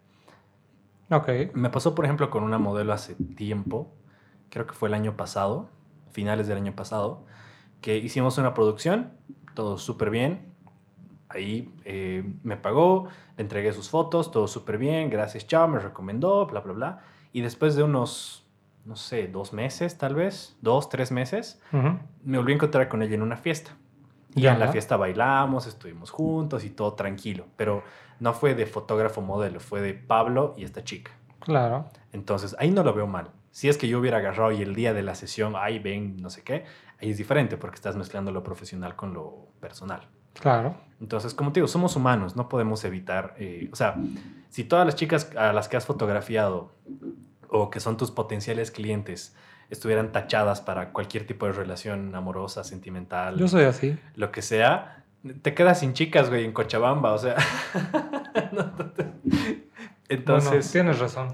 Ok. 1.10 1.30
Me 1.54 1.70
pasó, 1.72 1.96
por 1.96 2.06
ejemplo, 2.06 2.30
con 2.30 2.44
una 2.44 2.60
modelo 2.60 2.94
hace 2.94 3.16
tiempo, 3.16 3.92
creo 4.50 4.68
que 4.68 4.74
fue 4.74 4.90
el 4.90 4.94
año 4.94 5.18
pasado, 5.18 5.70
finales 6.12 6.48
del 6.48 6.58
año 6.58 6.76
pasado, 6.76 7.26
que 7.82 7.98
hicimos 7.98 8.38
una 8.38 8.54
producción, 8.54 9.14
todo 9.56 9.78
súper 9.78 10.12
bien. 10.12 10.49
Ahí 11.30 11.72
eh, 11.86 12.24
me 12.44 12.58
pagó, 12.58 13.08
le 13.38 13.44
entregué 13.44 13.72
sus 13.72 13.90
fotos, 13.90 14.32
todo 14.32 14.48
súper 14.48 14.78
bien, 14.78 15.10
gracias, 15.10 15.46
chao, 15.48 15.68
me 15.68 15.80
recomendó, 15.80 16.46
bla, 16.48 16.60
bla, 16.62 16.74
bla. 16.74 17.00
Y 17.32 17.42
después 17.42 17.76
de 17.76 17.84
unos, 17.84 18.48
no 18.86 18.96
sé, 18.96 19.28
dos 19.28 19.54
meses 19.54 19.98
tal 19.98 20.16
vez, 20.16 20.58
dos, 20.62 20.90
tres 20.90 21.12
meses, 21.12 21.62
Ujú. 21.72 22.00
me 22.24 22.38
volví 22.40 22.52
a 22.54 22.56
encontrar 22.56 22.90
con 22.90 23.04
ella 23.04 23.14
en 23.14 23.22
una 23.22 23.38
fiesta. 23.38 23.76
Y 24.36 24.42
Ya. 24.42 24.54
en 24.54 24.60
la 24.60 24.72
fiesta 24.72 24.98
bailamos, 24.98 25.66
estuvimos 25.68 26.12
juntos 26.12 26.64
y 26.64 26.70
todo 26.72 26.94
tranquilo. 26.94 27.46
Pero 27.56 27.84
no 28.20 28.34
fue 28.34 28.54
de 28.56 28.66
fotógrafo 28.66 29.22
modelo, 29.22 29.60
fue 29.60 29.82
de 29.82 29.94
Pablo 29.94 30.54
y 30.58 30.64
esta 30.64 30.84
chica. 30.84 31.12
Claro. 31.40 31.86
Entonces, 32.12 32.56
ahí 32.60 32.70
no 32.72 32.84
lo 32.84 32.94
veo 32.94 33.08
mal. 33.08 33.32
Si 33.52 33.70
es 33.70 33.78
que 33.78 33.88
yo 33.88 34.00
hubiera 34.00 34.18
agarrado 34.18 34.52
y 34.52 34.62
el 34.62 34.76
día 34.76 34.94
de 34.94 35.02
la 35.04 35.16
sesión, 35.16 35.54
ahí 35.56 35.80
ven, 35.80 36.18
no 36.18 36.30
sé 36.30 36.44
qué, 36.44 36.66
ahí 37.02 37.10
es 37.10 37.18
diferente 37.18 37.58
porque 37.58 37.76
estás 37.76 37.96
mezclando 37.96 38.32
lo 38.32 38.44
profesional 38.44 38.96
con 38.96 39.14
lo 39.14 39.48
personal. 39.60 40.08
Claro. 40.40 40.76
Entonces, 41.02 41.34
como 41.34 41.52
te 41.54 41.60
digo, 41.60 41.68
somos 41.68 41.96
humanos, 41.96 42.36
no 42.36 42.50
podemos 42.50 42.84
evitar, 42.84 43.34
eh, 43.38 43.70
o 43.72 43.76
sea, 43.76 43.96
si 44.50 44.64
todas 44.66 44.86
las 44.86 44.96
chicas 44.96 45.32
a 45.38 45.54
las 45.54 45.70
que 45.70 45.78
has 45.78 45.86
fotografiado 45.86 46.74
o 47.50 47.70
que 47.70 47.80
son 47.80 47.96
tus 47.98 48.12
potenciales 48.12 48.70
clientes 48.72 49.36
estuvieran 49.70 50.12
tachadas 50.12 50.60
para 50.62 50.92
cualquier 50.92 51.26
tipo 51.26 51.46
de 51.46 51.54
relación 51.54 52.14
amorosa, 52.16 52.64
sentimental, 52.64 53.38
Yo 53.38 53.48
soy 53.48 53.64
así. 53.64 53.98
lo 54.16 54.32
que 54.32 54.42
sea, 54.42 55.06
te 55.42 55.54
quedas 55.54 55.80
sin 55.80 55.94
chicas, 55.94 56.30
güey, 56.30 56.44
en 56.44 56.52
Cochabamba, 56.54 57.14
o 57.14 57.18
sea. 57.18 57.36
Entonces, 60.10 60.50
Bueno, 60.52 60.66
tienes 60.72 61.00
razón. 61.00 61.30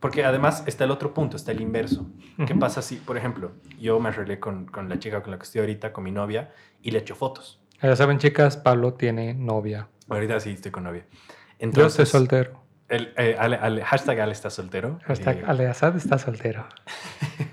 porque 0.00 0.24
además 0.24 0.62
está 0.66 0.84
el 0.84 0.90
otro 0.90 1.14
punto, 1.14 1.36
está 1.36 1.52
el 1.52 1.60
inverso. 1.60 2.06
¿Qué 2.46 2.54
pasa 2.54 2.82
si, 2.82 2.96
por 2.96 3.16
ejemplo, 3.16 3.52
yo 3.80 3.98
me 4.00 4.10
arreglé 4.10 4.38
con, 4.38 4.66
con 4.66 4.88
la 4.88 4.98
chica 4.98 5.22
con 5.22 5.30
la 5.32 5.38
que 5.38 5.44
estoy 5.44 5.60
ahorita, 5.62 5.92
con 5.92 6.04
mi 6.04 6.12
novia, 6.12 6.52
y 6.82 6.90
le 6.90 6.98
echo 6.98 7.14
fotos? 7.14 7.60
Ya 7.82 7.94
saben, 7.96 8.18
chicas, 8.18 8.56
Pablo 8.56 8.94
tiene 8.94 9.34
novia. 9.34 9.88
Ahorita 10.08 10.40
sí 10.40 10.50
estoy 10.50 10.70
con 10.70 10.84
novia. 10.84 11.02
Yo 11.10 11.16
estoy 11.16 11.26
Entonces, 11.58 12.08
soltero. 12.08 12.62
el, 12.88 13.12
eh, 13.16 13.36
Ale- 13.38 13.56
Ale- 13.56 13.82
hashtag 13.84 14.20
Ale 14.20 14.32
está 14.32 14.50
soltero. 14.50 14.98
Hashtag 15.04 15.38
Eh, 15.38 15.44
Aleazad 15.46 15.96
está 15.96 16.18
soltero. 16.18 16.66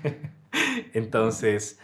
Entonces, 0.94 1.78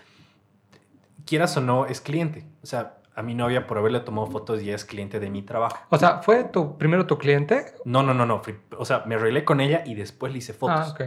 quieras 1.26 1.56
o 1.56 1.60
no, 1.60 1.86
es 1.86 2.00
cliente. 2.00 2.46
O 2.62 2.66
sea, 2.66 2.96
a 3.14 3.22
mi 3.22 3.34
novia 3.34 3.66
por 3.66 3.78
haberle 3.78 4.00
tomado 4.00 4.26
fotos 4.28 4.62
ya 4.62 4.74
es 4.74 4.84
cliente 4.84 5.20
de 5.20 5.30
mi 5.30 5.42
trabajo. 5.42 5.76
O 5.90 5.98
sea, 5.98 6.22
¿fue 6.22 6.44
tu, 6.44 6.78
primero 6.78 7.06
tu 7.06 7.18
cliente? 7.18 7.66
No, 7.84 8.02
no, 8.02 8.14
no, 8.14 8.24
no. 8.26 8.40
o 8.78 8.84
sea, 8.84 9.02
me 9.06 9.16
arreglé 9.16 9.44
con 9.44 9.60
ella 9.60 9.82
y 9.84 9.94
después 9.94 10.32
le 10.32 10.38
hice 10.38 10.52
fotos. 10.52 10.88
Ah, 10.88 10.92
ok. 10.92 11.02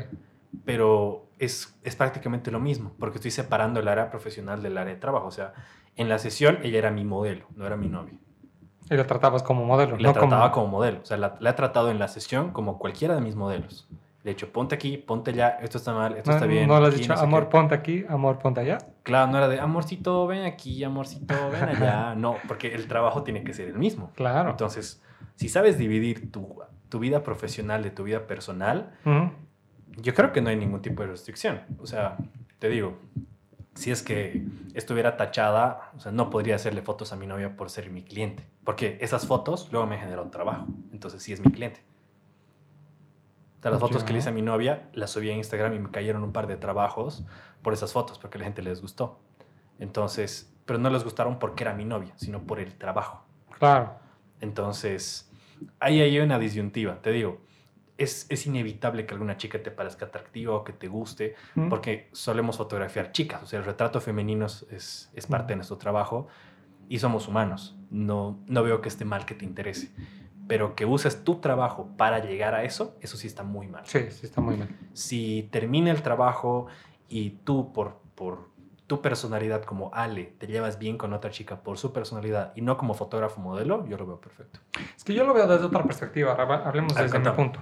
Pero 0.65 1.27
es, 1.39 1.75
es 1.83 1.95
prácticamente 1.95 2.51
lo 2.51 2.59
mismo, 2.59 2.93
porque 2.99 3.17
estoy 3.17 3.31
separando 3.31 3.79
el 3.79 3.87
área 3.87 4.09
profesional 4.11 4.61
del 4.61 4.77
área 4.77 4.93
de 4.93 4.99
trabajo. 4.99 5.27
O 5.27 5.31
sea, 5.31 5.53
en 5.95 6.09
la 6.09 6.19
sesión 6.19 6.59
ella 6.63 6.77
era 6.79 6.91
mi 6.91 7.03
modelo, 7.05 7.45
no 7.55 7.65
era 7.65 7.75
mi 7.77 7.87
novia. 7.87 8.13
Y 8.89 8.95
lo 8.95 9.05
tratabas 9.05 9.43
como 9.43 9.63
modelo, 9.65 9.97
La 9.97 10.09
no 10.09 10.13
trataba 10.13 10.51
como... 10.51 10.65
como 10.65 10.77
modelo. 10.79 10.99
O 11.01 11.05
sea, 11.05 11.17
la, 11.17 11.35
la 11.39 11.51
he 11.51 11.53
tratado 11.53 11.89
en 11.89 11.99
la 11.99 12.07
sesión 12.07 12.51
como 12.51 12.77
cualquiera 12.79 13.15
de 13.15 13.21
mis 13.21 13.35
modelos. 13.35 13.87
Le 14.23 14.31
he 14.31 14.33
dicho, 14.35 14.51
ponte 14.53 14.75
aquí, 14.75 14.97
ponte 14.97 15.31
allá, 15.31 15.57
esto 15.61 15.77
está 15.77 15.93
mal, 15.93 16.15
esto 16.15 16.29
No, 16.31 16.37
está 16.37 16.47
bien. 16.47 16.67
no 16.67 16.79
le 16.79 16.87
has 16.87 16.93
aquí, 16.93 17.01
dicho, 17.01 17.13
no 17.13 17.17
sé 17.19 17.23
amor, 17.25 17.43
qué". 17.45 17.49
ponte 17.49 17.75
aquí, 17.75 18.05
amor, 18.07 18.39
ponte 18.39 18.61
allá. 18.61 18.77
Claro, 19.03 19.31
no 19.31 19.37
era 19.37 19.47
de, 19.49 19.59
amorcito, 19.59 20.27
ven 20.27 20.43
aquí, 20.45 20.83
amorcito, 20.83 21.33
ven 21.51 21.63
allá. 21.63 22.15
No, 22.17 22.35
porque 22.47 22.73
el 22.73 22.87
trabajo 22.87 23.23
tiene 23.23 23.43
que 23.43 23.53
ser 23.53 23.67
el 23.69 23.77
mismo. 23.77 24.11
Claro. 24.15 24.49
Entonces, 24.51 25.01
si 25.35 25.49
sabes 25.49 25.77
dividir 25.77 26.31
tu, 26.31 26.55
tu 26.89 26.99
vida 26.99 27.21
profesional 27.23 27.83
de 27.83 27.91
tu 27.91 28.03
vida 28.03 28.25
personal, 28.27 28.93
Ujú. 29.05 29.31
yo 30.01 30.13
creo 30.13 30.31
que 30.31 30.41
no 30.41 30.49
hay 30.49 30.55
ningún 30.55 30.81
tipo 30.81 31.01
de 31.03 31.09
restricción. 31.09 31.61
O 31.79 31.85
sea, 31.87 32.15
te 32.59 32.69
digo, 32.69 32.97
si 33.75 33.91
es 33.91 34.03
que 34.03 34.45
estuviera 34.73 35.17
tachada, 35.17 35.91
o 35.95 35.99
sea, 35.99 36.11
no 36.11 36.29
podría 36.29 36.55
hacerle 36.55 36.81
fotos 36.81 37.11
a 37.13 37.15
mi 37.15 37.27
novia 37.27 37.55
por 37.55 37.69
ser 37.69 37.89
mi 37.89 38.03
cliente, 38.03 38.47
porque 38.63 38.97
esas 39.01 39.25
fotos 39.25 39.69
luego 39.71 39.87
me 39.87 39.97
generan 39.97 40.29
trabajo. 40.31 40.67
Entonces, 40.91 41.23
sí 41.23 41.33
es 41.33 41.43
mi 41.43 41.51
cliente. 41.51 41.83
O 43.59 43.61
sea, 43.63 43.71
las 43.71 43.79
fotos 43.79 44.03
que 44.03 44.11
le 44.13 44.19
hice 44.19 44.29
a 44.29 44.33
mi 44.33 44.41
novia 44.41 44.89
las 44.93 45.11
subí 45.11 45.29
a 45.29 45.33
Instagram 45.33 45.73
y 45.73 45.79
me 45.79 45.89
cayeron 45.89 46.23
un 46.23 46.33
par 46.33 46.47
de 46.47 46.57
trabajos 46.57 47.23
por 47.61 47.73
esas 47.73 47.93
fotos, 47.93 48.19
porque 48.19 48.37
a 48.37 48.39
la 48.39 48.45
gente 48.45 48.61
les 48.61 48.81
gustó. 48.81 49.19
Entonces, 49.79 50.53
pero 50.65 50.79
no 50.79 50.89
les 50.89 51.03
gustaron 51.03 51.39
porque 51.39 51.63
era 51.63 51.73
mi 51.73 51.85
novia, 51.85 52.13
sino 52.17 52.41
por 52.41 52.59
el 52.59 52.75
trabajo. 52.75 53.23
Claro. 53.57 53.93
Entonces, 54.41 55.31
ahí 55.79 56.01
hay 56.01 56.19
una 56.19 56.39
disyuntiva. 56.39 57.01
Te 57.01 57.11
digo, 57.11 57.39
es, 57.97 58.25
es 58.29 58.45
inevitable 58.47 59.05
que 59.05 59.13
alguna 59.13 59.37
chica 59.37 59.61
te 59.61 59.69
parezca 59.71 60.05
atractiva 60.07 60.55
o 60.55 60.63
que 60.63 60.73
te 60.73 60.87
guste, 60.87 61.35
Ujú. 61.55 61.69
porque 61.69 62.09
solemos 62.11 62.57
fotografiar 62.57 63.11
chicas. 63.11 63.43
O 63.43 63.45
sea, 63.45 63.59
el 63.59 63.65
retrato 63.65 64.01
femenino 64.01 64.45
es- 64.47 65.09
es, 65.15 65.27
parte 65.27 65.53
de 65.53 65.57
nuestro 65.57 65.77
trabajo 65.77 66.27
y 66.89 66.99
somos 66.99 67.27
humanos. 67.27 67.75
No, 67.91 68.39
no 68.47 68.63
veo 68.63 68.81
que 68.81 68.89
esté 68.89 69.05
mal 69.05 69.25
que 69.25 69.35
te 69.35 69.45
interese. 69.45 69.91
Pero 70.47 70.75
que 70.75 70.85
uses 70.85 71.23
tu 71.23 71.35
trabajo 71.35 71.89
para 71.95 72.19
llegar 72.19 72.53
a 72.55 72.63
eso, 72.63 72.97
eso 72.99 73.15
sí 73.15 73.27
está 73.27 73.43
muy 73.43 73.67
mal. 73.67 73.85
Sí, 73.85 73.99
sí, 74.11 74.25
está 74.25 74.41
muy 74.41 74.57
mal. 74.57 74.67
Si 74.93 75.47
termina 75.51 75.89
el 75.91 76.01
trabajo 76.01 76.67
y 77.07 77.29
tú 77.45 77.71
por, 77.71 78.01
por 78.15 78.49
tu 78.87 79.01
personalidad 79.01 79.63
como 79.63 79.89
Ale 79.93 80.33
te 80.37 80.47
llevas 80.47 80.77
bien 80.79 80.97
con 80.97 81.13
otra 81.13 81.31
chica 81.31 81.61
por 81.63 81.77
su 81.77 81.93
personalidad 81.93 82.51
y 82.55 82.61
no 82.61 82.77
como 82.77 82.93
fotógrafo 82.93 83.39
modelo, 83.39 83.87
yo 83.87 83.97
lo 83.97 84.05
veo 84.05 84.19
perfecto. 84.19 84.59
Es 84.97 85.03
que 85.05 85.13
yo 85.13 85.23
lo 85.23 85.33
veo 85.33 85.47
desde 85.47 85.65
otra 85.65 85.83
perspectiva. 85.83 86.35
hab- 86.37 86.65
Hablemos 86.67 86.93
desde 86.95 87.19
mi 87.19 87.29
punto. 87.29 87.61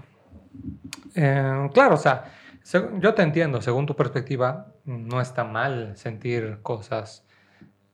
Eh, 1.15 1.69
claro, 1.73 1.95
o 1.95 1.97
sea, 1.97 2.25
yo 2.99 3.13
te 3.13 3.21
entiendo. 3.21 3.61
Según 3.61 3.85
tu 3.85 3.95
perspectiva, 3.95 4.67
no 4.85 5.21
está 5.21 5.43
mal 5.43 5.95
sentir 5.97 6.59
cosas, 6.61 7.25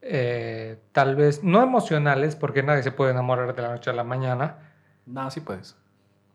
eh, 0.02 0.80
tal 0.92 1.16
vez 1.16 1.44
no 1.44 1.62
emocionales, 1.64 2.36
porque 2.36 2.64
nadie 2.64 2.84
se 2.84 2.92
puede 2.92 3.12
enamorar 3.12 3.56
de 3.56 3.62
la 3.62 3.70
noche 3.70 3.90
a 3.90 3.94
la 3.94 4.04
mañana. 4.04 4.58
No, 5.06 5.30
sí 5.32 5.40
puedes. 5.42 5.76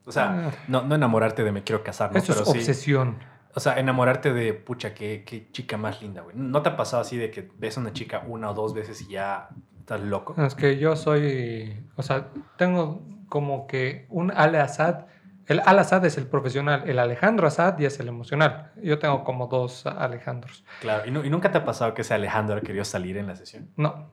O 0.05 0.13
sea, 0.13 0.49
Ah. 0.49 0.51
no, 0.69 0.83
no 0.83 0.95
enamorarte 0.95 1.45
de 1.45 1.53
me 1.53 1.63
quiero 1.63 1.85
casar, 1.85 2.13
¿no? 2.13 2.19
Eso 2.19 2.33
es 2.33 2.39
sí, 2.49 2.59
obsesión. 2.59 3.19
o 3.55 3.61
sea, 3.61 3.79
enamorarte 3.79 4.33
de, 4.33 4.53
pucha, 4.55 4.95
qué, 4.95 5.23
qué 5.25 5.49
chica 5.53 5.77
más 5.77 6.03
linda, 6.03 6.23
güey. 6.23 6.35
¿No 6.37 6.63
te 6.63 6.71
ha 6.71 6.77
pasado 6.77 7.03
así 7.03 7.17
de 7.17 7.31
que 7.31 7.51
ves 7.59 7.77
a 7.77 7.81
una 7.81 7.93
chica 7.93 8.25
una 8.27 8.51
o 8.51 8.55
dos 8.55 8.75
veces 8.75 9.01
y 9.03 9.09
ya 9.13 9.49
estás 9.79 10.01
loco? 10.01 10.35
Es 10.43 10.55
que 10.55 10.79
yo 10.79 10.97
soy, 10.97 11.87
o 11.97 12.03
sea, 12.03 12.29
tengo 12.57 13.03
como 13.29 13.67
que 13.67 14.07
un 14.11 14.31
Ale 14.33 14.59
Assad. 14.59 15.07
El 15.49 15.61
Al 15.65 15.79
Assad 15.79 16.05
es 16.05 16.17
el 16.19 16.27
profesional, 16.27 16.85
el 16.89 16.99
Alejandro 16.99 17.47
Assad 17.47 17.79
ya 17.79 17.89
es 17.89 17.99
el 18.01 18.09
emocional. 18.09 18.73
Yo 18.83 18.99
tengo 18.99 19.25
como 19.25 19.49
dos 19.49 19.87
Alejandros. 19.87 20.65
Claro, 20.81 21.07
¿y, 21.07 21.11
nu- 21.11 21.25
y 21.25 21.31
nunca 21.31 21.51
te 21.51 21.59
ha 21.59 21.65
pasado 21.65 21.95
que 21.95 22.03
ese 22.03 22.15
Alejandro 22.15 22.63
querido 22.63 22.85
salir 22.85 23.17
en 23.17 23.27
la 23.27 23.37
sesión? 23.37 23.69
No, 23.77 24.11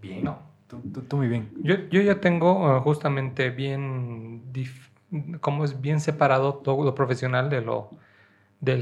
Bien. 0.00 0.22
no. 0.24 0.38
Tú, 0.68 0.80
tú- 0.92 1.02
tú 1.02 1.16
muy 1.16 1.28
bien. 1.28 1.50
Yo, 1.62 1.76
yo 1.90 2.02
ya 2.02 2.20
tengo 2.20 2.76
eh, 2.76 2.80
justamente 2.80 3.48
bien, 3.50 4.42
como 5.40 5.64
es 5.64 5.80
bien 5.80 5.98
separado 6.00 6.54
todo 6.56 6.84
lo 6.84 6.94
profesional 6.94 7.48
de 7.48 7.62
lo, 7.62 7.90
de 8.60 8.76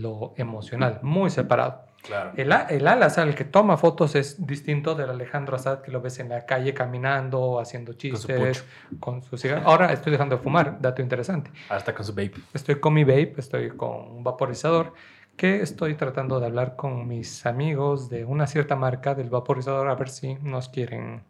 lo 0.00 0.32
emocional, 0.38 1.00
muy 1.02 1.28
separado. 1.28 1.84
Claro. 2.02 2.32
El, 2.36 2.52
el 2.70 2.86
Al 2.88 3.02
Assad, 3.02 3.28
el 3.28 3.34
que 3.34 3.44
toma 3.44 3.76
fotos, 3.76 4.16
es 4.16 4.44
distinto 4.44 4.94
del 4.94 5.10
Alejandro 5.10 5.54
Assad 5.54 5.82
que 5.82 5.92
lo 5.92 6.00
ves 6.00 6.18
en 6.18 6.28
la 6.30 6.44
calle 6.44 6.74
caminando, 6.74 7.60
haciendo 7.60 7.92
chistes, 7.92 8.64
con 8.98 9.22
su 9.22 9.38
cigarro. 9.38 9.62
Ahora 9.64 9.92
estoy 9.92 10.10
dejando 10.10 10.36
de 10.36 10.42
fumar, 10.42 10.80
dato 10.80 11.00
interesante. 11.00 11.50
Hasta 11.68 11.94
con 11.94 12.04
su 12.04 12.12
babe. 12.12 12.32
Estoy 12.52 12.80
con 12.80 12.92
mi 12.94 13.04
vape, 13.04 13.34
estoy 13.38 13.70
con 13.70 14.10
un 14.10 14.24
vaporizador 14.24 14.94
que 15.36 15.62
estoy 15.62 15.94
tratando 15.94 16.40
de 16.40 16.46
hablar 16.46 16.76
con 16.76 17.06
mis 17.06 17.46
amigos 17.46 18.10
de 18.10 18.24
una 18.24 18.46
cierta 18.46 18.76
marca 18.76 19.14
del 19.14 19.30
vaporizador 19.30 19.88
a 19.88 19.94
ver 19.94 20.08
si 20.08 20.34
nos 20.42 20.68
quieren, 20.68 21.22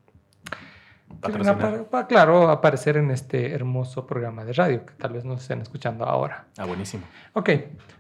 claro, 2.09 2.51
aparecer 2.51 2.97
en 2.97 3.11
este 3.11 3.53
hermoso 3.53 4.07
programa 4.07 4.45
de 4.45 4.53
radio 4.55 4.87
que 4.87 4.95
tal 4.95 5.13
vez 5.13 5.25
nos 5.25 5.43
estén 5.43 5.61
escuchando 5.61 6.05
ahora. 6.05 6.47
Ah, 6.57 6.65
buenísimo. 6.65 7.05
Ok, 7.35 7.49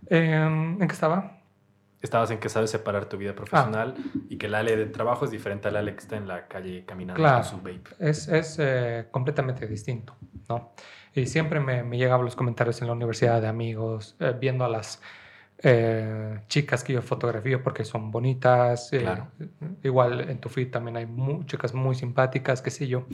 em, 0.09 0.81
¿en 0.81 0.89
qué 0.89 0.93
estaba? 0.93 1.42
Estabas 2.03 2.31
en 2.33 2.39
que 2.39 2.49
sabes 2.49 2.71
separar 2.71 3.07
tu 3.07 3.17
vida 3.17 3.33
profesional 3.35 3.95
y 4.29 4.37
que 4.37 4.47
el 4.47 4.55
Ale 4.57 4.77
de 4.77 4.87
trabajo 4.87 5.25
es 5.25 5.31
diferente 5.31 5.69
al 5.69 5.77
Ale 5.77 5.95
que 5.95 6.01
está 6.01 6.17
en 6.17 6.27
la 6.29 6.49
calle 6.49 6.85
caminando 6.85 7.21
Claro. 7.23 7.43
con 7.43 7.45
su 7.51 7.57
vape. 7.59 7.83
Es, 8.01 8.27
es 8.29 8.57
eh, 8.59 9.07
completamente 9.11 9.67
distinto, 9.69 10.17
¿no? 10.49 10.73
Y 11.15 11.27
siempre 11.27 11.61
me, 11.61 11.83
me 11.85 11.97
llegaban 11.99 12.25
los 12.25 12.35
comentarios 12.35 12.81
en 12.83 12.89
la 12.89 12.95
universidad 12.95 13.41
de 13.41 13.47
amigos, 13.47 14.17
eh, 14.19 14.35
viendo 14.39 14.65
a 14.65 14.69
las 14.69 15.01
eh, 15.63 16.41
chicas 16.49 16.83
que 16.83 16.93
yo 16.95 17.03
fotografío 17.03 17.63
porque 17.63 17.85
son 17.85 18.11
bonitas. 18.11 18.89
Claro. 18.91 19.29
Igual 19.85 20.29
en 20.29 20.39
tu 20.41 20.49
feed 20.49 20.71
también 20.73 20.97
hay 20.97 21.07
chicas 21.47 21.73
muy 21.73 21.95
simpáticas, 21.95 22.63
qué 22.63 22.71
sé 22.71 22.89
yo. 22.89 23.05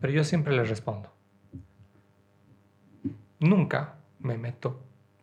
Pero 0.00 0.12
yo 0.12 0.22
siempre 0.22 0.54
les 0.54 0.68
respondo. 0.68 1.10
nunca 3.40 3.94
me 4.20 4.36
meto. 4.38 4.80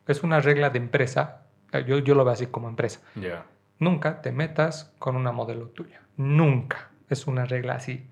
Es 0.07 0.23
una 0.23 0.39
regla 0.39 0.69
de 0.69 0.79
empresa, 0.79 1.40
yo, 1.79 1.99
yo 1.99 2.15
lo 2.15 2.23
veo 2.23 2.33
así 2.33 2.47
como 2.47 2.69
empresa. 2.69 3.01
Ya. 3.15 3.45
Nunca 3.79 4.21
te 4.21 4.31
metas 4.31 4.93
con 4.99 5.15
una 5.15 5.31
modelo 5.31 5.67
tuya. 5.69 6.01
Nunca. 6.17 6.89
Es 7.09 7.27
una 7.27 7.45
regla 7.45 7.73
así, 7.75 8.07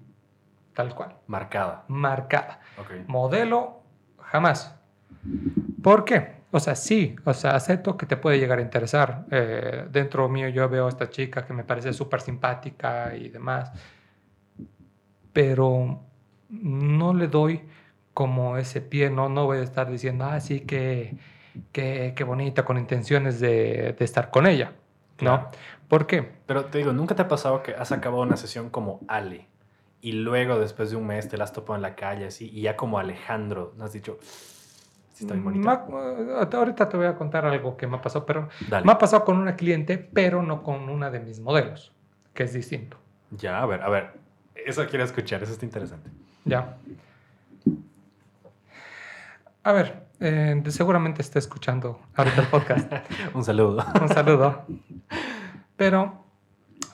tal 0.74 0.94
cual, 0.94 1.16
Marcada. 1.28 1.86
marcada. 1.88 2.60
Ok. 2.78 3.08
Modelo, 3.08 3.82
jamás. 4.20 4.76
¿Por 5.82 6.04
qué? 6.04 6.40
O 6.52 6.60
sea, 6.60 6.76
sí, 6.76 7.16
o 7.26 7.34
sea, 7.34 7.52
acepto 7.52 7.96
que 7.96 8.06
te 8.06 8.18
puede 8.18 8.40
llegar 8.40 8.60
a 8.60 8.62
interesar. 8.62 9.26
Eh, 9.30 9.88
dentro 9.92 10.28
mío 10.28 10.50
yo 10.50 10.68
veo 10.68 10.88
a 10.88 10.90
esta 10.90 11.10
chica 11.10 11.46
que 11.46 11.54
me 11.54 11.64
parece 11.64 11.94
súper 11.94 12.22
simpática 12.22 13.16
y 13.16 13.30
demás, 13.30 13.72
pero 15.32 16.02
no 16.50 17.14
le 17.14 17.28
doy 17.28 17.62
como 18.14 18.58
ese 18.58 18.82
pie, 18.82 19.10
no, 19.10 19.30
no 19.30 19.46
voy 19.46 19.60
a 19.60 19.64
estar 19.64 19.90
diciendo, 19.90 20.26
ah, 20.26 20.40
sí, 20.40 20.62
que, 20.62 21.18
que, 21.72 22.14
que 22.16 22.24
bonita, 22.24 22.66
con 22.66 22.78
intenciones 22.78 23.40
de, 23.40 23.96
de 23.98 24.06
estar 24.06 24.32
con 24.32 24.48
ella, 24.48 24.72
¿no? 25.22 25.38
Claro. 25.38 25.50
¿Por 25.88 26.06
qué? 26.08 26.30
Pero 26.46 26.66
te 26.66 26.78
digo, 26.78 26.94
¿nunca 26.94 27.16
te 27.16 27.22
ha 27.24 27.28
pasado 27.28 27.64
que 27.64 27.74
has 27.74 27.92
acabado 27.92 28.22
una 28.24 28.38
sesión 28.38 28.70
como 28.70 29.00
Ale 29.08 29.48
y 30.02 30.12
luego 30.14 30.60
después 30.60 30.92
de 30.92 30.96
un 30.98 31.08
mes 31.08 31.28
te 31.28 31.38
la 31.38 31.44
has 31.46 31.54
topado 31.54 31.76
en 31.76 31.82
la 31.82 31.96
calle 31.96 32.26
así 32.28 32.50
y 32.54 32.62
ya 32.62 32.76
como 32.78 33.00
Alejandro 33.00 33.74
no 33.78 33.86
has 33.86 33.94
dicho, 33.94 34.18
sí 34.22 35.24
está 35.24 35.34
bien 35.34 35.44
bonita? 35.44 35.86
Ma- 35.90 36.14
eh, 36.44 36.48
ahorita 36.56 36.88
te 36.88 36.96
voy 36.98 37.08
a 37.08 37.16
contar 37.16 37.46
algo 37.46 37.76
que 37.76 37.88
me 37.88 37.98
ha 37.98 38.02
pasado, 38.02 38.26
pero 38.26 38.50
Dale. 38.68 38.86
me 38.86 38.92
ha 38.92 38.98
pasado 38.98 39.26
con 39.26 39.38
una 39.38 39.56
cliente, 39.56 39.98
pero 39.98 40.44
no 40.44 40.62
con 40.64 40.90
una 40.90 41.10
de 41.10 41.20
mis 41.20 41.40
modelos, 41.40 41.92
que 42.34 42.44
es 42.44 42.54
distinto. 42.54 42.98
Ya, 43.32 43.62
a 43.62 43.66
ver, 43.66 43.82
a 43.82 43.90
ver. 43.90 44.12
Eso 44.56 44.86
quiero 44.88 45.04
escuchar, 45.06 45.42
eso 45.44 45.54
está 45.54 45.66
interesante. 45.66 46.10
Ya. 46.46 46.78
A 49.64 49.72
ver, 49.74 50.04
eh, 50.20 50.62
seguramente 50.68 51.22
está 51.22 51.40
escuchando 51.40 52.00
ahorita 52.16 52.42
el 52.42 52.48
podcast. 52.48 52.92
Un 53.34 53.44
saludo. 53.44 53.86
Un 54.02 54.10
saludo. 54.10 54.66
Pero 55.76 56.26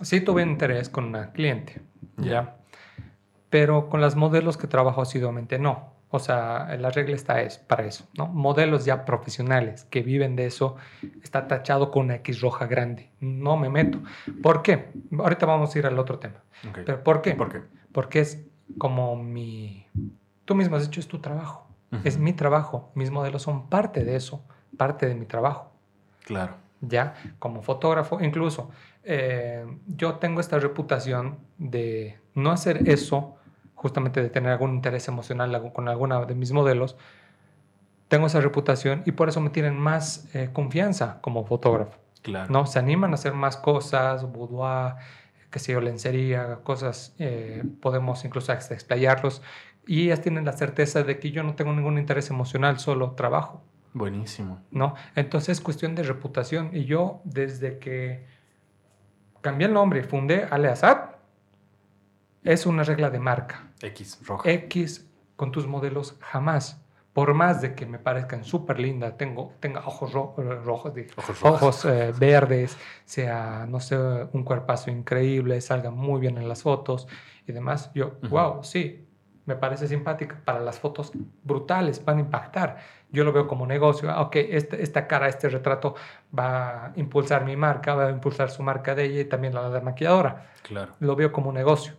sí 0.01 0.21
tuve 0.21 0.43
interés 0.43 0.89
con 0.89 1.05
una 1.05 1.31
cliente, 1.31 1.81
Ya. 2.17 2.31
¿ya? 2.31 2.55
Pero 3.49 3.89
con 3.89 4.01
las 4.01 4.15
modelos 4.15 4.57
que 4.57 4.67
trabajo 4.67 5.01
asiduamente 5.01 5.59
no. 5.59 5.93
O 6.11 6.19
sea, 6.19 6.75
la 6.77 6.91
regla 6.91 7.15
está 7.15 7.41
es 7.41 7.57
para 7.57 7.83
eso, 7.85 8.07
¿no? 8.17 8.27
Modelos 8.27 8.85
ya 8.85 9.05
profesionales 9.05 9.85
que 9.85 10.01
viven 10.01 10.35
de 10.35 10.45
eso 10.45 10.77
está 11.23 11.47
tachado 11.47 11.91
con 11.91 12.05
una 12.05 12.15
X 12.15 12.41
roja 12.41 12.67
grande. 12.67 13.09
No 13.19 13.57
me 13.57 13.69
meto. 13.69 13.99
¿Por 14.41 14.61
qué? 14.61 14.91
Ahorita 15.17 15.45
vamos 15.45 15.75
a 15.75 15.79
ir 15.79 15.85
al 15.87 15.97
otro 15.99 16.19
tema. 16.19 16.43
¿Pero 16.85 17.03
por 17.03 17.21
qué? 17.21 17.33
¿Por 17.33 17.51
qué? 17.51 17.61
Porque 17.91 18.19
es 18.19 18.45
como 18.77 19.15
mi... 19.15 19.87
Tú 20.45 20.55
mismo 20.55 20.75
has 20.75 20.83
dicho, 20.83 20.99
es 20.99 21.07
tu 21.07 21.19
trabajo. 21.19 21.64
Es 22.03 22.17
mi 22.17 22.33
trabajo. 22.33 22.91
Mis 22.93 23.09
modelos 23.09 23.43
son 23.43 23.69
parte 23.69 24.03
de 24.03 24.15
eso, 24.15 24.43
parte 24.77 25.07
de 25.07 25.15
mi 25.15 25.25
trabajo. 25.25 25.71
Claro. 26.25 26.55
Ya, 26.81 27.15
como 27.39 27.61
fotógrafo, 27.61 28.21
incluso 28.21 28.69
eh, 29.03 29.65
yo 29.87 30.15
tengo 30.15 30.41
esta 30.41 30.59
reputación 30.59 31.37
de 31.57 32.19
no 32.33 32.51
hacer 32.51 32.89
eso, 32.89 33.37
justamente 33.75 34.21
de 34.21 34.29
tener 34.29 34.51
algún 34.51 34.73
interés 34.73 35.07
emocional 35.07 35.71
con 35.73 35.87
alguna 35.87 36.25
de 36.25 36.35
mis 36.35 36.51
modelos. 36.51 36.97
Tengo 38.07 38.27
esa 38.27 38.41
reputación 38.41 39.03
y 39.05 39.13
por 39.13 39.29
eso 39.29 39.41
me 39.41 39.49
tienen 39.49 39.77
más 39.79 40.27
eh, 40.35 40.49
confianza 40.51 41.19
como 41.21 41.45
fotógrafo. 41.45 41.97
Claro. 42.21 42.51
¿no? 42.51 42.65
Se 42.65 42.79
animan 42.79 43.11
a 43.11 43.13
hacer 43.15 43.33
más 43.33 43.57
cosas, 43.57 44.23
boudoir, 44.23 44.95
qué 45.55 45.59
sé 45.59 45.71
yo, 45.71 45.79
lencería, 45.79 46.59
cosas, 46.63 47.15
eh, 47.19 47.63
podemos 47.81 48.25
incluso 48.25 48.51
explayarlos. 48.51 49.41
Y 49.87 50.05
ellas 50.05 50.21
tienen 50.21 50.45
la 50.45 50.53
certeza 50.53 51.03
de 51.03 51.19
que 51.19 51.31
yo 51.31 51.43
no 51.43 51.55
tengo 51.55 51.71
ningún 51.73 51.97
interés 51.97 52.29
emocional, 52.29 52.79
solo 52.79 53.11
trabajo, 53.11 53.63
Buenísimo. 53.93 54.59
¿no? 54.71 54.95
Entonces 55.15 55.57
es 55.57 55.61
cuestión 55.63 55.95
de 55.95 56.03
reputación. 56.03 56.71
Y 56.73 56.83
yo, 56.85 57.21
desde 57.23 57.77
que 57.79 58.25
cambié 59.41 59.67
el 59.67 59.73
nombre 59.73 59.99
y 60.01 60.03
fundé 60.03 60.43
Aleazad, 60.49 61.11
es 62.43 62.65
una 62.65 62.83
regla 62.83 63.09
de 63.09 63.19
marca. 63.19 63.67
X, 63.81 64.19
roja. 64.25 64.49
X 64.49 65.07
con 65.35 65.51
tus 65.51 65.67
modelos 65.67 66.17
jamás. 66.19 66.81
Por 67.13 67.33
más 67.33 67.61
de 67.61 67.75
que 67.75 67.85
me 67.85 67.97
parezcan 67.97 68.43
súper 68.43 68.77
lindas, 68.79 69.17
tengo, 69.17 69.53
tenga 69.61 69.79
ojos 69.87 70.11
ro- 70.11 70.35
rojos, 70.65 70.91
Ojos 71.41 71.85
eh, 71.85 72.11
verdes, 72.19 72.77
sea, 73.05 73.65
no 73.69 73.79
sé, 73.79 73.95
un 74.33 74.43
cuerpazo 74.43 74.91
increíble, 74.91 75.61
salga 75.61 75.91
muy 75.91 76.19
bien 76.19 76.37
en 76.37 76.49
las 76.49 76.63
fotos 76.63 77.07
y 77.47 77.53
demás. 77.53 77.89
Yo, 77.95 78.15
wow, 78.29 78.63
sí, 78.65 79.04
me 79.45 79.55
parece 79.55 79.87
simpática. 79.87 80.41
Para 80.43 80.59
las 80.59 80.79
fotos 80.79 81.11
brutales, 81.43 82.03
van 82.03 82.17
a 82.17 82.21
impactar. 82.21 82.77
Yo 83.11 83.23
lo 83.23 83.31
veo 83.31 83.47
como 83.47 83.65
negocio. 83.67 84.09
Ah, 84.09 84.21
Ok, 84.21 84.35
este- 84.37 84.81
esta 84.81 85.07
cara, 85.07 85.27
este 85.27 85.49
retrato 85.49 85.95
va 86.37 86.87
a 86.87 86.93
impulsar 86.95 87.45
mi 87.45 87.55
marca, 87.55 87.93
va 87.95 88.07
a 88.07 88.11
impulsar 88.11 88.49
su 88.49 88.63
marca 88.63 88.95
de 88.95 89.05
ella 89.05 89.21
y 89.21 89.25
también 89.25 89.53
la 89.53 89.69
de 89.69 89.75
la 89.75 89.81
maquilladora 89.81 90.47
Claro. 90.63 90.93
lo 90.99 91.15
veo 91.15 91.31
como 91.31 91.49
un 91.49 91.55
negocio. 91.55 91.93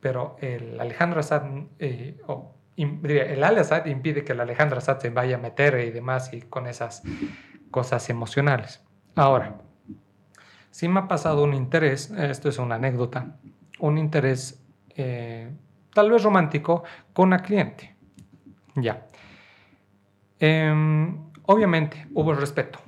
Pero 0.00 0.36
el 0.40 0.78
Alejandro 0.80 1.20
Assad, 1.20 1.42
eh, 1.78 2.20
o, 2.28 2.54
im- 2.76 3.00
diría, 3.00 3.24
el 3.24 3.42
Al 3.42 3.58
Assad 3.58 3.86
impide 3.86 4.22
que 4.24 4.32
el 4.32 4.40
Alejandro 4.40 4.78
Assad 4.78 4.98
se 5.00 5.10
vaya 5.10 5.36
a 5.36 5.38
meter 5.40 5.80
y 5.80 5.90
demás 5.90 6.32
y 6.32 6.42
con 6.42 6.66
esas 6.66 7.02
cosas 7.70 8.08
emocionales. 8.08 8.84
Ahora, 9.16 9.56
sí 10.70 10.88
me 10.88 11.00
ha 11.00 11.08
pasado 11.08 11.42
un 11.42 11.54
interés, 11.54 12.10
esto 12.10 12.48
es 12.48 12.58
una 12.58 12.76
anécdota, 12.76 13.36
un 13.80 13.98
interés 13.98 14.62
eh, 14.98 15.50
tal 15.96 16.10
vez 16.10 16.22
romántico 16.22 16.84
con 17.14 17.28
una 17.28 17.38
cliente. 17.38 17.96
Ya. 18.74 19.06
Em, 20.38 21.30
obviamente 21.44 22.06
hubo 22.12 22.34
respeto. 22.34 22.78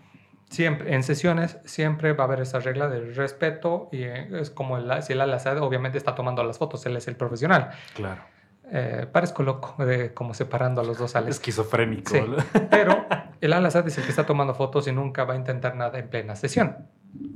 Siempre, 0.50 0.94
en 0.94 1.02
sesiones 1.02 1.56
siempre 1.64 2.12
va 2.12 2.24
a 2.24 2.26
haber 2.26 2.40
esa 2.40 2.58
regla 2.60 2.86
del 2.88 3.14
respeto 3.14 3.88
y 3.92 4.02
eh, 4.02 4.28
es 4.38 4.50
como 4.50 4.76
el, 4.76 5.02
si 5.02 5.14
el 5.14 5.22
Al-Assad 5.22 5.58
obviamente 5.62 5.96
está 5.96 6.14
tomando 6.14 6.44
las 6.44 6.58
fotos, 6.58 6.84
él 6.84 6.96
es 6.98 7.08
el 7.08 7.16
profesional. 7.16 7.70
Claro. 7.94 8.22
Eh, 8.70 9.06
parezco 9.10 9.42
loco 9.42 9.82
de 9.82 10.12
como 10.12 10.34
separando 10.34 10.82
a 10.82 10.84
los 10.84 10.98
dos 10.98 11.16
Ales. 11.16 11.36
Esquizofrénico. 11.36 12.10
Sí. 12.10 12.20
Pero 12.70 13.06
el 13.40 13.52
Al-Assad 13.54 13.88
es 13.88 13.96
el 13.96 14.04
que 14.04 14.10
está 14.10 14.26
tomando 14.26 14.54
fotos 14.54 14.86
y 14.86 14.92
nunca 14.92 15.24
va 15.24 15.32
a 15.32 15.36
intentar 15.38 15.74
nada 15.76 15.98
en 15.98 16.08
plena 16.10 16.36
sesión. 16.36 16.76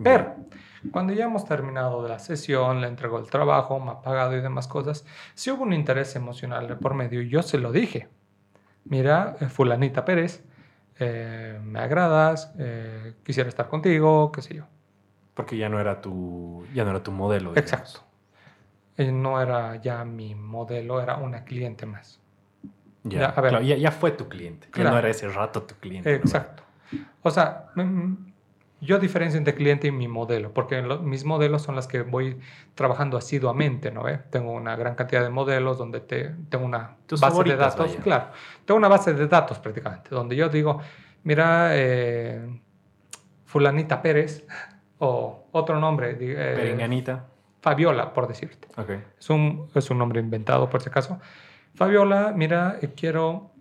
Pero 0.05 0.37
cuando 0.91 1.13
ya 1.13 1.25
hemos 1.25 1.45
terminado 1.45 2.03
de 2.03 2.09
la 2.09 2.19
sesión, 2.19 2.81
le 2.81 2.89
entregó 2.89 3.19
el 3.19 3.27
trabajo, 3.31 3.79
me 3.81 3.93
ha 3.93 4.01
pagado 4.03 4.37
y 4.37 4.41
demás 4.41 4.67
cosas, 4.69 5.05
si 5.35 5.51
hubo 5.51 5.63
un 5.63 5.73
interés 5.73 6.17
emocional 6.17 6.67
de 6.69 6.75
por 6.77 6.95
medio, 6.95 7.23
yo 7.23 7.43
se 7.43 7.59
lo 7.59 7.71
dije. 7.73 8.09
Mira, 8.85 9.37
eh, 9.41 9.47
fulanita 9.47 10.05
Pérez, 10.05 10.43
eh, 10.99 11.59
me 11.63 11.79
agradas, 11.81 12.53
eh, 12.59 13.15
quisiera 13.25 13.49
estar 13.49 13.69
contigo, 13.69 14.33
qué 14.33 14.43
sé 14.43 14.55
yo. 14.57 14.65
Porque 15.35 15.57
ya 15.57 15.69
no 15.69 15.79
era 15.81 16.01
tu, 16.01 16.67
ya 16.75 16.85
no 16.85 16.91
era 16.91 17.03
tu 17.03 17.13
modelo. 17.13 17.53
digamos. 17.53 17.71
Exacto. 17.71 18.01
Eh, 18.97 19.11
no 19.13 19.41
era 19.41 19.77
ya 19.77 20.05
mi 20.05 20.35
modelo, 20.35 21.01
era 21.01 21.17
una 21.17 21.45
cliente 21.45 21.87
más. 21.87 22.21
Ya, 23.05 23.21
Ya, 23.21 23.27
a 23.31 23.41
ver. 23.41 23.51
claro, 23.51 23.65
ya, 23.65 23.77
ya 23.77 23.91
fue 23.91 24.11
tu 24.11 24.29
cliente. 24.29 24.67
Ya 24.67 24.73
Claro. 24.73 24.91
no 24.91 24.99
era 24.99 25.09
ese 25.09 25.29
rato 25.29 25.63
tu 25.63 25.75
cliente. 25.77 26.11
¿no? 26.11 26.17
Exacto. 26.17 26.63
O 27.23 27.31
sea, 27.31 27.69
mm, 27.75 28.32
yo 28.83 28.99
diferencio 28.99 29.39
entre 29.39 29.55
cliente 29.55 29.87
y 29.87 29.93
mi 29.93 30.09
modelo, 30.09 30.53
porque 30.53 30.83
lo- 30.83 30.99
mis 31.01 31.25
modelos 31.25 31.63
son 31.63 31.77
las 31.77 31.87
que 31.87 32.03
voy 32.03 32.39
trabajando 32.75 33.17
asiduamente, 33.17 33.91
¿no? 33.91 34.03
ve? 34.03 34.19
Tengo 34.31 34.53
una 34.53 34.77
gran 34.77 34.95
cantidad 34.97 35.23
de 35.23 35.31
modelos 35.31 35.79
donde 35.79 36.01
te, 36.01 36.35
tengo 36.51 36.65
una 36.67 36.97
Tus 37.07 37.21
base 37.21 37.43
de 37.45 37.57
datos, 37.57 37.89
vaya. 37.91 38.01
claro, 38.03 38.27
tengo 38.67 38.77
una 38.79 38.89
base 38.89 39.15
de 39.15 39.27
datos 39.29 39.59
prácticamente, 39.61 40.11
donde 40.11 40.37
yo 40.37 40.49
digo, 40.49 40.81
mira, 41.23 41.71
eh, 41.73 42.61
fulanita 43.45 44.03
Pérez, 44.03 44.47
o 44.99 45.47
otro 45.53 45.79
nombre, 45.79 46.17
eh, 46.21 46.55
Perenganita. 46.57 47.27
Fabiola, 47.61 48.13
por 48.13 48.27
decirte. 48.27 48.67
Es 49.19 49.31
un, 49.31 49.69
es 49.75 49.89
un 49.91 49.99
nombre 49.99 50.21
inventado, 50.21 50.69
por 50.69 50.83
si 50.83 50.89
acaso. 50.89 51.21
Fabiola, 51.77 52.33
mira, 52.35 52.79
eh, 52.83 52.93
quiero 52.97 53.53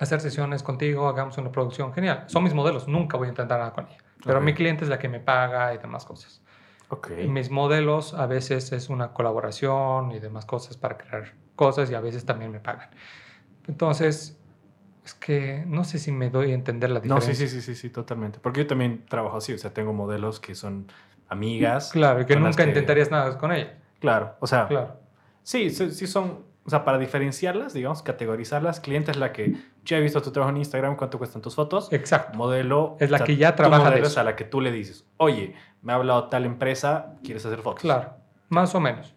hacer 0.00 0.20
sesiones 0.20 0.64
contigo, 0.64 1.08
hagamos 1.08 1.38
una 1.38 1.52
producción 1.52 1.92
genial. 1.92 2.24
Son 2.26 2.42
mis 2.42 2.52
modelos, 2.54 2.88
nunca 2.88 3.16
voy 3.16 3.26
a 3.26 3.30
intentar 3.30 3.58
nada 3.60 3.72
con 3.72 3.86
ella. 3.86 3.98
Pero 4.24 4.38
Ok. 4.38 4.44
mi 4.44 4.54
cliente 4.54 4.84
es 4.84 4.90
la 4.90 4.98
que 4.98 5.08
me 5.08 5.20
paga 5.20 5.74
y 5.74 5.78
demás 5.78 6.04
cosas. 6.04 6.42
Ok. 6.88 7.10
Y 7.22 7.26
Mis 7.28 7.50
modelos 7.50 8.14
a 8.14 8.26
veces 8.26 8.72
es 8.72 8.88
una 8.88 9.12
colaboración 9.12 10.10
y 10.12 10.18
demás 10.18 10.44
cosas 10.46 10.76
para 10.76 10.96
crear 10.98 11.34
cosas 11.56 11.90
y 11.90 11.94
a 11.94 12.00
veces 12.00 12.24
también 12.24 12.50
me 12.50 12.60
pagan. 12.60 12.88
Entonces, 13.66 14.38
es 15.04 15.14
que 15.14 15.64
no 15.66 15.84
sé 15.84 15.98
si 15.98 16.12
me 16.12 16.30
doy 16.30 16.52
a 16.52 16.54
entender 16.54 16.90
la 16.90 17.00
No, 17.00 17.16
diferencia. 17.16 17.34
sí, 17.34 17.48
sí, 17.48 17.60
sí, 17.60 17.74
sí, 17.74 17.80
sí, 17.80 17.90
totalmente. 17.90 18.38
Porque 18.40 18.60
yo 18.60 18.66
también 18.66 19.04
trabajo 19.06 19.36
así, 19.36 19.52
o 19.52 19.58
sea, 19.58 19.72
tengo 19.72 19.92
modelos 19.92 20.40
que 20.40 20.54
son 20.54 20.86
amigas. 21.28 21.90
Claro, 21.92 22.20
y 22.22 22.26
que 22.26 22.36
nunca 22.36 22.64
intentarías 22.64 23.10
nada 23.10 23.36
con 23.38 23.52
ella. 23.52 23.78
Claro, 24.00 24.36
o 24.40 24.46
sea, 24.46 24.68
Claro. 24.68 25.00
sí, 25.42 25.70
sí, 25.70 25.90
sí 25.90 26.06
son, 26.06 26.44
o 26.68 26.70
sea, 26.70 26.84
para 26.84 26.98
diferenciarlas, 26.98 27.72
digamos, 27.72 28.02
categorizarlas, 28.02 28.78
cliente 28.80 29.10
es 29.10 29.16
la 29.16 29.32
que 29.32 29.56
yo 29.86 29.96
he 29.96 30.00
visto 30.02 30.20
tu 30.20 30.30
trabajo 30.32 30.50
en 30.50 30.58
Instagram, 30.58 30.96
cuánto 30.96 31.16
cuestan 31.16 31.40
tus 31.40 31.54
fotos. 31.54 31.90
Exacto. 31.94 32.36
Modelo 32.36 32.98
Es 33.00 33.10
la 33.10 33.16
o 33.16 33.18
sea, 33.20 33.26
que 33.26 33.36
ya 33.38 33.56
trabaja 33.56 33.90
de 33.90 34.00
eso. 34.00 34.08
es 34.08 34.18
a 34.18 34.22
la 34.24 34.36
que 34.36 34.44
tú 34.44 34.60
le 34.60 34.70
dices, 34.70 35.06
oye, 35.16 35.54
me 35.80 35.92
ha 35.92 35.96
hablado 35.96 36.28
tal 36.28 36.44
empresa, 36.44 37.14
¿quieres 37.24 37.46
hacer 37.46 37.60
fotos? 37.60 37.80
Claro, 37.80 38.10
más 38.50 38.74
o 38.74 38.80
menos. 38.80 39.14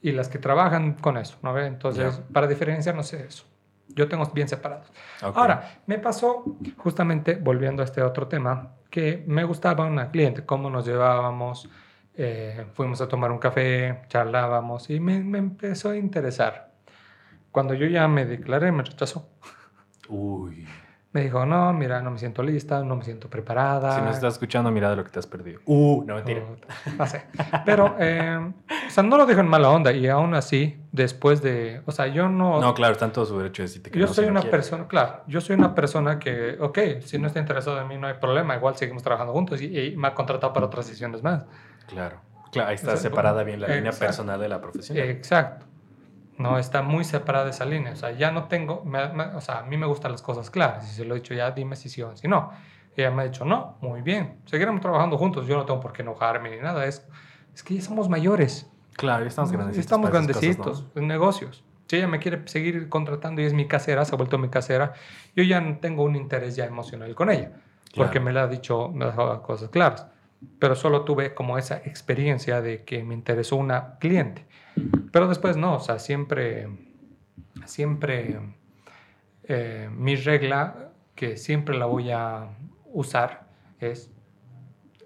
Y 0.00 0.12
las 0.12 0.28
que 0.28 0.38
trabajan 0.38 0.92
con 0.94 1.16
eso, 1.16 1.38
¿no 1.42 1.52
ve? 1.52 1.66
Entonces, 1.66 2.18
Ya. 2.18 2.32
para 2.32 2.46
diferenciarnos 2.46 3.12
es 3.14 3.20
eso. 3.20 3.44
Yo 3.88 4.06
tengo 4.06 4.24
bien 4.26 4.46
separados. 4.46 4.86
Ok. 5.24 5.36
Ahora, 5.36 5.80
me 5.86 5.98
pasó, 5.98 6.44
justamente 6.76 7.34
volviendo 7.34 7.82
a 7.82 7.84
este 7.84 8.00
otro 8.00 8.28
tema, 8.28 8.74
que 8.90 9.24
me 9.26 9.42
gustaba 9.42 9.84
una 9.86 10.12
cliente, 10.12 10.46
cómo 10.46 10.70
nos 10.70 10.86
llevábamos, 10.86 11.68
eh, 12.16 12.66
fuimos 12.74 13.00
a 13.00 13.08
tomar 13.08 13.30
un 13.32 13.38
café, 13.38 14.02
charlábamos 14.08 14.90
y 14.90 15.00
me, 15.00 15.20
me 15.22 15.38
empezó 15.38 15.90
a 15.90 15.96
interesar. 15.96 16.70
Cuando 17.50 17.74
yo 17.74 17.86
ya 17.86 18.06
me 18.08 18.24
declaré, 18.26 18.70
me 18.72 18.82
rechazó. 18.82 19.28
Uy. 20.08 20.66
Me 21.12 21.22
dijo, 21.22 21.44
no, 21.44 21.72
mira, 21.72 22.00
no 22.00 22.12
me 22.12 22.18
siento 22.20 22.40
lista, 22.40 22.84
no 22.84 22.94
me 22.94 23.02
siento 23.04 23.28
preparada. 23.28 23.96
Si 23.96 24.00
nos 24.00 24.14
estás 24.14 24.34
escuchando, 24.34 24.70
mira 24.70 24.88
de 24.90 24.94
lo 24.94 25.02
que 25.02 25.10
te 25.10 25.18
has 25.18 25.26
perdido. 25.26 25.58
Uh, 25.64 26.04
no, 26.06 26.14
mentira. 26.14 26.42
O- 26.42 26.56
No 26.96 27.04
sé. 27.04 27.24
Pero, 27.66 27.96
eh, 27.98 28.52
o 28.86 28.90
sea, 28.90 29.02
no 29.02 29.16
lo 29.16 29.26
dijo 29.26 29.40
en 29.40 29.48
mala 29.48 29.70
onda 29.70 29.90
y 29.90 30.06
aún 30.06 30.34
así, 30.34 30.80
después 30.92 31.42
de, 31.42 31.82
o 31.84 31.90
sea, 31.90 32.06
yo 32.06 32.28
no... 32.28 32.60
No, 32.60 32.74
claro, 32.74 32.92
está 32.92 33.06
en 33.06 33.10
todo 33.12 33.26
su 33.26 33.36
derecho 33.38 33.62
de 33.62 33.66
decirte 33.68 33.90
que 33.90 33.98
yo 33.98 34.06
no, 34.06 34.12
soy 34.14 34.26
si 34.26 34.26
no 34.26 34.32
una 34.34 34.40
quiere. 34.42 34.56
persona, 34.56 34.86
claro, 34.86 35.22
yo 35.26 35.40
soy 35.40 35.56
una 35.56 35.74
persona 35.74 36.20
que, 36.20 36.56
ok, 36.60 36.78
si 37.00 37.18
no 37.18 37.26
está 37.26 37.40
interesado 37.40 37.80
en 37.80 37.88
mí 37.88 37.98
no 37.98 38.06
hay 38.06 38.14
problema, 38.14 38.54
igual 38.54 38.76
seguimos 38.76 39.02
trabajando 39.02 39.32
juntos 39.32 39.60
y, 39.62 39.76
y 39.76 39.96
me 39.96 40.06
ha 40.06 40.14
contratado 40.14 40.52
para 40.52 40.66
otras 40.66 40.86
sesiones 40.86 41.24
más. 41.24 41.44
Claro. 41.90 42.20
Claro, 42.52 42.68
ahí 42.70 42.74
está 42.74 42.88
O 42.88 42.96
sea, 42.96 43.10
separada 43.10 43.42
bien 43.44 43.60
la 43.60 43.68
línea 43.68 43.92
personal 43.92 44.40
de 44.40 44.48
la 44.48 44.60
profesional. 44.60 45.08
Exacto. 45.08 45.66
No, 46.38 46.58
está 46.58 46.82
muy 46.82 47.04
separada 47.04 47.50
esa 47.50 47.64
línea. 47.64 47.92
O 47.92 47.96
sea, 47.96 48.12
ya 48.12 48.32
no 48.32 48.44
tengo, 48.44 48.82
me- 48.84 49.08
me- 49.12 49.24
o 49.36 49.40
sea, 49.40 49.58
a 49.58 49.62
mí 49.64 49.76
me 49.76 49.86
gustan 49.86 50.10
las 50.12 50.22
cosas 50.22 50.50
claras. 50.50 50.90
Y 50.90 50.94
se 50.94 51.04
lo 51.04 51.14
he 51.14 51.18
dicho 51.18 51.34
ya, 51.34 51.50
dime 51.52 51.76
si 51.76 51.88
sí 51.88 52.02
o 52.02 52.16
si 52.16 52.26
no. 52.28 52.50
Ella 52.96 53.10
me 53.10 53.22
ha 53.22 53.24
dicho, 53.26 53.44
no, 53.44 53.76
muy 53.82 54.00
bien. 54.02 54.40
Seguiremos 54.46 54.80
trabajando 54.80 55.16
juntos. 55.18 55.46
Yo 55.46 55.56
no 55.56 55.64
tengo 55.64 55.80
por 55.80 55.92
qué 55.92 56.02
enojarme 56.02 56.50
ni 56.50 56.58
nada. 56.60 56.86
Es, 56.86 57.06
es 57.54 57.62
que 57.62 57.74
ya 57.74 57.82
somos 57.82 58.08
mayores. 58.08 58.68
Claro, 58.96 59.22
ya 59.22 59.28
estamos 59.28 59.52
grandecitos. 59.52 59.84
Estamos 59.84 60.10
grandecitos 60.10 60.86
en 60.96 61.06
negocios. 61.06 61.62
Si 61.86 61.96
ella 61.96 62.08
me 62.08 62.18
quiere 62.18 62.42
seguir 62.46 62.88
contratando 62.88 63.42
y 63.42 63.44
es 63.44 63.52
mi 63.52 63.66
casera, 63.68 64.04
se 64.04 64.14
ha 64.14 64.16
vuelto 64.16 64.38
mi 64.38 64.48
casera, 64.48 64.94
yo 65.36 65.42
ya 65.44 65.60
no 65.60 65.78
tengo 65.78 66.02
un 66.04 66.16
interés 66.16 66.56
ya 66.56 66.64
emocional 66.64 67.14
con 67.14 67.30
ella, 67.30 67.50
porque 67.96 68.12
Claro. 68.12 68.24
me 68.24 68.32
la 68.32 68.42
ha 68.44 68.46
dicho, 68.46 68.88
me 68.88 69.04
ha 69.04 69.08
dejado 69.08 69.28
las 69.34 69.40
cosas 69.42 69.68
claras. 69.70 70.06
Pero 70.58 70.74
solo 70.74 71.04
tuve 71.04 71.34
como 71.34 71.58
esa 71.58 71.78
experiencia 71.78 72.60
de 72.60 72.84
que 72.84 73.02
me 73.04 73.14
interesó 73.14 73.56
una 73.56 73.98
cliente. 73.98 74.46
Pero 75.12 75.28
después 75.28 75.56
no, 75.56 75.76
o 75.76 75.80
sea, 75.80 75.98
siempre, 75.98 76.68
siempre 77.66 78.40
eh, 79.44 79.90
mi 79.92 80.16
regla 80.16 80.92
que 81.14 81.36
siempre 81.36 81.76
la 81.76 81.86
voy 81.86 82.10
a 82.10 82.48
usar 82.86 83.48
es 83.78 84.10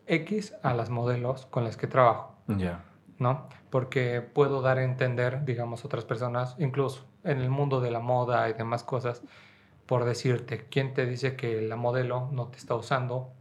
X 0.06 0.54
a 0.62 0.74
las 0.74 0.90
modelos 0.90 1.46
con 1.46 1.64
las 1.64 1.76
que 1.76 1.86
trabajo. 1.86 2.36
Ya. 2.46 2.84
¿no? 3.18 3.48
Porque 3.70 4.20
puedo 4.20 4.60
dar 4.60 4.78
a 4.78 4.84
entender, 4.84 5.44
digamos, 5.44 5.84
otras 5.84 6.04
personas, 6.04 6.56
incluso 6.58 7.06
en 7.24 7.40
el 7.40 7.50
mundo 7.50 7.80
de 7.80 7.90
la 7.90 8.00
moda 8.00 8.48
y 8.48 8.52
demás 8.52 8.84
cosas, 8.84 9.22
por 9.86 10.04
decirte, 10.04 10.66
¿quién 10.70 10.94
te 10.94 11.06
dice 11.06 11.36
que 11.36 11.60
la 11.60 11.76
modelo 11.76 12.28
no 12.32 12.48
te 12.48 12.58
está 12.58 12.74
usando? 12.74 13.32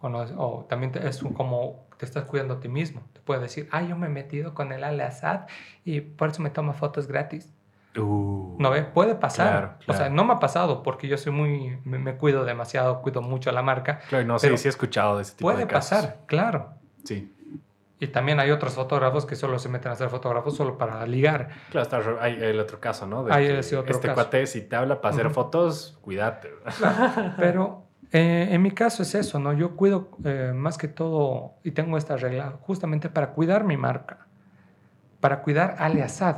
O, 0.00 0.08
no, 0.08 0.18
o 0.36 0.64
también 0.68 0.92
te- 0.92 1.06
es 1.08 1.22
un- 1.22 1.32
como 1.34 1.86
te 1.96 2.04
estás 2.06 2.24
cuidando 2.24 2.54
a 2.54 2.60
ti 2.60 2.68
mismo. 2.68 3.02
Te 3.12 3.20
puede 3.20 3.40
decir, 3.40 3.68
ah, 3.72 3.82
yo 3.82 3.96
me 3.96 4.06
he 4.06 4.10
metido 4.10 4.54
con 4.54 4.72
el 4.72 4.84
Al 4.84 5.00
Assad 5.00 5.46
y 5.84 6.00
por 6.00 6.30
eso 6.30 6.40
me 6.42 6.50
toma 6.50 6.72
fotos 6.72 7.06
gratis. 7.08 7.52
Uh. 7.96 8.54
¿No 8.60 8.70
ve? 8.70 8.82
Puede 8.84 9.16
pasar. 9.16 9.48
Claro, 9.50 9.74
O 9.80 9.92
sea, 9.92 9.96
claro. 10.06 10.14
no 10.14 10.24
me 10.24 10.34
ha 10.34 10.38
pasado 10.38 10.82
porque 10.84 11.08
yo 11.08 11.16
soy 11.18 11.32
muy, 11.32 11.78
me, 11.84 11.98
me 11.98 12.16
cuido 12.16 12.44
demasiado, 12.44 13.02
cuido 13.02 13.22
mucho 13.22 13.50
a 13.50 13.52
la 13.52 13.62
marca. 13.62 13.98
Claro, 14.08 14.24
no, 14.24 14.36
Pero 14.40 14.56
sí, 14.56 14.62
sí 14.62 14.68
he 14.68 14.70
escuchado 14.70 15.16
de 15.16 15.22
ese 15.22 15.32
tipo 15.32 15.42
Puede 15.48 15.60
de 15.60 15.66
casos. 15.66 15.98
pasar, 15.98 16.18
claro. 16.26 16.74
Sí. 17.02 17.34
Y 17.98 18.06
también 18.06 18.38
hay 18.38 18.52
otros 18.52 18.74
fotógrafos 18.74 19.26
que 19.26 19.34
solo 19.34 19.58
se 19.58 19.68
meten 19.68 19.90
a 19.90 19.96
ser 19.96 20.08
fotógrafos 20.10 20.54
solo 20.54 20.78
para 20.78 21.04
ligar. 21.04 21.48
Claro, 21.70 21.82
está, 21.82 22.22
hay 22.22 22.40
el 22.40 22.60
otro 22.60 22.78
caso, 22.78 23.08
¿no? 23.08 23.24
De 23.24 23.32
Hay 23.34 23.46
ese 23.46 23.76
otro 23.76 23.90
este 23.92 24.06
caso. 24.06 24.14
cuate, 24.14 24.46
si 24.46 24.60
te 24.60 24.76
habla 24.76 25.00
para 25.00 25.12
hacer 25.14 25.26
Ujú. 25.26 25.34
fotos, 25.34 25.98
cuídate. 26.02 26.50
Pero 27.36 27.87
eh, 28.12 28.48
en 28.50 28.62
mi 28.62 28.70
caso 28.70 29.02
es 29.02 29.14
eso, 29.14 29.38
¿no? 29.38 29.52
Yo 29.52 29.76
cuido 29.76 30.10
eh, 30.24 30.52
más 30.54 30.78
que 30.78 30.88
todo 30.88 31.54
y 31.62 31.72
tengo 31.72 31.98
esta 31.98 32.16
regla 32.16 32.58
justamente 32.60 33.08
para 33.08 33.32
cuidar 33.32 33.64
mi 33.64 33.76
marca, 33.76 34.26
para 35.20 35.42
cuidar 35.42 35.76
al 35.78 36.00
Assad, 36.00 36.36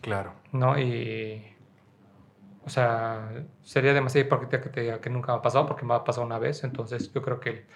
Claro. 0.00 0.34
¿no? 0.52 0.78
Y, 0.78 1.42
o 2.64 2.68
sea, 2.68 3.30
sería 3.62 3.94
demasiado 3.94 4.26
hipócrita 4.26 4.60
que 4.60 4.68
te 4.68 4.82
diga 4.82 5.00
que 5.00 5.08
nunca 5.08 5.32
me 5.32 5.38
ha 5.38 5.42
pasado 5.42 5.66
porque 5.66 5.86
me 5.86 5.94
ha 5.94 6.04
pasado 6.04 6.26
una 6.26 6.38
vez, 6.38 6.62
entonces 6.62 7.10
yo 7.12 7.22
creo 7.22 7.40
que 7.40 7.66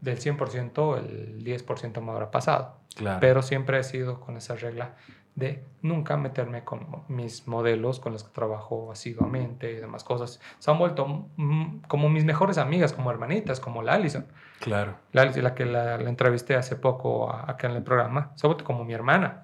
del 0.00 0.18
100% 0.18 0.98
el 0.98 1.44
10% 1.44 2.00
me 2.00 2.12
habrá 2.12 2.30
pasado. 2.30 2.76
Claro. 2.94 3.18
Pero 3.20 3.42
siempre 3.42 3.78
he 3.78 3.82
sido 3.82 4.20
con 4.20 4.36
esa 4.36 4.54
regla 4.54 4.94
de 5.36 5.64
nunca 5.82 6.16
meterme 6.16 6.62
con 6.64 6.86
mis 7.08 7.48
modelos 7.48 7.98
con 7.98 8.12
los 8.12 8.22
que 8.24 8.32
trabajo 8.32 8.92
asiduamente 8.92 9.72
y 9.72 9.74
demás 9.76 10.04
cosas. 10.04 10.40
Se 10.60 10.70
han 10.70 10.78
vuelto 10.78 11.26
mm, 11.36 11.78
como 11.88 12.08
mis 12.08 12.24
mejores 12.24 12.56
amigas, 12.58 12.92
como 12.92 13.10
hermanitas, 13.10 13.58
como 13.58 13.82
la 13.82 13.94
Alison. 13.94 14.26
Claro. 14.60 14.94
La 15.12 15.24
la 15.24 15.54
que 15.54 15.64
la, 15.64 15.98
la 15.98 16.08
entrevisté 16.08 16.54
hace 16.54 16.76
poco 16.76 17.30
a- 17.32 17.50
acá 17.50 17.68
en 17.68 17.74
el 17.76 17.82
programa, 17.82 18.30
se 18.36 18.46
ha 18.46 18.48
vuelto 18.48 18.64
como 18.64 18.84
mi 18.84 18.94
hermana. 18.94 19.42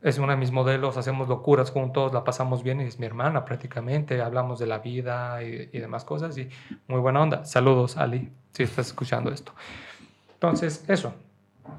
Es 0.00 0.18
una 0.18 0.34
de 0.34 0.38
mis 0.38 0.52
modelos, 0.52 0.96
hacemos 0.96 1.26
locuras 1.26 1.72
juntos, 1.72 2.12
la 2.12 2.22
pasamos 2.22 2.62
bien 2.62 2.80
y 2.80 2.84
es 2.84 3.00
mi 3.00 3.06
hermana 3.06 3.44
prácticamente. 3.44 4.20
Hablamos 4.22 4.60
de 4.60 4.66
la 4.66 4.78
vida 4.78 5.42
y, 5.42 5.70
y 5.72 5.78
demás 5.80 6.04
cosas 6.04 6.36
y 6.38 6.48
muy 6.86 7.00
buena 7.00 7.20
onda. 7.20 7.44
Saludos, 7.46 7.96
Ali, 7.96 8.30
si 8.52 8.62
estás 8.62 8.86
escuchando 8.88 9.32
esto. 9.32 9.52
Entonces, 10.34 10.84
eso. 10.88 11.14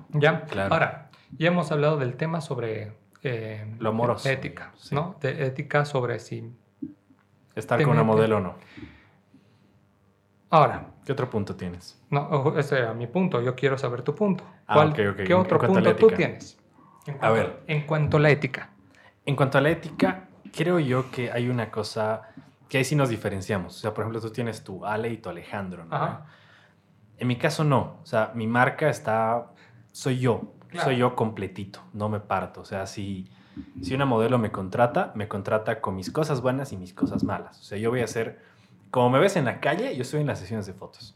¿Ya? 0.09 0.41
Claro. 0.45 0.73
Ahora, 0.73 1.09
ya 1.37 1.47
hemos 1.47 1.71
hablado 1.71 1.95
del 1.97 2.15
tema 2.17 2.41
sobre 2.41 2.91
eh, 3.23 3.75
Lo 3.79 3.89
amoroso, 3.89 4.29
ética, 4.29 4.71
sí. 4.77 4.95
¿no? 4.95 5.15
De 5.21 5.45
ética 5.45 5.85
sobre 5.85 6.19
si... 6.19 6.51
Estar 7.55 7.81
con 7.83 7.91
una 7.91 8.03
modelo 8.03 8.37
o 8.37 8.39
no. 8.39 8.55
Ahora, 10.49 10.87
¿Qué 11.05 11.11
otro 11.11 11.29
punto 11.29 11.55
tienes? 11.55 12.01
no, 12.09 12.57
ese 12.57 12.77
era 12.79 12.93
mi 12.93 13.07
punto, 13.07 13.41
yo 13.41 13.55
quiero 13.55 13.77
saber 13.77 14.01
tu 14.01 14.15
punto. 14.15 14.43
Ah, 14.67 14.75
¿Cuál- 14.75 14.89
ok, 14.91 14.99
ok. 15.11 15.15
¿Qué 15.17 15.33
En- 15.33 15.39
otro 15.39 15.63
en 15.63 15.71
cuanto 15.71 15.89
punto 15.91 16.07
tú 16.07 16.15
tienes? 16.15 16.57
En 17.05 17.15
A 17.15 17.17
cuanto- 17.19 17.33
ver. 17.35 17.63
En 17.67 17.85
cuanto 17.85 18.17
a 18.17 18.19
la 18.19 18.29
ética. 18.29 18.69
En 19.25 19.35
cuanto 19.35 19.57
a 19.57 19.61
la 19.61 19.69
ética, 19.69 20.27
creo 20.55 20.79
yo 20.79 21.11
que 21.11 21.31
hay 21.31 21.49
una 21.49 21.69
cosa 21.69 22.21
que 22.67 22.77
ahí 22.79 22.83
sí 22.85 22.95
nos 22.95 23.09
diferenciamos. 23.09 23.75
O 23.75 23.79
sea, 23.79 23.93
por 23.93 24.03
ejemplo, 24.03 24.21
tú 24.21 24.31
tienes 24.31 24.63
tu 24.63 24.85
Ale 24.85 25.09
y 25.09 25.17
tu 25.17 25.29
Alejandro, 25.29 25.85
¿no? 25.85 25.95
Ajá. 25.95 26.25
En 27.17 27.27
mi 27.27 27.35
caso 27.35 27.63
no. 27.63 27.97
O 28.01 28.05
sea, 28.05 28.31
mi 28.33 28.47
marca 28.47 28.89
está... 28.89 29.47
Soy 29.91 30.19
yo. 30.19 30.53
Claro. 30.69 30.85
Soy 30.85 30.97
yo 30.97 31.15
completito. 31.15 31.81
No 31.93 32.09
me 32.09 32.19
parto. 32.19 32.61
O 32.61 32.65
sea, 32.65 32.85
si, 32.87 33.29
si 33.81 33.93
una 33.95 34.05
modelo 34.05 34.37
me 34.37 34.51
contrata, 34.51 35.11
me 35.15 35.27
contrata 35.27 35.81
con 35.81 35.95
mis 35.95 36.11
cosas 36.11 36.41
buenas 36.41 36.71
y 36.73 36.77
mis 36.77 36.93
cosas 36.93 37.23
malas. 37.23 37.59
O 37.59 37.63
sea, 37.63 37.77
yo 37.77 37.89
voy 37.89 38.01
a 38.01 38.05
hacer... 38.05 38.39
Como 38.91 39.09
me 39.11 39.19
ves 39.19 39.35
en 39.35 39.45
la 39.45 39.59
calle, 39.59 39.95
yo 39.95 40.01
estoy 40.01 40.21
en 40.21 40.27
las 40.27 40.39
sesiones 40.39 40.65
de 40.65 40.73
fotos. 40.73 41.15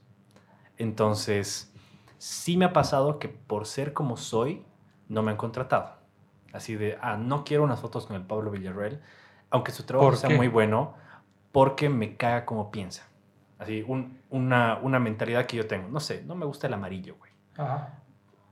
Entonces, 0.78 1.72
sí 2.18 2.58
me 2.58 2.66
ha 2.66 2.74
pasado 2.74 3.20
que 3.20 3.30
por 3.30 3.66
ser 3.66 3.94
como 3.94 4.18
soy, 4.18 4.64
no 5.10 5.24
me 5.24 5.32
han 5.32 5.38
contratado. 5.38 5.96
Así 6.52 6.76
de, 6.76 6.98
ah, 7.02 7.18
no 7.18 7.44
quiero 7.44 7.64
unas 7.64 7.80
fotos 7.82 8.06
con 8.06 8.16
el 8.16 8.22
Pablo 8.24 8.52
Villarreal, 8.52 9.02
aunque 9.50 9.72
su 9.72 9.84
trabajo 9.84 10.10
¿Por 10.12 10.18
sea 10.18 10.30
qué? 10.30 10.36
muy 10.38 10.48
bueno, 10.48 10.94
porque 11.52 11.90
me 11.90 12.16
caga 12.16 12.46
como 12.46 12.70
piensa. 12.72 13.08
Así, 13.60 13.84
un- 13.88 14.20
una, 14.30 14.78
una 14.82 15.00
mentalidad 15.00 15.46
que 15.46 15.58
yo 15.58 15.68
tengo. 15.68 15.88
No 15.90 16.00
sé, 16.00 16.24
no 16.26 16.36
me 16.36 16.46
gusta 16.46 16.68
el 16.68 16.74
amarillo, 16.74 17.16
güey. 17.18 17.32
Ajá. 17.58 18.03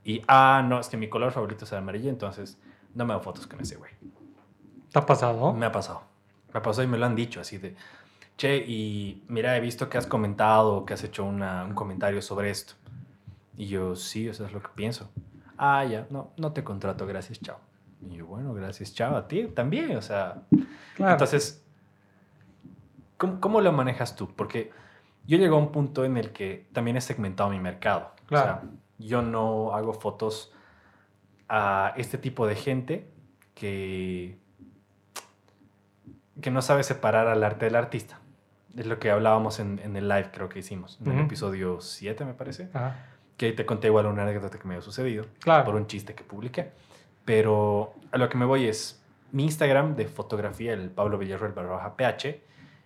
Y, 0.04 0.22
ah, 0.28 0.64
no, 0.66 0.80
es 0.80 0.88
que 0.88 0.96
mi 0.96 1.08
color 1.08 1.32
favorito 1.32 1.64
es 1.64 1.72
el 1.72 1.78
amarillo, 1.78 2.10
entonces 2.10 2.58
no 2.94 3.04
me 3.04 3.12
hago 3.12 3.22
fotos 3.22 3.46
con 3.46 3.60
ese 3.60 3.76
güey. 3.76 3.92
¿Te 4.92 4.98
ha 4.98 5.06
pasado? 5.06 5.52
Me 5.52 5.66
ha 5.66 5.72
pasado. 5.72 6.02
Me 6.52 6.58
ha 6.58 6.62
pasado 6.62 6.84
y 6.84 6.86
me 6.90 6.98
lo 6.98 7.06
han 7.06 7.14
dicho 7.14 7.40
así 7.40 7.58
de, 7.58 7.74
che, 8.36 8.56
y 8.56 9.22
mira, 9.28 9.56
he 9.56 9.60
visto 9.60 9.88
que 9.88 9.96
has 9.98 10.06
comentado, 10.06 10.84
que 10.84 10.94
has 10.94 11.04
hecho 11.04 11.24
una- 11.24 11.64
un 11.64 11.74
comentario 11.74 12.20
sobre 12.20 12.50
esto. 12.50 12.74
Y 13.56 13.66
yo, 13.66 13.94
sí, 13.96 14.28
eso 14.28 14.44
es 14.44 14.52
lo 14.52 14.60
que 14.60 14.68
pienso. 14.74 15.10
Ah, 15.56 15.84
ya, 15.84 16.06
no, 16.10 16.32
no 16.36 16.52
te 16.52 16.64
contrato, 16.64 17.06
gracias, 17.06 17.40
chao. 17.40 17.58
Y 18.10 18.16
yo, 18.16 18.26
bueno, 18.26 18.52
gracias, 18.52 18.92
chao, 18.94 19.16
a 19.16 19.28
ti 19.28 19.44
también, 19.48 19.96
o 19.96 20.02
sea. 20.02 20.42
Claro. 20.96 21.12
Entonces, 21.12 21.64
¿cómo, 23.16 23.40
cómo 23.40 23.60
lo 23.60 23.72
manejas 23.72 24.16
tú? 24.16 24.28
Porque 24.34 24.70
yo 25.26 25.38
llego 25.38 25.56
a 25.56 25.58
un 25.60 25.70
punto 25.72 26.04
en 26.04 26.16
el 26.16 26.32
que 26.32 26.66
también 26.72 26.96
he 26.96 27.00
segmentado 27.00 27.50
mi 27.50 27.60
mercado. 27.60 28.10
Claro. 28.26 28.50
O 28.58 28.60
sea, 28.60 28.70
yo 29.06 29.22
no 29.22 29.74
hago 29.74 29.92
fotos 29.94 30.52
a 31.48 31.92
este 31.96 32.18
tipo 32.18 32.46
de 32.46 32.54
gente 32.54 33.10
que, 33.54 34.38
que 36.40 36.50
no 36.50 36.62
sabe 36.62 36.82
separar 36.82 37.26
al 37.28 37.44
arte 37.44 37.66
del 37.66 37.76
artista. 37.76 38.18
Es 38.76 38.86
lo 38.86 38.98
que 38.98 39.10
hablábamos 39.10 39.58
en, 39.60 39.78
en 39.80 39.96
el 39.96 40.08
live, 40.08 40.30
creo 40.32 40.48
que 40.48 40.60
hicimos, 40.60 40.98
en 41.04 41.12
el 41.12 41.24
episodio 41.26 41.80
7, 41.80 42.24
me 42.24 42.32
parece. 42.34 42.70
Ajá. 42.72 43.06
Que 43.36 43.52
te 43.52 43.66
conté 43.66 43.88
igual 43.88 44.06
una 44.06 44.22
anécdota 44.22 44.58
que 44.58 44.66
me 44.66 44.74
había 44.74 44.84
sucedido 44.84 45.26
Claro. 45.40 45.64
por 45.64 45.74
un 45.74 45.86
chiste 45.86 46.14
que 46.14 46.24
publiqué. 46.24 46.70
Pero 47.24 47.92
a 48.10 48.18
lo 48.18 48.28
que 48.28 48.38
me 48.38 48.44
voy 48.46 48.66
es 48.66 49.04
mi 49.30 49.44
Instagram 49.44 49.94
de 49.94 50.06
fotografía, 50.06 50.72
el 50.72 50.90
Pablo 50.90 51.18
Villarreal 51.18 51.52
barra 51.52 51.96
PH. 51.96 52.42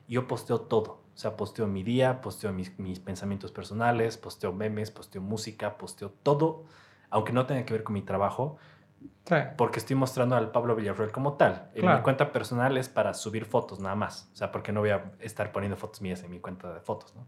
Yo 0.08 0.26
posteo 0.26 0.60
todo. 0.62 1.00
O 1.16 1.18
sea, 1.18 1.34
posteo 1.36 1.66
mi 1.66 1.82
día, 1.82 2.20
posteo 2.20 2.52
mis, 2.52 2.78
mis 2.78 3.00
pensamientos 3.00 3.50
personales, 3.50 4.18
posteo 4.18 4.52
memes, 4.52 4.90
posteo 4.90 5.22
música, 5.22 5.78
posteo 5.78 6.10
todo. 6.22 6.64
Aunque 7.08 7.32
no 7.32 7.46
tenga 7.46 7.64
que 7.64 7.72
ver 7.72 7.82
con 7.82 7.94
mi 7.94 8.02
trabajo, 8.02 8.58
Sí. 9.28 9.34
Porque 9.58 9.78
estoy 9.80 9.94
mostrando 9.96 10.36
al 10.36 10.52
Pablo 10.52 10.74
Villarroel 10.76 11.10
como 11.12 11.34
tal. 11.34 11.68
En 11.74 11.82
Claro. 11.82 11.98
mi 11.98 12.02
cuenta 12.04 12.32
personal 12.32 12.76
es 12.78 12.88
para 12.88 13.12
subir 13.12 13.44
fotos 13.44 13.78
nada 13.80 13.94
más. 13.96 14.30
O 14.32 14.36
sea, 14.36 14.50
porque 14.52 14.72
no 14.72 14.80
voy 14.80 14.90
a 14.90 15.12
estar 15.20 15.50
poniendo 15.52 15.76
fotos 15.76 16.00
mías 16.00 16.22
en 16.22 16.30
mi 16.30 16.38
cuenta 16.40 16.72
de 16.72 16.80
fotos, 16.80 17.14
¿no? 17.14 17.26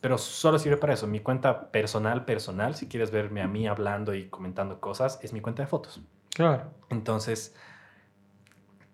Pero 0.00 0.16
solo 0.18 0.58
sirve 0.58 0.76
para 0.76 0.92
eso. 0.92 1.06
Mi 1.06 1.20
cuenta 1.20 1.70
personal, 1.70 2.24
personal, 2.24 2.74
si 2.76 2.86
quieres 2.86 3.10
verme 3.10 3.42
a 3.42 3.48
mí 3.48 3.66
hablando 3.66 4.14
y 4.14 4.28
comentando 4.28 4.78
cosas, 4.80 5.18
es 5.22 5.32
mi 5.32 5.40
cuenta 5.40 5.62
de 5.62 5.66
fotos. 5.68 6.00
Claro. 6.34 6.70
Entonces, 6.90 7.54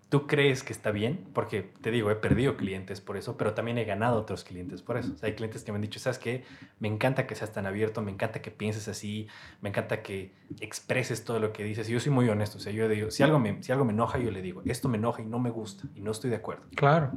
¿tú 0.09 0.27
crees 0.27 0.63
que 0.63 0.73
está 0.73 0.91
bien? 0.91 1.27
Porque 1.33 1.63
te 1.63 1.91
digo, 1.91 2.11
he 2.11 2.17
perdido 2.17 2.57
clientes 2.57 3.01
por 3.01 3.17
eso, 3.17 3.37
pero 3.37 3.55
también 3.55 3.79
he 3.79 3.85
ganado 3.85 4.21
otros 4.21 4.45
clientes 4.45 4.83
por 4.83 4.97
eso. 4.97 5.13
O 5.15 5.17
sea, 5.17 5.29
hay 5.29 5.35
clientes 5.35 5.65
que 5.65 5.73
me 5.73 5.77
han 5.77 5.83
dicho, 5.83 5.99
¿sabes 5.99 6.19
qué? 6.19 6.45
Me 6.79 6.89
encanta 6.89 7.27
que 7.27 7.35
seas 7.35 7.53
tan 7.53 7.67
abierto, 7.67 8.03
me 8.03 8.13
encanta 8.13 8.41
que 8.41 8.51
pienses 8.51 8.89
así, 8.89 9.27
me 9.61 9.69
encanta 9.71 10.03
que 10.03 10.35
expreses 10.61 11.25
todo 11.25 11.41
lo 11.41 11.53
que 11.53 11.65
dices. 11.65 11.89
Y 11.89 11.93
yo 11.93 12.01
soy 12.01 12.13
muy 12.13 12.29
honesto. 12.29 12.59
O 12.59 12.61
sea, 12.61 12.73
yo 12.73 12.89
digo, 12.89 13.11
si 13.11 13.23
algo 13.23 13.39
me, 13.39 13.63
si 13.63 13.73
algo 13.73 13.85
me 13.85 13.93
enoja, 13.93 14.19
yo 14.19 14.31
le 14.31 14.43
digo, 14.43 14.63
esto 14.67 14.89
me 14.89 14.99
enoja 14.99 15.23
y 15.23 15.27
no 15.27 15.39
me 15.39 15.51
gusta 15.51 15.89
y 15.95 16.01
no 16.01 16.13
estoy 16.13 16.31
de 16.31 16.37
acuerdo. 16.37 16.65
Claro. 16.75 17.13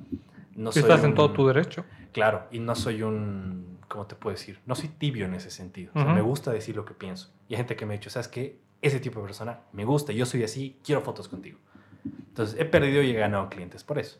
No 0.55 0.71
soy 0.71 0.81
estás 0.81 1.03
en 1.03 1.13
todo 1.13 1.31
tu 1.31 1.47
derecho. 1.47 1.85
Claro, 2.11 2.47
y 2.51 2.59
no 2.59 2.75
soy 2.75 3.03
un, 3.03 3.77
¿cómo 3.87 4.07
te 4.07 4.15
puedo 4.15 4.35
decir? 4.35 4.59
No 4.65 4.75
soy 4.75 4.89
tibio 4.89 5.25
en 5.25 5.35
ese 5.35 5.51
sentido. 5.51 5.91
O 5.93 5.99
sea, 5.99 6.07
Ujú. 6.07 6.15
me 6.15 6.21
gusta 6.21 6.51
decir 6.51 6.75
lo 6.75 6.85
que 6.85 6.93
pienso. 6.93 7.31
Y 7.47 7.53
hay 7.53 7.57
gente 7.57 7.75
que 7.75 7.85
me 7.85 7.93
ha 7.93 7.97
dicho, 7.97 8.09
¿sabes 8.09 8.27
qué? 8.27 8.59
Ese 8.81 8.99
tipo 8.99 9.19
de 9.19 9.27
persona 9.27 9.59
me 9.73 9.85
gusta, 9.85 10.11
yo 10.11 10.25
soy 10.25 10.43
así, 10.43 10.79
quiero 10.83 11.01
fotos 11.01 11.27
contigo. 11.27 11.59
Entonces, 12.05 12.59
he 12.59 12.65
perdido 12.65 13.01
y 13.01 13.11
he 13.11 13.13
ganado 13.13 13.49
clientes 13.49 13.83
por 13.83 13.99
eso. 13.99 14.19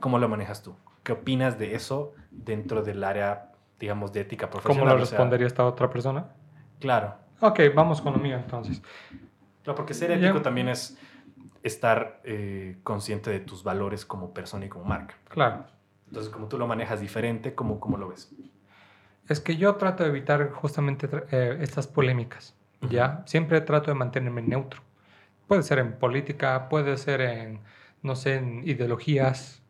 ¿Cómo 0.00 0.18
lo 0.18 0.28
manejas 0.28 0.62
tú? 0.62 0.74
¿Qué 1.02 1.12
opinas 1.12 1.58
de 1.58 1.74
eso 1.74 2.14
dentro 2.30 2.82
del 2.82 3.04
área, 3.04 3.52
digamos, 3.78 4.12
de 4.12 4.20
ética 4.20 4.48
¿Cómo 4.48 4.62
profesional? 4.62 4.96
lo 4.96 5.02
O 5.02 5.06
sea, 5.06 5.16
respondería 5.18 5.46
esta 5.46 5.64
otra 5.66 5.90
persona? 5.90 6.26
claro. 6.78 7.14
Ok, 7.42 7.58
vamos 7.74 8.02
con 8.02 8.12
lo 8.12 8.18
mío 8.18 8.36
entonces. 8.36 8.82
Claro, 9.62 9.74
porque 9.74 9.94
ser 9.94 10.10
ético 10.10 10.42
también 10.42 10.68
es 10.68 10.98
estar 11.62 12.20
eh, 12.24 12.76
consciente 12.82 13.30
de 13.30 13.40
tus 13.40 13.64
valores 13.64 14.04
como 14.04 14.34
persona 14.34 14.66
y 14.66 14.68
como 14.68 14.84
marca. 14.84 15.14
Claro. 15.28 15.64
Entonces, 16.08 16.30
como 16.30 16.48
tú 16.48 16.58
lo 16.58 16.66
manejas 16.66 17.00
diferente, 17.00 17.54
¿cómo, 17.54 17.80
cómo 17.80 17.96
lo 17.96 18.08
ves? 18.08 18.30
Es 19.26 19.40
que 19.40 19.56
yo 19.56 19.74
trato 19.76 20.02
de 20.02 20.10
evitar 20.10 20.50
justamente 20.50 21.08
eh, 21.30 21.56
estas 21.62 21.86
polémicas. 21.86 22.54
¿ya? 22.90 23.22
Siempre 23.24 23.60
trato 23.62 23.90
de 23.90 23.94
mantenerme 23.94 24.42
neutro. 24.42 24.82
Puede 25.50 25.64
ser 25.64 25.80
en 25.80 25.94
política, 25.94 26.68
puede 26.68 26.96
ser 26.96 27.20
en, 27.22 27.58
no 28.02 28.14
sé, 28.14 28.36
en 28.36 28.62
ideologías 28.68 29.64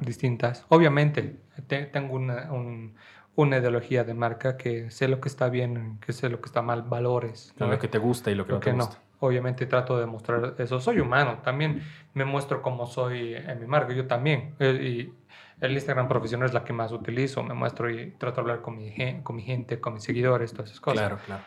distintas. 0.00 0.64
Obviamente, 0.70 1.36
te- 1.66 1.84
tengo 1.84 2.14
una, 2.14 2.50
un- 2.50 2.94
una 3.34 3.58
ideología 3.58 4.02
de 4.02 4.14
marca 4.14 4.56
que 4.56 4.90
sé 4.90 5.08
lo 5.08 5.20
que 5.20 5.28
está 5.28 5.50
bien, 5.50 5.98
que 6.00 6.14
sé 6.14 6.30
lo 6.30 6.40
que 6.40 6.46
está 6.46 6.62
mal, 6.62 6.84
valores. 6.84 7.52
¿no? 7.58 7.66
Lo 7.66 7.78
que 7.78 7.86
te 7.86 7.98
gusta 7.98 8.30
y 8.30 8.34
lo 8.34 8.46
que 8.46 8.52
Lo 8.52 8.54
no 8.56 8.60
te 8.60 8.70
que 8.70 8.76
no. 8.78 8.86
gusta. 8.86 9.02
Obviamente 9.20 9.66
trato 9.66 9.98
de 10.00 10.06
mostrar 10.06 10.54
eso. 10.56 10.80
Soy 10.80 11.00
humano, 11.00 11.40
también 11.44 11.82
me 12.14 12.24
muestro 12.24 12.62
como 12.62 12.86
soy 12.86 13.34
en 13.34 13.60
mi 13.60 13.66
marca, 13.66 13.92
yo 13.92 14.06
también. 14.06 14.54
Eh, 14.58 14.72
y 14.82 15.14
el 15.62 15.72
Instagram 15.72 16.08
profesional 16.08 16.48
es 16.48 16.54
la 16.54 16.64
que 16.64 16.72
más 16.72 16.92
utilizo, 16.92 17.42
me 17.42 17.52
muestro 17.52 17.90
y 17.90 18.12
trato 18.12 18.36
de 18.36 18.40
hablar 18.40 18.62
con 18.62 18.78
mi, 18.78 18.90
con 19.22 19.36
mi 19.36 19.42
gente, 19.42 19.80
con 19.80 19.92
mis 19.92 20.02
seguidores, 20.04 20.52
todas 20.54 20.70
esas 20.70 20.80
cosas. 20.80 21.00
Claro, 21.08 21.18
claro. 21.26 21.42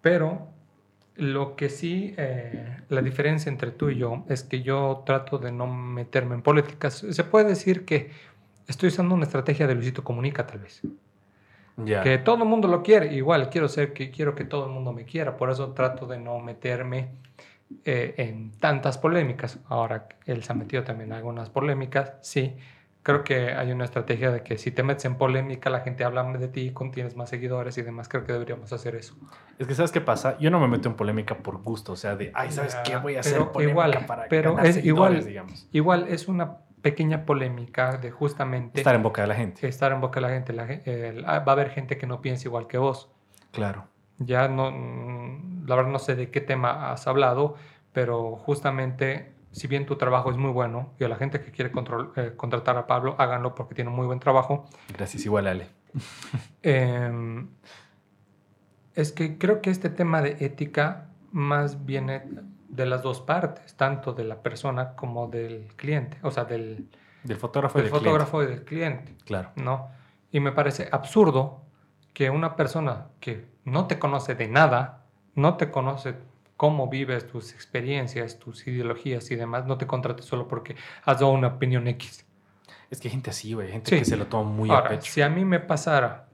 Pero 0.00 0.48
lo 1.20 1.56
que 1.56 1.68
sí, 1.68 2.14
eh, 2.16 2.78
la 2.88 3.02
diferencia 3.02 3.50
entre 3.50 3.70
tú 3.70 3.90
y 3.90 3.96
yo 3.96 4.24
es 4.28 4.42
que 4.42 4.62
yo 4.62 5.02
trato 5.06 5.38
de 5.38 5.52
no 5.52 5.66
meterme 5.66 6.34
en 6.34 6.42
políticas. 6.42 7.04
Se 7.08 7.24
puede 7.24 7.46
decir 7.46 7.84
que 7.84 8.10
estoy 8.66 8.88
usando 8.88 9.14
una 9.14 9.24
estrategia 9.24 9.66
de 9.66 9.74
Luisito 9.74 10.02
Comunica, 10.02 10.46
tal 10.46 10.60
vez. 10.60 10.82
Ya. 11.76 12.02
Que 12.02 12.18
todo 12.18 12.42
el 12.42 12.48
mundo 12.48 12.68
lo 12.68 12.82
quiere. 12.82 13.14
Igual 13.14 13.50
quiero 13.50 13.68
ser 13.68 13.92
que 13.92 14.10
quiero 14.10 14.34
que 14.34 14.44
todo 14.44 14.66
el 14.66 14.72
mundo 14.72 14.92
me 14.92 15.04
quiera. 15.04 15.36
Por 15.36 15.50
eso 15.50 15.72
trato 15.72 16.06
de 16.06 16.18
no 16.18 16.38
meterme 16.38 17.10
eh, 17.84 18.14
en 18.18 18.52
tantas 18.58 18.98
polémicas. 18.98 19.58
Ahora 19.68 20.08
él 20.26 20.42
se 20.42 20.52
ha 20.52 20.54
metido 20.56 20.82
también 20.82 21.10
en 21.10 21.16
algunas 21.16 21.50
polémicas. 21.50 22.14
Sí, 22.20 22.56
creo 23.02 23.24
que 23.24 23.52
hay 23.52 23.72
una 23.72 23.84
estrategia 23.84 24.30
de 24.30 24.42
que 24.42 24.58
si 24.58 24.70
te 24.70 24.82
metes 24.82 25.04
en 25.04 25.16
polémica, 25.16 25.70
la 25.70 25.80
gente 25.80 26.04
habla 26.04 26.24
de 26.24 26.48
ti, 26.48 26.74
tienes 26.92 27.16
más 27.16 27.30
seguidores 27.30 27.78
y 27.78 27.82
demás. 27.82 28.08
Creo 28.08 28.24
que 28.24 28.32
deberíamos 28.32 28.72
hacer 28.72 28.94
eso. 28.94 29.14
Es 29.58 29.66
que, 29.66 29.74
¿sabes 29.74 29.92
qué 29.92 30.00
pasa? 30.00 30.38
Yo 30.38 30.50
no 30.50 30.60
me 30.60 30.68
meto 30.68 30.88
en 30.88 30.94
polémica 30.94 31.36
por 31.36 31.62
gusto, 31.62 31.92
o 31.92 31.96
sea, 31.96 32.16
de, 32.16 32.30
ay, 32.34 32.50
¿sabes 32.50 32.76
qué? 32.84 32.96
Voy 32.96 33.16
a 33.16 33.20
hacer 33.20 33.34
pero 33.34 33.52
polémica 33.52 33.72
igual, 33.72 34.06
para 34.06 34.28
pero 34.28 34.54
ganar 34.54 34.66
es 34.70 34.84
igual. 34.84 35.24
digamos. 35.24 35.68
Igual 35.72 36.06
es 36.08 36.28
una 36.28 36.58
pequeña 36.82 37.26
polémica 37.26 37.98
de 37.98 38.10
justamente 38.10 38.80
Estar 38.80 38.94
en 38.94 39.02
boca 39.02 39.22
de 39.22 39.28
la 39.28 39.34
gente. 39.34 39.68
estar 39.68 39.92
en 39.92 40.00
boca 40.00 40.20
de 40.20 40.26
la 40.26 40.32
gente. 40.32 40.52
La 40.52 40.64
ah, 41.26 41.38
va 41.40 41.52
a 41.52 41.54
haber 41.54 41.70
gente 41.70 41.98
que 41.98 42.06
no 42.06 42.20
piensa 42.20 42.48
igual 42.48 42.66
que 42.66 42.78
vos. 42.78 43.10
Claro. 43.52 43.86
Ya 44.18 44.48
no, 44.48 44.70
la 45.66 45.74
verdad 45.74 45.90
no 45.90 45.98
sé 45.98 46.14
de 46.14 46.30
qué 46.30 46.40
tema 46.40 46.92
has 46.92 47.06
hablado, 47.06 47.54
pero 47.92 48.36
justamente, 48.36 49.32
si 49.52 49.66
bien 49.66 49.86
tu 49.86 49.96
trabajo 49.96 50.30
es 50.30 50.36
muy 50.36 50.50
bueno 50.50 50.92
y 50.98 51.04
a 51.04 51.08
la 51.08 51.16
gente 51.16 51.40
que 51.40 51.50
quiere 51.50 51.72
control- 51.72 52.12
eh, 52.16 52.32
contratar 52.36 52.76
a 52.78 52.86
Pablo, 52.86 53.16
háganlo 53.18 53.54
porque 53.54 53.74
tiene 53.74 53.90
un 53.90 53.96
muy 53.96 54.06
buen 54.06 54.20
trabajo, 54.20 54.66
Gracias, 54.96 55.24
igual, 55.26 55.46
Ale. 55.46 55.68
eh, 56.62 57.44
es 58.94 59.12
que 59.12 59.38
creo 59.38 59.60
que 59.60 59.70
este 59.70 59.88
tema 59.90 60.20
de 60.22 60.36
ética 60.44 61.08
más 61.32 61.84
viene 61.84 62.22
de 62.68 62.86
las 62.86 63.02
dos 63.02 63.20
partes, 63.20 63.74
tanto 63.74 64.12
de 64.12 64.24
la 64.24 64.42
persona 64.42 64.94
como 64.94 65.26
del 65.28 65.68
cliente, 65.76 66.18
o 66.22 66.30
sea, 66.30 66.44
del, 66.44 66.88
Del 67.24 67.36
fotógrafo 67.36 67.78
y 67.78 67.82
del 67.82 67.90
fotógrafo 67.90 68.42
y 68.42 68.46
del 68.46 68.64
cliente. 68.64 69.04
cliente. 69.04 69.24
Claro. 69.24 69.50
¿no? 69.56 69.88
Y 70.32 70.40
me 70.40 70.52
parece 70.52 70.88
absurdo 70.92 71.62
que 72.12 72.30
una 72.30 72.56
persona 72.56 73.08
que 73.20 73.48
no 73.64 73.86
te 73.86 73.98
conoce 73.98 74.34
de 74.34 74.48
nada, 74.48 75.04
no 75.34 75.56
te 75.56 75.70
conoce 75.70 76.14
cómo 76.60 76.88
vives 76.88 77.26
tus 77.26 77.54
experiencias, 77.54 78.38
tus 78.38 78.66
ideologías 78.66 79.30
y 79.30 79.34
demás, 79.34 79.64
no 79.64 79.78
te 79.78 79.86
contrate 79.86 80.22
solo 80.22 80.46
porque 80.46 80.76
has 81.06 81.18
dado 81.18 81.32
una 81.32 81.46
opinión 81.46 81.88
X. 81.88 82.26
Es 82.90 83.00
que 83.00 83.08
hay 83.08 83.12
gente 83.12 83.30
así, 83.30 83.54
güey. 83.54 83.70
Gente 83.72 83.88
Sí. 83.88 83.96
que 83.98 84.04
se 84.04 84.14
lo 84.18 84.26
toma 84.26 84.50
muy 84.50 84.68
a 84.68 84.74
Ahora, 84.74 84.90
pecho. 84.90 85.10
si 85.10 85.22
a 85.22 85.30
mí 85.30 85.42
me 85.46 85.58
pasara, 85.60 86.26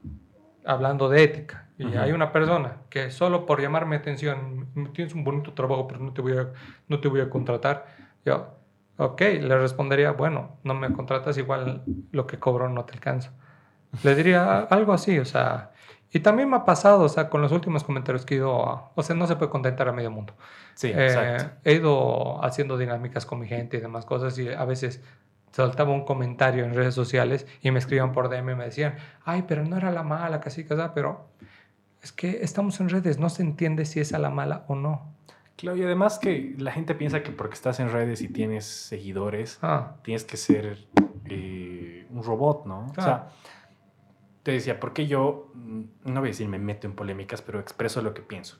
hablando 0.65 1.07
de 1.07 1.23
ética, 1.23 1.69
y 1.77 1.85
Ujú. 1.85 1.97
hay 1.99 2.11
una 2.11 2.33
persona 2.33 2.75
que 2.89 3.09
solo 3.09 3.45
por 3.45 3.61
llamarme 3.61 3.95
atención, 3.95 4.67
"Mm, 4.75 4.87
tienes 4.87 5.13
un 5.13 5.23
bonito 5.23 5.53
trabajo, 5.53 5.87
pero 5.87 6.01
no 6.01 6.11
te 6.11 6.21
voy 6.21 6.33
a, 6.37 6.49
no 6.89 6.99
te 6.99 7.07
voy 7.07 7.21
a 7.21 7.29
contratar, 7.29 7.85
yo, 8.25 8.49
ok, 8.97 9.21
le 9.21 9.57
respondería, 9.57 10.11
bueno, 10.11 10.57
no 10.65 10.73
me 10.73 10.91
contratas, 10.91 11.37
igual 11.37 11.83
lo 12.11 12.27
que 12.27 12.37
cobro 12.37 12.67
no 12.67 12.83
te 12.83 12.95
alcanza. 12.95 13.31
Le 14.03 14.13
diría 14.13 14.59
algo 14.63 14.91
así, 14.91 15.17
o 15.19 15.23
sea, 15.25 15.71
y 16.11 16.19
también 16.21 16.49
me 16.49 16.55
ha 16.57 16.65
pasado, 16.65 17.03
o 17.03 17.09
sea, 17.09 17.29
con 17.29 17.41
los 17.41 17.51
últimos 17.51 17.83
comentarios 17.83 18.25
que 18.25 18.35
he 18.35 18.37
ido, 18.37 18.67
a- 18.69 18.91
o 18.95 19.03
sea, 19.03 19.15
no 19.15 19.27
se 19.27 19.35
puede 19.35 19.51
contentar 19.51 19.87
a 19.89 19.91
medio 19.91 20.09
mundo. 20.11 20.33
Sí, 20.75 20.87
Eh, 20.87 21.05
exacto. 21.07 21.55
he 21.63 21.73
ido 21.73 22.43
haciendo 22.43 22.77
dinámicas 22.77 23.25
con 23.25 23.39
mi 23.39 23.47
gente 23.47 23.77
y 23.77 23.81
demás 23.81 24.05
cosas 24.05 24.37
y 24.39 24.47
a 24.49 24.63
veces 24.65 25.01
saltaba 25.51 25.91
un 25.91 26.05
comentario 26.05 26.63
en 26.65 26.73
redes 26.75 26.93
sociales 26.93 27.47
y 27.61 27.71
me 27.71 27.79
escribían 27.79 28.11
por 28.11 28.29
DM 28.29 28.51
y 28.51 28.55
me 28.55 28.65
decían, 28.65 28.95
ay, 29.25 29.43
pero 29.47 29.63
no 29.65 29.75
era 29.77 29.91
la 29.91 30.03
mala, 30.03 30.39
casi 30.39 30.63
casa, 30.65 30.93
pero 30.93 31.27
es 32.01 32.11
que 32.11 32.39
estamos 32.43 32.79
en 32.79 32.89
redes, 32.89 33.17
no 33.17 33.29
se 33.29 33.41
entiende 33.41 33.85
si 33.85 33.99
es 33.99 34.13
a 34.13 34.19
la 34.19 34.29
mala 34.29 34.65
o 34.67 34.75
no. 34.75 35.13
Claro, 35.55 35.75
y 35.77 35.83
además 35.83 36.19
que 36.19 36.53
la 36.59 36.71
gente 36.71 36.93
piensa 36.93 37.23
que 37.23 37.31
porque 37.31 37.55
estás 37.55 37.79
en 37.79 37.91
redes 37.91 38.21
y 38.21 38.27
tienes 38.27 38.65
seguidores, 38.65 39.57
Ah, 39.63 39.95
tienes 40.03 40.23
que 40.23 40.37
ser 40.37 40.85
eh, 41.25 42.05
un 42.11 42.23
robot, 42.23 42.65
¿no? 42.67 42.85
O 42.85 42.93
sea, 42.93 43.03
Claro. 43.03 43.23
Te 44.47 44.53
decía, 44.53 44.79
porque 44.79 45.07
yo, 45.07 45.51
mm, 45.55 45.81
no 46.05 46.21
voy 46.21 46.29
a 46.29 46.31
decir 46.31 46.47
me 46.47 46.57
meto 46.57 46.87
en 46.87 46.93
polémicas, 46.93 47.41
pero 47.41 47.59
expreso 47.59 48.01
lo 48.01 48.13
que 48.13 48.21
pienso. 48.21 48.57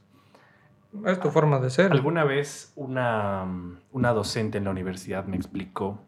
es 1.05 1.17
tu 1.21 1.31
forma 1.31 1.61
de 1.61 1.69
ser. 1.69 1.93
Alguna 1.93 2.25
vez 2.25 2.73
una, 2.75 3.45
mm, 3.45 3.79
una 3.93 4.11
docente 4.11 4.57
en 4.57 4.65
la 4.65 4.71
universidad 4.71 5.23
me 5.27 5.37
explicó 5.37 6.01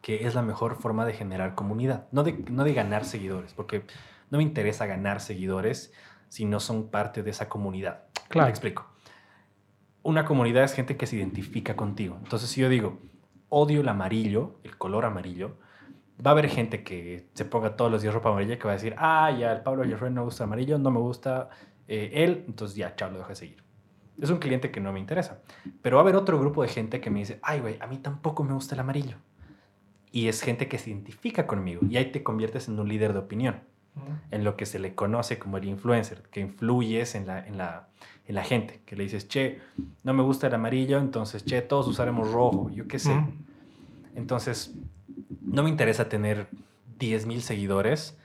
que 0.00 0.26
es 0.26 0.34
la 0.34 0.40
mejor 0.40 0.76
forma 0.76 1.04
de 1.04 1.12
generar 1.12 1.54
comunidad, 1.54 2.06
no 2.10 2.22
de, 2.22 2.42
no 2.50 2.64
de 2.64 2.72
ganar 2.72 3.04
seguidores, 3.04 3.52
porque 3.52 3.84
no 4.30 4.38
me 4.38 4.44
interesa 4.44 4.86
ganar 4.86 5.20
seguidores 5.20 5.92
si 6.30 6.46
no 6.46 6.58
son 6.58 6.88
parte 6.88 7.22
de 7.22 7.32
esa 7.32 7.50
comunidad. 7.50 8.04
Claro. 8.28 8.46
Me 8.46 8.50
explico. 8.50 8.86
Una 10.04 10.24
comunidad 10.24 10.64
es 10.64 10.72
gente 10.72 10.96
que 10.96 11.06
se 11.06 11.16
identifica 11.16 11.76
contigo. 11.76 12.16
Entonces, 12.22 12.48
si 12.48 12.62
yo 12.62 12.70
digo, 12.70 12.98
odio 13.50 13.82
el 13.82 13.88
amarillo, 13.90 14.58
el 14.64 14.78
color 14.78 15.04
amarillo, 15.04 15.58
va 16.24 16.30
a 16.30 16.32
haber 16.32 16.48
gente 16.48 16.82
que 16.82 17.26
se 17.34 17.44
ponga 17.44 17.76
todos 17.76 17.90
los 17.90 18.02
días 18.02 18.14
ropa 18.14 18.30
amarilla 18.30 18.58
que 18.58 18.64
va 18.64 18.72
a 18.72 18.76
decir, 18.76 18.94
ah, 18.98 19.30
ya, 19.30 19.52
el 19.52 19.62
Pablo 19.62 19.82
Villarroel 19.82 20.14
no 20.14 20.24
gusta 20.24 20.44
el 20.44 20.48
amarillo, 20.48 20.78
no 20.78 20.90
me 20.90 21.00
gusta 21.00 21.50
eh, 21.88 22.10
él, 22.14 22.44
entonces 22.46 22.76
ya, 22.76 22.94
chao, 22.96 23.10
lo 23.10 23.18
dejo 23.18 23.30
de 23.30 23.36
seguir. 23.36 23.62
Es 24.20 24.30
un 24.30 24.38
cliente 24.38 24.70
que 24.70 24.80
no 24.80 24.92
me 24.92 25.00
interesa. 25.00 25.42
Pero 25.82 25.96
va 25.96 26.02
a 26.02 26.04
haber 26.04 26.16
otro 26.16 26.38
grupo 26.40 26.62
de 26.62 26.68
gente 26.68 27.00
que 27.00 27.10
me 27.10 27.18
dice, 27.18 27.38
ay, 27.42 27.60
güey, 27.60 27.76
a 27.80 27.86
mí 27.86 27.98
tampoco 27.98 28.44
me 28.44 28.54
gusta 28.54 28.74
el 28.74 28.80
amarillo. 28.80 29.16
Y 30.10 30.28
es 30.28 30.40
gente 30.40 30.68
que 30.68 30.78
se 30.78 30.90
identifica 30.90 31.46
conmigo. 31.46 31.82
Y 31.88 31.98
ahí 31.98 32.10
te 32.10 32.22
conviertes 32.22 32.68
en 32.68 32.78
un 32.80 32.88
líder 32.88 33.12
de 33.12 33.18
opinión, 33.18 33.60
en 34.30 34.44
lo 34.44 34.56
que 34.56 34.64
se 34.64 34.78
le 34.78 34.94
conoce 34.94 35.38
como 35.38 35.58
el 35.58 35.66
influencer, 35.66 36.22
que 36.30 36.40
influyes 36.40 37.14
en 37.14 37.26
la, 37.26 37.46
en 37.46 37.58
la, 37.58 37.88
en 38.26 38.34
la 38.34 38.44
gente, 38.44 38.80
que 38.86 38.96
le 38.96 39.04
dices, 39.04 39.28
che, 39.28 39.60
no 40.02 40.14
me 40.14 40.22
gusta 40.22 40.46
el 40.46 40.54
amarillo, 40.54 40.98
entonces, 40.98 41.44
che, 41.44 41.60
todos 41.60 41.86
usaremos 41.86 42.32
rojo, 42.32 42.70
yo 42.70 42.88
qué 42.88 42.98
sé. 42.98 43.22
Entonces, 44.14 44.74
no 45.46 45.62
me 45.62 45.70
interesa 45.70 46.08
tener 46.08 46.48
10.000 46.98 47.40
seguidores 47.40 48.18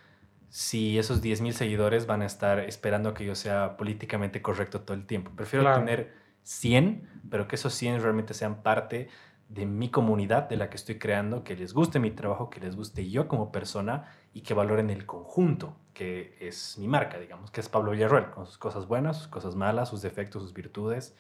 si 0.50 0.98
esos 1.00 1.22
10.000 1.22 1.54
seguidores 1.54 2.08
van 2.08 2.22
a 2.22 2.26
estar 2.26 2.60
esperando 2.60 3.14
que 3.14 3.24
yo 3.26 3.36
sea 3.36 3.78
políticamente 3.78 4.42
correcto 4.42 4.82
todo 4.82 4.96
el 4.98 5.06
tiempo. 5.06 5.32
Prefiero 5.36 5.64
Claro. 5.64 5.80
tener 5.80 6.14
100, 6.44 7.08
pero 7.30 7.48
que 7.48 7.56
esos 7.56 7.74
100 7.74 8.02
realmente 8.02 8.34
sean 8.34 8.62
parte 8.62 9.08
de 9.48 9.66
mi 9.66 9.90
comunidad, 9.90 10.50
de 10.50 10.58
la 10.58 10.70
que 10.70 10.78
estoy 10.78 10.98
creando, 10.98 11.44
que 11.44 11.56
les 11.56 11.74
guste 11.74 12.00
mi 12.00 12.12
trabajo, 12.12 12.50
que 12.50 12.60
les 12.60 12.76
guste 12.76 13.10
yo 13.10 13.28
como 13.28 13.52
persona 13.52 14.06
y 14.34 14.42
que 14.42 14.54
valoren 14.54 14.90
el 14.90 15.06
conjunto, 15.06 15.76
que 15.94 16.36
es 16.40 16.78
mi 16.78 16.88
marca, 16.88 17.20
digamos, 17.20 17.52
que 17.52 17.60
es 17.62 17.70
Pablo 17.70 17.92
Villarroel, 17.92 18.32
con 18.32 18.46
sus 18.46 18.58
cosas 18.58 18.88
buenas, 18.88 19.18
sus 19.18 19.28
cosas 19.28 19.56
malas, 19.56 19.90
sus 19.90 20.02
defectos, 20.02 20.42
sus 20.42 20.54
virtudes, 20.54 21.16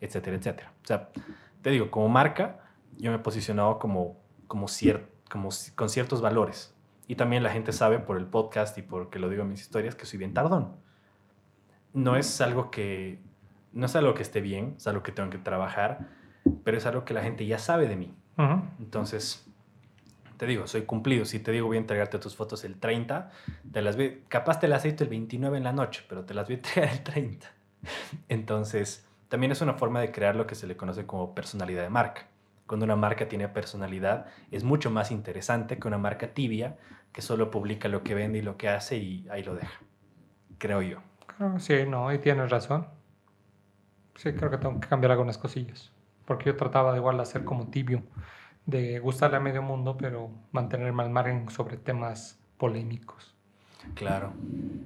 etcétera, 0.00 0.36
etcétera. 0.36 0.72
O 0.82 0.86
sea, 0.86 1.10
te 1.62 1.70
digo, 1.70 1.90
como 1.90 2.08
marca, 2.08 2.60
yo 2.98 3.10
me 3.10 3.16
he 3.16 3.20
posicionado 3.20 3.78
como, 3.78 4.18
como, 4.46 4.68
como 5.30 5.48
con 5.74 5.88
ciertos 5.88 6.20
valores. 6.20 6.74
Y 7.06 7.16
también 7.16 7.42
la 7.42 7.50
gente 7.50 7.72
sabe 7.72 7.98
por 7.98 8.18
el 8.18 8.26
podcast 8.26 8.76
y 8.78 8.82
porque 8.82 9.18
lo 9.18 9.28
digo 9.28 9.42
en 9.42 9.48
mis 9.48 9.62
historias 9.62 9.94
que 9.94 10.06
soy 10.06 10.18
bien 10.18 10.34
tardón. 10.34 10.76
No 11.92 12.16
es 12.16 12.40
algo 12.40 12.70
que, 12.70 13.20
no 13.72 13.86
es 13.86 13.96
algo 13.96 14.14
que 14.14 14.22
esté 14.22 14.40
bien, 14.40 14.74
es 14.76 14.86
algo 14.86 15.02
que 15.02 15.12
tengo 15.12 15.30
que 15.30 15.38
trabajar, 15.38 16.08
pero 16.64 16.76
es 16.76 16.86
algo 16.86 17.04
que 17.04 17.14
la 17.14 17.22
gente 17.22 17.46
ya 17.46 17.58
sabe 17.58 17.88
de 17.88 17.96
mí. 17.96 18.14
Entonces, 18.78 19.46
te 20.36 20.46
digo, 20.46 20.66
soy 20.66 20.82
cumplido. 20.82 21.26
Si 21.26 21.40
te 21.40 21.52
digo 21.52 21.66
voy 21.66 21.76
a 21.76 21.80
entregarte 21.80 22.18
tus 22.18 22.34
fotos 22.34 22.64
el 22.64 22.76
30, 22.78 23.30
te 23.70 23.82
las 23.82 23.96
voy, 23.96 24.24
capaz 24.28 24.60
te 24.60 24.68
las 24.68 24.84
hecho 24.84 25.04
el 25.04 25.10
29 25.10 25.58
en 25.58 25.64
la 25.64 25.72
noche, 25.72 26.04
pero 26.08 26.24
te 26.24 26.32
las 26.32 26.46
voy 26.46 26.54
a 26.54 26.56
entregar 26.58 26.92
el 26.92 27.02
30. 27.02 27.46
Entonces, 28.28 29.06
también 29.28 29.52
es 29.52 29.60
una 29.60 29.74
forma 29.74 30.00
de 30.00 30.10
crear 30.10 30.36
lo 30.36 30.46
que 30.46 30.54
se 30.54 30.66
le 30.66 30.76
conoce 30.76 31.06
como 31.06 31.34
personalidad 31.34 31.82
de 31.82 31.90
marca. 31.90 32.29
Cuando 32.70 32.84
una 32.84 32.94
marca 32.94 33.26
tiene 33.26 33.48
personalidad, 33.48 34.26
es 34.52 34.62
mucho 34.62 34.92
más 34.92 35.10
interesante 35.10 35.80
que 35.80 35.88
una 35.88 35.98
marca 35.98 36.34
tibia 36.34 36.76
que 37.12 37.20
solo 37.20 37.50
publica 37.50 37.88
lo 37.88 38.04
que 38.04 38.14
vende 38.14 38.38
y 38.38 38.42
lo 38.42 38.56
que 38.56 38.68
hace 38.68 38.96
y 38.96 39.26
ahí 39.28 39.42
lo 39.42 39.56
deja. 39.56 39.80
Creo 40.56 40.80
yo. 40.80 40.98
Sí, 41.58 41.74
no, 41.88 42.12
y 42.12 42.20
tienes 42.20 42.48
razón. 42.48 42.86
Sí, 44.14 44.34
creo 44.34 44.52
que 44.52 44.58
tengo 44.58 44.78
que 44.78 44.86
cambiar 44.86 45.10
algunas 45.10 45.36
cosillas. 45.36 45.90
Porque 46.26 46.44
yo 46.44 46.56
trataba 46.56 46.92
de 46.92 46.98
igual 46.98 47.16
de 47.16 47.24
hacer 47.24 47.42
como 47.42 47.66
tibio, 47.72 48.04
de 48.66 49.00
gustarle 49.00 49.38
a 49.38 49.40
medio 49.40 49.62
mundo, 49.62 49.96
pero 49.96 50.30
mantenerme 50.52 51.02
al 51.02 51.10
margen 51.10 51.48
sobre 51.50 51.76
temas 51.76 52.40
polémicos. 52.56 53.34
Claro, 53.96 54.32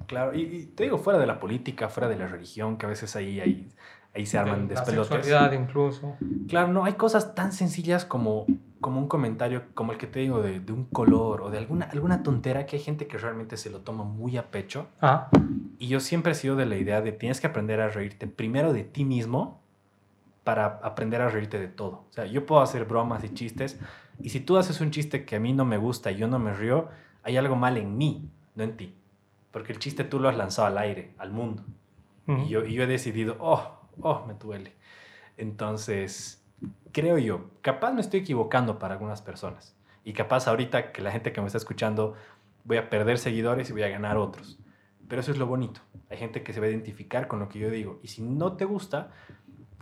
claro. 0.07 0.33
Y, 0.33 0.71
te 0.75 0.85
digo, 0.85 0.97
fuera 0.97 1.19
de 1.19 1.27
la 1.27 1.39
política, 1.39 1.87
fuera 1.89 2.09
de 2.09 2.15
la 2.15 2.25
religión, 2.25 2.79
que 2.79 2.87
a 2.87 2.89
veces 2.89 3.15
ahí, 3.15 3.39
ahí, 3.39 3.69
ahí 4.15 4.25
se 4.25 4.37
arman 4.37 4.67
de, 4.67 4.75
despelotes. 4.75 5.29
La 5.29 5.53
incluso. 5.53 6.15
Claro, 6.47 6.69
no, 6.69 6.85
hay 6.85 6.93
cosas 6.93 7.35
tan 7.35 7.51
sencillas 7.51 8.05
como, 8.05 8.45
como 8.81 8.99
un 8.99 9.07
comentario, 9.07 9.63
como 9.73 9.91
el 9.91 9.97
que 9.97 10.07
te 10.07 10.19
digo, 10.19 10.41
de, 10.41 10.59
de, 10.59 10.71
un 10.71 10.85
color 10.85 11.41
o 11.41 11.49
de 11.49 11.57
alguna, 11.57 11.85
alguna 11.85 12.23
tontera 12.23 12.65
que 12.65 12.77
hay 12.77 12.81
gente 12.81 13.07
que 13.07 13.17
realmente 13.17 13.57
se 13.57 13.69
lo 13.69 13.81
toma 13.81 14.03
muy 14.03 14.37
a 14.37 14.51
pecho. 14.51 14.87
Ah. 15.01 15.29
Y 15.77 15.87
yo 15.87 15.99
siempre 15.99 16.31
he 16.31 16.35
sido 16.35 16.55
de 16.55 16.65
la 16.65 16.77
idea 16.77 17.01
de 17.01 17.11
tienes 17.11 17.41
que 17.41 17.47
aprender 17.47 17.81
a 17.81 17.89
reírte 17.89 18.27
primero 18.27 18.73
de 18.73 18.83
ti 18.83 19.03
mismo 19.03 19.61
para 20.45 20.79
aprender 20.83 21.21
a 21.21 21.29
reírte 21.29 21.59
de 21.59 21.67
todo. 21.67 22.05
O 22.09 22.13
sea, 22.13 22.25
yo 22.25 22.45
puedo 22.45 22.61
hacer 22.61 22.85
bromas 22.85 23.23
y 23.23 23.29
chistes, 23.29 23.79
y 24.21 24.29
si 24.29 24.39
tú 24.39 24.57
haces 24.57 24.79
un 24.79 24.91
chiste 24.91 25.25
que 25.25 25.35
a 25.35 25.39
mí 25.39 25.51
no 25.51 25.65
me 25.65 25.77
gusta 25.77 26.11
y 26.11 26.17
yo 26.17 26.27
no 26.27 26.39
me 26.39 26.53
río, 26.53 26.87
hay 27.23 27.35
algo 27.35 27.55
mal 27.55 27.77
en 27.77 27.97
mí, 27.97 28.29
no 28.55 28.63
en 28.63 28.77
ti. 28.77 28.95
Porque 29.51 29.73
el 29.73 29.79
chiste 29.79 30.03
tú 30.03 30.19
lo 30.19 30.29
has 30.29 30.37
lanzado 30.37 30.67
al 30.67 30.77
aire, 30.77 31.13
al 31.17 31.31
mundo. 31.31 31.63
y, 32.27 32.47
yo, 32.47 32.63
y 32.63 32.73
yo 32.73 32.83
he 32.83 32.87
decidido, 32.87 33.37
oh, 33.39 33.74
oh, 34.01 34.25
me 34.25 34.33
duele. 34.33 34.73
Entonces, 35.37 36.43
creo 36.91 37.17
yo, 37.17 37.49
capaz 37.61 37.91
me 37.91 38.01
estoy 38.01 38.21
equivocando 38.21 38.79
para 38.79 38.93
algunas 38.93 39.21
personas. 39.21 39.75
Y 40.03 40.13
capaz 40.13 40.47
ahorita 40.47 40.91
que 40.91 41.01
la 41.01 41.11
gente 41.11 41.33
que 41.33 41.41
me 41.41 41.47
está 41.47 41.57
escuchando 41.57 42.15
voy 42.63 42.77
a 42.77 42.89
perder 42.89 43.17
seguidores 43.17 43.69
y 43.69 43.73
voy 43.73 43.83
a 43.83 43.89
ganar 43.89 44.17
otros. 44.17 44.59
Pero 45.07 45.21
eso 45.21 45.31
es 45.31 45.37
lo 45.37 45.45
bonito. 45.45 45.81
Hay 46.09 46.17
gente 46.17 46.43
que 46.43 46.53
se 46.53 46.59
va 46.59 46.67
a 46.67 46.69
identificar 46.69 47.27
con 47.27 47.39
lo 47.39 47.49
que 47.49 47.59
yo 47.59 47.69
digo. 47.69 47.99
Y 48.03 48.07
si 48.07 48.21
no 48.21 48.53
te 48.53 48.65
gusta, 48.65 49.11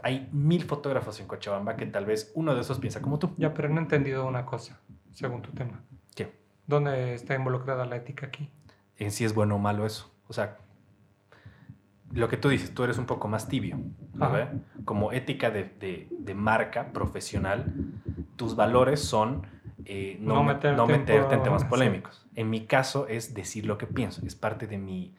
hay 0.02 0.30
mil 0.32 0.64
fotógrafos 0.64 1.20
en 1.20 1.28
Cochabamba 1.28 1.76
que 1.78 1.86
tal 1.86 2.06
vez 2.06 2.32
uno 2.36 2.56
de 2.56 2.62
esos 2.62 2.80
piensa 2.80 3.02
como 3.02 3.20
tú. 3.20 3.34
Ya, 3.38 3.54
pero 3.54 3.70
no 3.70 3.80
he 3.80 3.84
entendido 3.84 4.26
una 4.26 4.46
cosa, 4.46 4.80
según 5.14 5.42
tu 5.42 5.52
tema. 5.52 5.82
¿Qué? 6.16 6.38
¿Dónde 6.68 7.14
está 7.14 7.36
involucrada 7.36 7.86
la 7.86 7.96
ética 7.96 8.28
aquí? 8.28 8.50
En 8.98 9.12
si 9.12 9.24
es 9.24 9.34
bueno 9.34 9.56
o 9.56 9.60
malo 9.60 9.86
eso. 9.86 10.14
O 10.28 10.34
sea, 10.34 10.58
lo 12.14 12.28
que 12.30 12.38
tú 12.38 12.50
dices, 12.50 12.74
tú 12.74 12.84
eres 12.84 12.98
un 12.98 13.06
poco 13.06 13.28
más 13.28 13.48
tibio. 13.48 13.80
Como 14.86 15.12
ética 15.12 15.50
de, 15.50 16.08
de, 16.12 16.34
marca 16.36 16.94
profesional, 16.94 17.74
tus 18.36 18.56
valores 18.56 19.02
son 19.02 19.48
eh, 19.86 20.18
no, 20.20 20.36
no, 20.36 20.44
meterte 20.88 21.36
en 21.36 21.44
temas 21.44 21.66
polémicos. 21.66 22.26
En 22.36 22.50
mi 22.50 22.66
caso 22.66 23.08
es 23.08 23.34
decir 23.34 23.66
lo 23.66 23.78
que 23.78 23.88
pienso, 23.88 24.26
es 24.26 24.36
parte 24.36 24.68
de 24.68 24.78
mi, 24.78 25.16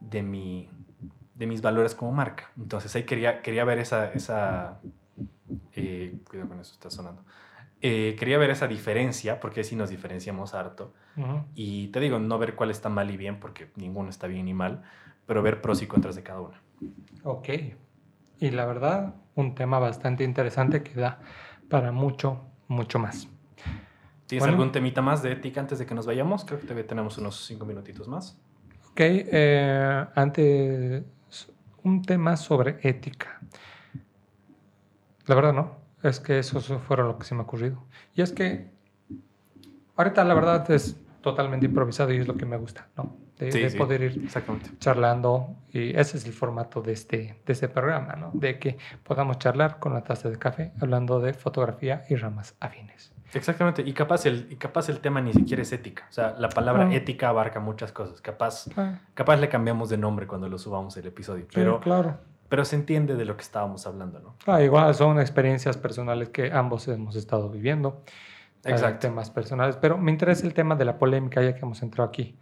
de 0.00 0.22
mi, 0.22 0.68
de 1.34 1.46
mis 1.46 1.60
valores 1.62 1.94
como 1.94 2.12
marca. 2.12 2.50
Entonces 2.56 2.94
ahí 2.96 3.04
quería, 3.04 3.42
quería 3.42 3.64
ver 3.64 3.78
esa... 3.78 4.10
esa 4.12 4.80
eh, 5.74 6.16
cuidado 6.28 6.48
con 6.48 6.60
eso, 6.60 6.72
está 6.72 6.90
sonando. 6.90 7.24
Eh, 7.84 8.14
quería 8.16 8.38
ver 8.38 8.50
esa 8.50 8.68
diferencia, 8.68 9.40
porque 9.40 9.64
si 9.64 9.74
nos 9.74 9.90
diferenciamos 9.90 10.54
harto. 10.54 10.94
Y 11.54 11.88
te 11.88 12.00
digo, 12.00 12.18
no 12.18 12.38
ver 12.38 12.54
cuál 12.54 12.70
está 12.70 12.88
mal 12.88 13.10
y 13.10 13.16
bien, 13.16 13.38
porque 13.38 13.70
ninguno 13.76 14.08
está 14.08 14.28
bien 14.28 14.46
ni 14.46 14.54
mal, 14.54 14.82
pero 15.26 15.42
ver 15.42 15.60
pros 15.60 15.82
y 15.82 15.86
contras 15.86 16.16
de 16.16 16.22
cada 16.22 16.40
una. 16.40 16.60
Ok. 17.24 17.48
Y 18.38 18.50
la 18.50 18.66
verdad, 18.66 19.14
un 19.34 19.54
tema 19.54 19.78
bastante 19.78 20.24
interesante 20.24 20.82
que 20.82 20.94
da 20.94 21.20
para 21.68 21.92
mucho, 21.92 22.40
mucho 22.68 22.98
más. 22.98 23.28
¿Tienes 24.26 24.48
algún 24.48 24.72
temita 24.72 25.02
más 25.02 25.22
de 25.22 25.32
ética 25.32 25.60
antes 25.60 25.78
de 25.78 25.86
que 25.86 25.94
nos 25.94 26.06
vayamos? 26.06 26.44
Creo 26.44 26.58
que 26.58 26.64
todavía 26.64 26.86
tenemos 26.86 27.18
unos 27.18 27.44
cinco 27.44 27.66
minutitos 27.66 28.08
más. 28.08 28.38
Ok, 28.90 29.00
eh, 29.00 30.06
antes 30.14 31.04
un 31.84 32.02
tema 32.02 32.36
sobre 32.36 32.78
ética. 32.82 33.40
La 35.26 35.34
verdad 35.34 35.52
no, 35.52 35.76
es 36.02 36.20
que 36.20 36.38
eso 36.38 36.60
fue 36.60 36.96
lo 36.96 37.18
que 37.18 37.24
se 37.24 37.34
me 37.34 37.40
ha 37.40 37.44
ocurrido. 37.44 37.84
Y 38.14 38.22
es 38.22 38.32
que 38.32 38.70
ahorita 39.96 40.24
la 40.24 40.34
verdad 40.34 40.70
es 40.70 41.00
totalmente 41.20 41.66
improvisado 41.66 42.12
y 42.12 42.18
es 42.18 42.26
lo 42.26 42.36
que 42.36 42.46
me 42.46 42.56
gusta, 42.56 42.88
¿no? 42.96 43.16
De, 43.50 43.70
poder 43.72 44.02
ir 44.02 44.28
charlando 44.78 45.56
y 45.72 45.96
ese 45.98 46.18
es 46.18 46.26
el 46.26 46.32
formato 46.32 46.82
de 46.82 46.92
este, 46.92 47.40
de 47.44 47.52
este 47.52 47.68
programa, 47.68 48.14
¿no? 48.14 48.30
De 48.34 48.58
que 48.58 48.78
podamos 49.02 49.38
charlar 49.38 49.78
con 49.78 49.94
la 49.94 50.02
taza 50.02 50.30
de 50.30 50.38
café 50.38 50.72
hablando 50.80 51.20
de 51.20 51.34
fotografía 51.34 52.04
y 52.08 52.16
ramas 52.16 52.54
afines. 52.60 53.12
Exactamente, 53.34 53.82
y 53.82 53.92
capaz 53.92 54.26
el, 54.26 54.46
y 54.50 54.56
capaz 54.56 54.88
el 54.88 55.00
tema 55.00 55.20
ni 55.20 55.32
siquiera 55.32 55.62
es 55.62 55.72
ética. 55.72 56.06
O 56.10 56.12
sea, 56.12 56.34
la 56.38 56.48
palabra 56.48 56.86
ah. 56.86 56.94
ética 56.94 57.30
abarca 57.30 57.60
muchas 57.60 57.92
cosas. 57.92 58.20
Capaz, 58.20 58.66
ah. 58.76 58.98
capaz 59.14 59.36
le 59.36 59.48
cambiamos 59.48 59.88
de 59.88 59.96
nombre 59.96 60.26
cuando 60.26 60.48
lo 60.48 60.58
subamos 60.58 60.96
el 60.96 61.06
episodio. 61.06 61.46
Pero, 61.52 61.80
claro. 61.80 62.18
pero 62.48 62.64
se 62.64 62.76
entiende 62.76 63.16
de 63.16 63.24
lo 63.24 63.36
que 63.36 63.42
estábamos 63.42 63.86
hablando, 63.86 64.20
¿no? 64.20 64.36
Ah, 64.46 64.62
igual 64.62 64.94
son 64.94 65.18
experiencias 65.18 65.76
personales 65.78 66.28
que 66.28 66.52
ambos 66.52 66.86
hemos 66.88 67.16
estado 67.16 67.48
viviendo. 67.48 68.02
Exacto. 68.64 69.08
Temas 69.08 69.30
personales. 69.30 69.76
Pero 69.76 69.96
me 69.98 70.10
interesa 70.12 70.46
el 70.46 70.54
tema 70.54 70.76
de 70.76 70.84
la 70.84 70.98
polémica, 70.98 71.42
ya 71.42 71.54
que 71.54 71.60
hemos 71.60 71.82
entrado 71.82 72.08
aquí. 72.08 72.36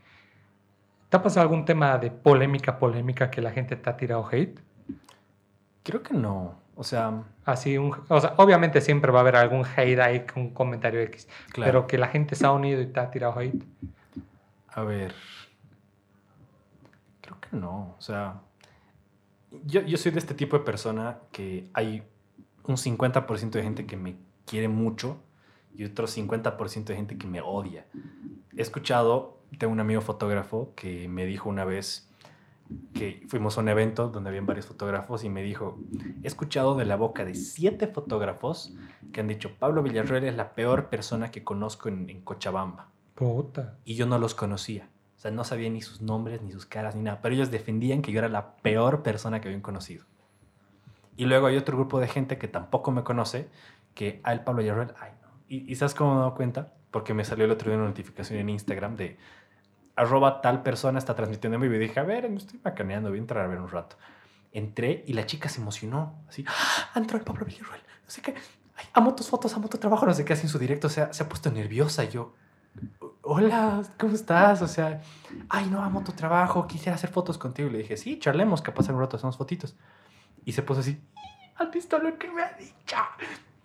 ¿Te 1.11 1.16
ha 1.16 1.22
pasado 1.22 1.42
algún 1.42 1.64
tema 1.64 1.98
de 1.98 2.12
polémica, 2.12 2.78
polémica 2.78 3.32
que 3.32 3.42
la 3.42 3.50
gente 3.50 3.74
te 3.74 3.90
ha 3.90 3.96
tirado 3.96 4.26
hate? 4.30 4.61
Creo 5.82 6.04
que 6.04 6.14
no. 6.14 6.61
O 6.76 6.84
sea, 6.84 7.24
así 7.44 7.76
un, 7.76 7.92
o 8.08 8.20
sea, 8.20 8.34
obviamente 8.36 8.80
siempre 8.80 9.11
va 9.11 9.18
a 9.18 9.22
haber 9.22 9.34
algún 9.34 9.64
hate 9.64 9.98
ahí, 9.98 10.24
un 10.36 10.54
comentario 10.54 11.00
X, 11.00 11.28
pero 11.54 11.88
que 11.88 11.98
la 11.98 12.06
gente 12.06 12.36
se 12.36 12.46
ha 12.46 12.52
unido 12.52 12.80
y 12.80 12.86
te 12.86 13.00
ha 13.00 13.11
tirado 13.11 13.38
hate. 13.38 13.62
A 14.68 14.84
ver, 14.84 15.12
creo 17.20 17.40
que 17.40 17.56
no, 17.56 17.96
o 17.98 18.00
sea, 18.00 18.40
yo, 19.64 19.82
yo 19.82 19.98
soy 19.98 20.12
de 20.12 20.20
este 20.20 20.34
tipo 20.34 20.56
de 20.56 20.64
persona 20.64 21.18
que 21.32 21.68
hay 21.74 22.04
un 22.64 22.76
50% 22.76 23.50
de 23.50 23.62
gente 23.64 23.84
que 23.84 23.96
me 23.96 24.16
quiere 24.46 24.68
mucho 24.68 25.20
y 25.74 25.84
otro 25.84 26.06
50% 26.06 26.84
de 26.84 26.94
gente 26.94 27.18
que 27.18 27.26
me 27.26 27.40
odia. 27.40 27.84
He 28.56 28.62
escuchado 28.62 29.39
de 29.51 29.66
un 29.66 29.80
amigo 29.80 30.01
fotógrafo 30.01 30.72
que 30.74 31.09
me 31.09 31.26
dijo 31.26 31.48
una 31.48 31.64
vez, 31.64 32.11
que 32.94 33.24
fuimos 33.28 33.59
a 33.59 33.61
un 33.61 33.68
evento 33.68 34.09
donde 34.09 34.30
habían 34.30 34.46
varios 34.46 34.66
fotógrafos 34.66 35.24
y 35.24 35.28
me 35.28 35.42
dijo, 35.42 35.78
he 36.22 36.26
escuchado 36.26 36.76
de 36.76 36.84
la 36.84 36.96
boca 36.96 37.24
de 37.24 37.34
siete 37.34 37.86
fotógrafos 37.86 38.74
que 39.12 39.20
han 39.20 39.28
dicho, 39.28 39.57
Pablo 39.59 39.82
Villarreal 39.82 40.24
es 40.24 40.36
la 40.36 40.55
peor 40.55 40.88
persona 40.88 41.30
que 41.30 41.42
conozco 41.42 41.88
en, 41.88 42.20
Cochabamba. 42.22 42.88
Puta. 43.14 43.76
Y 43.84 43.94
yo 43.94 44.07
no 44.07 44.18
los 44.18 44.34
conocía. 44.34 44.88
O 45.16 45.20
sea, 45.20 45.30
no 45.30 45.44
sabía 45.44 45.68
ni 45.68 45.82
sus 45.82 46.01
nombres, 46.01 46.40
ni 46.42 46.53
sus 46.53 46.64
caras, 46.64 46.94
ni 46.94 47.03
nada. 47.03 47.20
Pero 47.20 47.34
ellos 47.34 47.51
defendían 47.51 48.03
que 48.03 48.12
yo 48.12 48.20
era 48.20 48.28
la 48.28 48.57
peor 48.57 49.03
persona 49.03 49.40
que 49.40 49.48
habían 49.48 49.61
conocido. 49.61 50.05
Y 51.16 51.26
luego 51.26 51.46
hay 51.46 51.57
otro 51.57 51.76
grupo 51.76 52.01
de 52.01 52.09
gente 52.09 52.38
que 52.38 52.48
tampoco 52.48 52.90
me 52.92 53.03
conoce, 53.03 53.48
que 53.94 54.20
a 54.22 54.32
el 54.32 54.40
Pablo 54.40 54.62
Villarreal, 54.62 54.94
ay 54.98 55.11
no. 55.20 55.28
Y, 55.48 55.70
¿Y 55.70 55.74
sabes 55.74 55.94
cómo 55.94 56.12
me 56.12 56.16
he 56.16 56.20
dado 56.20 56.34
cuenta? 56.34 56.72
Porque 56.90 57.12
me 57.12 57.24
salió 57.24 57.44
el 57.44 57.51
otro 57.51 57.70
día 57.70 57.78
una 57.78 57.88
notificación 57.88 58.38
en 58.38 58.48
Instagram 58.48 58.96
de 58.96 59.18
arroba 60.01 60.40
tal 60.40 60.62
persona 60.62 60.98
está 60.98 61.14
transmitiendo 61.14 61.57
en 61.57 61.62
vivo. 61.62 61.74
Y 61.74 61.78
dije, 61.78 62.01
a 62.01 62.05
ver, 62.05 62.28
me 62.30 62.36
estoy 62.36 62.59
macaneando, 62.64 63.11
voy 63.11 63.18
a 63.18 63.20
entrar 63.20 63.44
a 63.44 63.48
ver 63.48 63.61
un 63.61 63.68
rato. 63.68 63.96
Entré 64.53 65.05
y 65.07 65.12
la 65.12 65.26
chica 65.26 65.48
se 65.48 65.61
emocionó, 65.61 66.24
así, 66.28 66.44
¡Ah, 66.48 66.98
entró 66.98 67.18
el 67.18 67.24
Pablo 67.24 67.44
Villarreal, 67.44 67.80
no 68.05 68.11
sé 68.11 68.20
qué, 68.22 68.34
Ay, 68.76 68.86
amo 68.94 69.14
tus 69.14 69.28
fotos, 69.28 69.55
amo 69.55 69.68
tu 69.68 69.78
trabajo, 69.78 70.07
no 70.07 70.14
sé 70.14 70.24
qué, 70.24 70.32
así 70.32 70.42
en 70.42 70.48
su 70.48 70.59
directo, 70.59 70.86
o 70.86 70.90
sea, 70.90 71.12
se 71.12 71.22
ha 71.22 71.28
puesto 71.28 71.51
nerviosa. 71.51 72.03
Y 72.05 72.09
yo, 72.09 72.34
hola, 73.20 73.82
¿cómo 73.98 74.14
estás? 74.14 74.62
O 74.62 74.68
sea, 74.68 75.03
ay, 75.51 75.68
no, 75.70 75.84
amo 75.84 76.03
tu 76.03 76.12
trabajo, 76.12 76.66
quisiera 76.66 76.94
hacer 76.94 77.11
fotos 77.11 77.36
contigo. 77.36 77.68
Y 77.68 77.72
le 77.72 77.78
dije, 77.78 77.96
sí, 77.98 78.18
charlemos, 78.18 78.62
que 78.62 78.72
pasa 78.72 78.92
un 78.92 79.01
rato, 79.01 79.16
hacemos 79.16 79.36
fotitos. 79.36 79.76
Y 80.46 80.53
se 80.53 80.62
puso 80.62 80.80
así, 80.80 80.98
¿has 81.57 81.70
visto 81.70 81.98
lo 81.98 82.18
que 82.18 82.30
me 82.30 82.42
ha 82.42 82.53
dicho? 82.55 82.96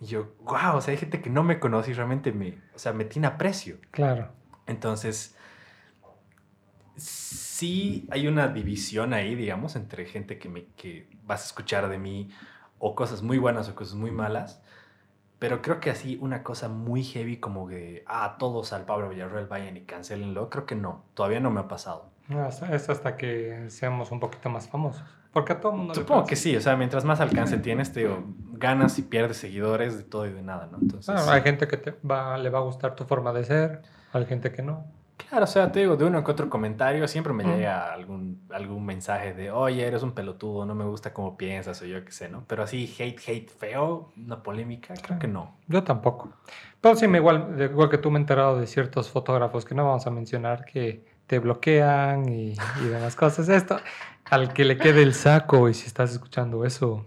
Y 0.02 0.08
yo, 0.08 0.34
wow, 0.44 0.76
o 0.76 0.82
sea, 0.82 0.92
hay 0.92 0.98
gente 0.98 1.22
que 1.22 1.30
no 1.30 1.44
me 1.44 1.60
conoce 1.60 1.92
y 1.92 1.94
realmente 1.94 2.34
me, 2.34 2.60
o 2.76 2.80
sea, 2.80 2.92
me 2.92 3.06
tiene 3.06 3.28
aprecio. 3.28 3.78
Claro. 3.92 4.30
Entonces, 4.68 5.35
sí 6.98 8.08
hay 8.12 8.28
una 8.28 8.48
división 8.48 9.14
ahí, 9.14 9.36
digamos, 9.36 9.76
entre 9.76 10.06
gente 10.06 10.38
que, 10.38 10.50
me, 10.50 10.66
que 10.78 11.08
vas 11.24 11.44
a 11.44 11.46
escuchar 11.46 11.90
de 11.90 11.98
mí 11.98 12.30
o 12.80 12.96
cosas 12.96 13.22
muy 13.22 13.38
buenas 13.38 13.70
o 13.70 13.76
cosas 13.76 13.96
muy 13.96 14.12
malas. 14.12 14.62
Pero 15.40 15.62
creo 15.62 15.80
que 15.80 15.90
así 15.90 16.18
una 16.22 16.44
cosa 16.44 16.70
muy 16.70 17.04
heavy 17.04 17.38
como 17.38 17.68
que, 17.68 18.04
ah, 18.08 18.38
todos 18.40 18.74
al 18.74 18.86
Pablo 18.86 19.10
Villarreal 19.10 19.48
vayan 19.48 19.76
y 19.78 19.82
cancelenlo, 19.82 20.50
creo 20.50 20.66
que 20.66 20.76
no, 20.76 21.04
todavía 21.14 21.40
no 21.40 21.52
me 21.52 21.60
ha 21.60 21.68
pasado. 21.68 22.10
Es 22.72 22.90
hasta 22.90 23.18
que 23.18 23.70
seamos 23.70 24.12
un 24.12 24.20
poquito 24.20 24.50
más 24.50 24.68
famosos. 24.68 25.04
Porque 25.32 25.52
a 25.52 25.60
todo 25.60 25.74
mundo 25.74 25.94
Supongo 25.94 26.26
que 26.26 26.38
sí, 26.38 26.56
o 26.56 26.62
sea, 26.62 26.78
mientras 26.78 27.04
más 27.04 27.20
alcance 27.20 27.58
tienes, 27.58 27.92
te 27.92 28.00
digo, 28.02 28.24
ganas 28.54 28.98
y 28.98 29.02
pierdes 29.02 29.38
seguidores 29.38 29.98
de 29.98 30.04
todo 30.04 30.26
y 30.26 30.32
de 30.32 30.42
nada, 30.42 30.70
¿no? 30.72 30.78
Entonces, 30.82 31.14
Claro, 31.14 31.30
hay 31.30 31.42
gente 31.42 31.68
que 31.68 31.76
te 31.76 31.92
va, 32.10 32.38
le 32.38 32.50
va 32.50 32.60
a 32.60 32.62
gustar 32.62 32.96
tu 32.96 33.04
forma 33.04 33.34
de 33.34 33.44
ser, 33.44 33.82
hay 34.14 34.26
gente 34.26 34.54
que 34.54 34.62
no. 34.62 34.86
Claro, 35.18 35.44
o 35.44 35.48
sea, 35.48 35.72
te 35.72 35.80
digo, 35.82 35.96
de 35.98 36.06
uno 36.06 36.24
que 36.24 36.32
otro 36.32 36.50
comentario 36.50 37.08
siempre 37.08 37.34
me 37.34 37.44
Mm. 37.44 37.48
llega 37.48 37.94
algún, 37.94 38.42
algún 38.52 38.86
mensaje 38.86 39.34
de, 39.34 39.52
oye, 39.52 39.86
eres 39.86 40.04
un 40.04 40.12
pelotudo, 40.14 40.66
no 40.66 40.76
me 40.76 40.86
gusta 40.86 41.14
cómo 41.14 41.38
piensas 41.38 41.82
o 41.82 41.86
yo 41.86 42.04
qué 42.04 42.12
sé, 42.12 42.30
¿no? 42.30 42.44
Pero 42.48 42.64
así, 42.64 42.94
hate, 43.00 43.20
hate 43.28 43.50
feo, 43.50 44.12
una 44.18 44.42
polémica, 44.44 44.94
creo 45.02 45.20
que 45.20 45.28
no. 45.28 45.56
Yo 45.68 45.84
tampoco. 45.84 46.30
Pero 46.82 46.96
sí, 46.96 47.08
me 47.08 47.18
igual, 47.18 47.56
igual 47.60 47.90
que 47.90 47.98
tú 47.98 48.12
me 48.12 48.20
he 48.20 48.22
enterado 48.22 48.60
de 48.60 48.68
ciertos 48.68 49.10
fotógrafos 49.10 49.66
que 49.66 49.74
no 49.76 49.86
vamos 49.86 50.06
a 50.06 50.12
mencionar 50.12 50.66
que 50.66 51.04
te 51.28 51.40
bloquean 51.40 52.30
y, 52.30 52.54
y 52.54 52.86
demás 52.88 53.16
cosas. 53.16 53.50
Esto, 53.50 53.80
al 54.26 54.54
que 54.54 54.64
le 54.66 54.78
quede 54.78 55.02
el 55.02 55.14
saco 55.14 55.70
y 55.70 55.74
si 55.74 55.88
estás 55.88 56.12
escuchando 56.12 56.66
eso, 56.66 57.06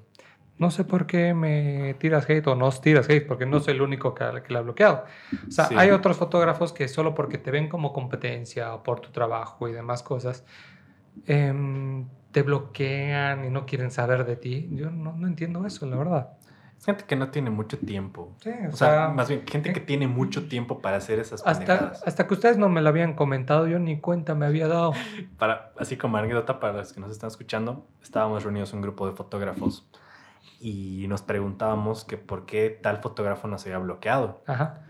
no 0.58 0.70
sé 0.70 0.84
por 0.84 1.06
qué 1.06 1.34
me 1.34 1.94
tiras 1.94 2.28
hate 2.28 2.46
o 2.48 2.54
no 2.54 2.70
tiras 2.72 3.08
hate, 3.08 3.26
porque 3.26 3.46
no 3.46 3.60
soy 3.60 3.74
el 3.74 3.82
único 3.82 4.14
que, 4.14 4.24
que 4.46 4.52
la 4.52 4.58
ha 4.60 4.62
bloqueado. 4.62 5.04
O 5.46 5.50
sea, 5.50 5.66
Sí. 5.66 5.74
hay 5.78 5.90
otros 5.90 6.16
fotógrafos 6.16 6.72
que 6.72 6.88
solo 6.88 7.14
porque 7.14 7.38
te 7.38 7.50
ven 7.50 7.68
como 7.68 7.92
competencia 7.92 8.74
o 8.74 8.82
por 8.82 9.00
tu 9.00 9.10
trabajo 9.10 9.68
y 9.68 9.72
demás 9.72 10.02
cosas, 10.02 10.44
em, 11.26 12.06
te 12.32 12.42
bloquean 12.42 13.44
y 13.44 13.50
no 13.50 13.66
quieren 13.66 13.90
saber 13.90 14.24
de 14.24 14.36
ti. 14.36 14.68
Yo 14.72 14.90
no, 14.90 15.12
no 15.12 15.26
entiendo 15.26 15.64
eso, 15.66 15.86
la 15.86 15.96
verdad. 15.96 16.30
Es 16.78 16.84
gente 16.84 17.04
que 17.08 17.16
no 17.16 17.30
tiene 17.30 17.50
mucho 17.50 17.76
tiempo. 17.78 18.36
Sí, 18.40 18.50
O 18.72 18.76
sea, 18.76 19.08
más 19.08 19.28
bien, 19.28 19.42
gente 19.48 19.72
que 19.72 19.80
tiene 19.80 20.06
mucho 20.06 20.46
tiempo 20.48 20.80
para 20.80 20.98
hacer 20.98 21.18
esas 21.18 21.42
Hasta, 21.44 21.64
pendejadas. 21.66 22.02
hasta 22.06 22.26
que 22.28 22.34
ustedes 22.34 22.56
no 22.56 22.68
me 22.68 22.80
lo 22.82 22.88
habían 22.88 23.14
comentado, 23.14 23.66
yo 23.66 23.80
ni 23.80 23.98
cuenta 23.98 24.36
me 24.36 24.46
había 24.46 24.68
dado. 24.68 24.92
Para, 25.38 25.72
así 25.78 25.96
como 25.96 26.18
anécdota 26.18 26.60
para 26.60 26.74
los 26.74 26.92
que 26.92 27.00
nos 27.00 27.10
están 27.10 27.28
escuchando, 27.28 27.84
estábamos 28.00 28.44
reunidos 28.44 28.72
un 28.74 28.80
grupo 28.82 29.08
de 29.08 29.12
fotógrafos 29.16 29.88
y 30.60 31.06
nos 31.08 31.22
preguntábamos 31.22 32.04
que 32.04 32.16
por 32.16 32.46
qué 32.46 32.70
tal 32.82 32.98
fotógrafo 32.98 33.48
nos 33.48 33.64
había 33.64 33.78
bloqueado. 33.78 34.42
Ajá. 34.46 34.80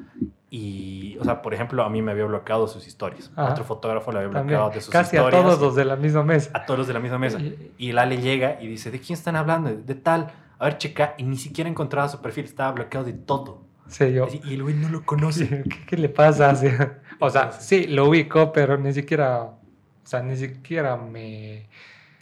Y, 0.50 1.18
o 1.20 1.24
sea, 1.24 1.42
por 1.42 1.52
ejemplo, 1.52 1.82
a 1.84 1.90
mí 1.90 2.00
me 2.00 2.12
había 2.12 2.24
bloqueado 2.24 2.68
sus 2.68 2.86
historias. 2.86 3.30
Ajá. 3.36 3.50
Otro 3.52 3.64
fotógrafo 3.64 4.12
le 4.12 4.18
había 4.20 4.30
También. 4.30 4.58
bloqueado 4.58 4.70
de 4.74 4.80
sus 4.80 4.90
Casi 4.90 5.16
a 5.16 5.20
historias. 5.20 5.42
todos 5.44 5.60
los 5.60 5.74
de 5.76 5.84
la 5.84 5.96
misma 5.96 6.22
mesa. 6.22 6.50
a 6.54 6.64
todos 6.64 6.78
los 6.78 6.86
de 6.86 6.94
la 6.94 7.00
misma 7.00 7.18
mesa. 7.18 7.38
Y- 7.38 7.72
Y 7.76 7.90
el 7.90 7.98
Ale 7.98 8.16
llega 8.18 8.58
y 8.60 8.66
dice, 8.66 8.90
¿de 8.90 8.98
quién 8.98 9.18
están 9.18 9.36
hablando? 9.36 9.70
De 9.74 9.94
tal. 9.94 10.30
A 10.58 10.64
ver, 10.64 10.78
checa. 10.78 11.14
Y 11.18 11.24
ni 11.24 11.36
siquiera 11.36 11.68
encontraba 11.68 12.08
su 12.08 12.20
perfil. 12.22 12.46
Estaba 12.46 12.72
bloqueado 12.72 13.04
de 13.04 13.12
todo. 13.12 13.62
Sí, 13.88 14.12
yo. 14.12 14.26
Y 14.44 14.54
el 14.54 14.62
güey 14.62 14.74
no 14.74 14.88
lo 14.88 15.04
conoce. 15.04 15.64
¿Qué, 15.68 15.86
qué 15.86 15.96
le 15.98 16.08
pasa? 16.08 16.54
Sí. 16.56 16.68
O 17.20 17.28
sea, 17.30 17.52
sí, 17.52 17.86
lo 17.88 18.08
ubico, 18.08 18.52
pero 18.52 18.78
ni 18.78 18.92
siquiera. 18.92 19.42
O 19.42 19.58
sea, 20.04 20.22
ni 20.22 20.36
siquiera 20.36 20.96
me, 20.96 21.68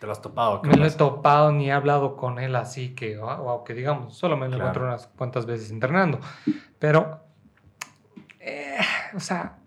Te 0.01 0.07
lo 0.07 0.13
has 0.13 0.21
topado. 0.21 0.61
me 0.63 0.69
lo 0.77 0.85
he 0.85 0.89
capaz. 0.89 0.97
topado 0.97 1.53
ni 1.53 1.69
he 1.69 1.73
hablado 1.73 2.17
con 2.17 2.39
él 2.39 2.55
así 2.57 2.95
que, 2.95 3.19
o 3.19 3.27
o 3.29 3.65
que 3.65 3.73
digamos, 3.75 4.15
solo 4.17 4.37
me 4.37 4.47
lo 4.47 4.57
Claro. 4.57 4.65
encontré 4.65 4.83
unas 4.85 5.07
cuantas 5.09 5.47
veces 5.47 5.71
entrenando. 5.71 6.21
Pero, 6.79 7.21
eh, 8.41 8.77
o 9.15 9.21
sea, 9.21 9.59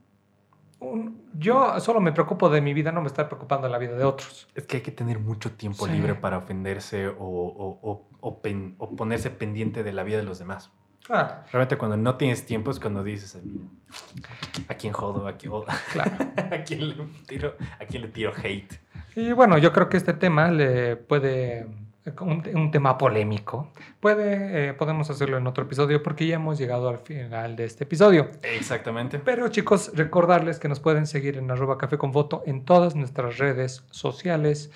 un- 0.79 1.29
yo 1.33 1.79
solo 1.79 1.99
me 1.99 2.11
preocupo 2.11 2.49
de 2.49 2.61
mi 2.61 2.73
vida, 2.73 2.91
no 2.91 3.01
me 3.01 3.07
está 3.07 3.27
preocupando 3.27 3.67
de 3.67 3.71
la 3.71 3.77
vida 3.79 3.93
de 3.95 4.03
otros. 4.03 4.47
Es 4.55 4.65
que 4.65 4.77
hay 4.77 4.83
que 4.83 4.91
tener 4.91 5.19
mucho 5.19 5.51
tiempo 5.53 5.85
Sí. 5.87 5.91
libre 5.93 6.15
para 6.15 6.37
ofenderse 6.37 7.07
o, 7.07 7.13
o- 7.17 7.79
o- 7.81 8.07
o 8.21 8.41
pen- 8.41 8.75
o 8.77 8.95
ponerse 8.95 9.29
pendiente 9.31 9.83
de 9.83 9.93
la 9.93 10.03
vida 10.03 10.17
de 10.17 10.23
los 10.23 10.39
demás. 10.39 10.71
Claro, 11.05 11.43
Realmente 11.51 11.75
cuando 11.77 11.97
no 11.97 12.15
tienes 12.17 12.45
tiempo 12.45 12.69
es 12.69 12.79
cuando 12.79 13.03
dices, 13.03 13.35
¿a 14.67 14.73
quién 14.75 14.93
jodo? 14.93 15.27
¿A 15.27 15.33
quién, 15.37 15.51
o- 15.53 15.65
claro. 15.91 16.11
¿a 16.51 16.63
quién 16.63 16.87
le 16.89 16.95
tiro, 17.27 17.55
a 17.79 17.85
quién 17.85 18.03
le 18.03 18.07
tiro 18.09 18.31
hate? 18.43 18.73
Y 19.15 19.31
bueno, 19.33 19.57
yo 19.57 19.73
creo 19.73 19.89
que 19.89 19.97
este 19.97 20.13
tema 20.13 20.51
le 20.51 20.95
puede, 20.95 21.67
un, 22.21 22.43
un 22.53 22.71
tema 22.71 22.97
polémico, 22.97 23.71
puede, 23.99 24.69
eh, 24.69 24.73
podemos 24.73 25.09
hacerlo 25.09 25.37
en 25.37 25.47
otro 25.47 25.63
episodio 25.63 26.01
porque 26.03 26.27
ya 26.27 26.35
hemos 26.35 26.57
llegado 26.57 26.89
al 26.89 26.99
final 26.99 27.55
de 27.55 27.65
este 27.65 27.83
episodio. 27.83 28.29
Exactamente. 28.43 29.19
Pero 29.19 29.47
chicos, 29.49 29.91
recordarles 29.95 30.59
que 30.59 30.67
nos 30.67 30.79
pueden 30.79 31.07
seguir 31.07 31.37
en 31.37 31.49
arroba 31.51 31.77
café 31.77 31.97
con 31.97 32.13
foto 32.13 32.43
en 32.45 32.65
todas 32.65 32.95
nuestras 32.95 33.37
redes 33.37 33.83
sociales, 33.91 34.71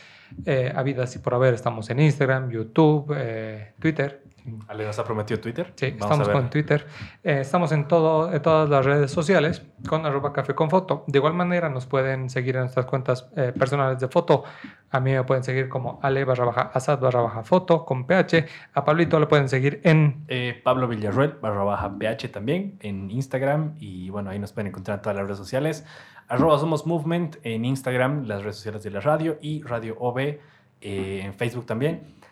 eh, 0.46 0.72
habidas 0.76 1.16
y 1.16 1.20
por 1.20 1.34
haber. 1.34 1.54
Estamos 1.54 1.90
en 1.90 2.00
Instagram, 2.00 2.50
YouTube, 2.50 3.14
eh, 3.16 3.74
Twitter. 3.80 4.23
Ale 4.68 4.86
nos 4.86 5.00
ha 5.00 5.04
prometido 5.04 5.40
Twitter. 5.40 5.74
Sí, 5.76 5.92
Vamos 5.92 6.20
estamos 6.20 6.30
con 6.30 6.50
Twitter. 6.50 6.86
Eh, 7.24 7.40
estamos 7.42 7.72
en, 7.72 7.88
todo, 7.88 8.32
en 8.34 8.42
todas 8.42 8.70
las 8.70 8.86
redes 8.86 9.12
sociales 9.12 9.62
con 9.88 10.06
arroba 10.06 10.34
café 10.34 10.54
con 10.54 10.70
foto. 10.70 11.06
De 11.08 11.20
igual 11.20 11.34
manera 11.34 11.70
nos 11.70 11.86
pueden 11.86 12.30
seguir 12.30 12.56
en 12.56 12.64
nuestras 12.64 12.86
cuentas 12.86 13.30
eh, 13.36 13.54
personales 13.58 14.00
de 14.00 14.08
foto. 14.08 14.44
A 14.90 15.00
mí 15.00 15.12
me 15.12 15.24
pueden 15.24 15.44
seguir 15.44 15.70
como 15.70 16.00
ale 16.02 16.26
barra 16.26 16.46
baja 16.46 16.62
asad 16.74 17.00
barra 17.00 17.22
baja 17.22 17.44
foto 17.44 17.86
con 17.86 18.06
ph. 18.06 18.46
A 18.74 18.84
Pablito 18.84 19.20
le 19.20 19.28
pueden 19.28 19.48
seguir 19.48 19.80
en... 19.84 20.26
Eh, 20.28 20.60
Pablo 20.64 20.88
Villarruel, 20.88 21.36
barra 21.42 21.64
baja 21.64 21.98
PH 21.98 22.30
también 22.30 22.78
en 22.82 23.12
Instagram. 23.12 23.76
Y 23.80 24.10
bueno, 24.10 24.30
ahí 24.30 24.40
nos 24.40 24.52
pueden 24.52 24.68
encontrar 24.68 24.98
en 24.98 25.02
todas 25.04 25.16
las 25.16 25.26
redes 25.26 25.38
sociales. 25.38 25.86
Arroba 26.28 26.60
Somos 26.60 26.86
Movement 26.86 27.38
en 27.44 27.66
Instagram, 27.66 28.26
las 28.26 28.44
redes 28.44 28.58
sociales 28.58 28.84
de 28.84 28.92
la 28.92 29.00
radio 29.00 29.38
y 29.42 29.62
Radio 29.64 29.96
OB 30.00 30.38
en 30.82 31.34
Facebook 31.34 31.66
también. 31.66 32.23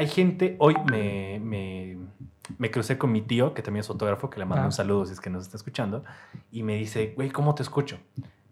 Hay 0.00 0.08
gente, 0.08 0.56
hoy 0.58 0.74
me, 0.90 1.38
me, 1.40 1.98
me 2.58 2.70
crucé 2.70 2.96
con 2.96 3.12
mi 3.12 3.20
tío, 3.20 3.52
que 3.54 3.62
también 3.62 3.80
es 3.80 3.86
fotógrafo, 3.88 4.30
que 4.30 4.38
le 4.38 4.46
mando 4.46 4.62
Ah. 4.62 4.66
un 4.66 4.72
saludo 4.72 5.04
si 5.06 5.12
es 5.12 5.20
que 5.20 5.28
nos 5.30 5.42
está 5.44 5.56
escuchando, 5.58 6.04
y 6.50 6.62
me 6.62 6.74
dice, 6.76 7.12
güey, 7.14 7.28
¿cómo 7.30 7.54
te 7.54 7.62
escucho? 7.62 7.98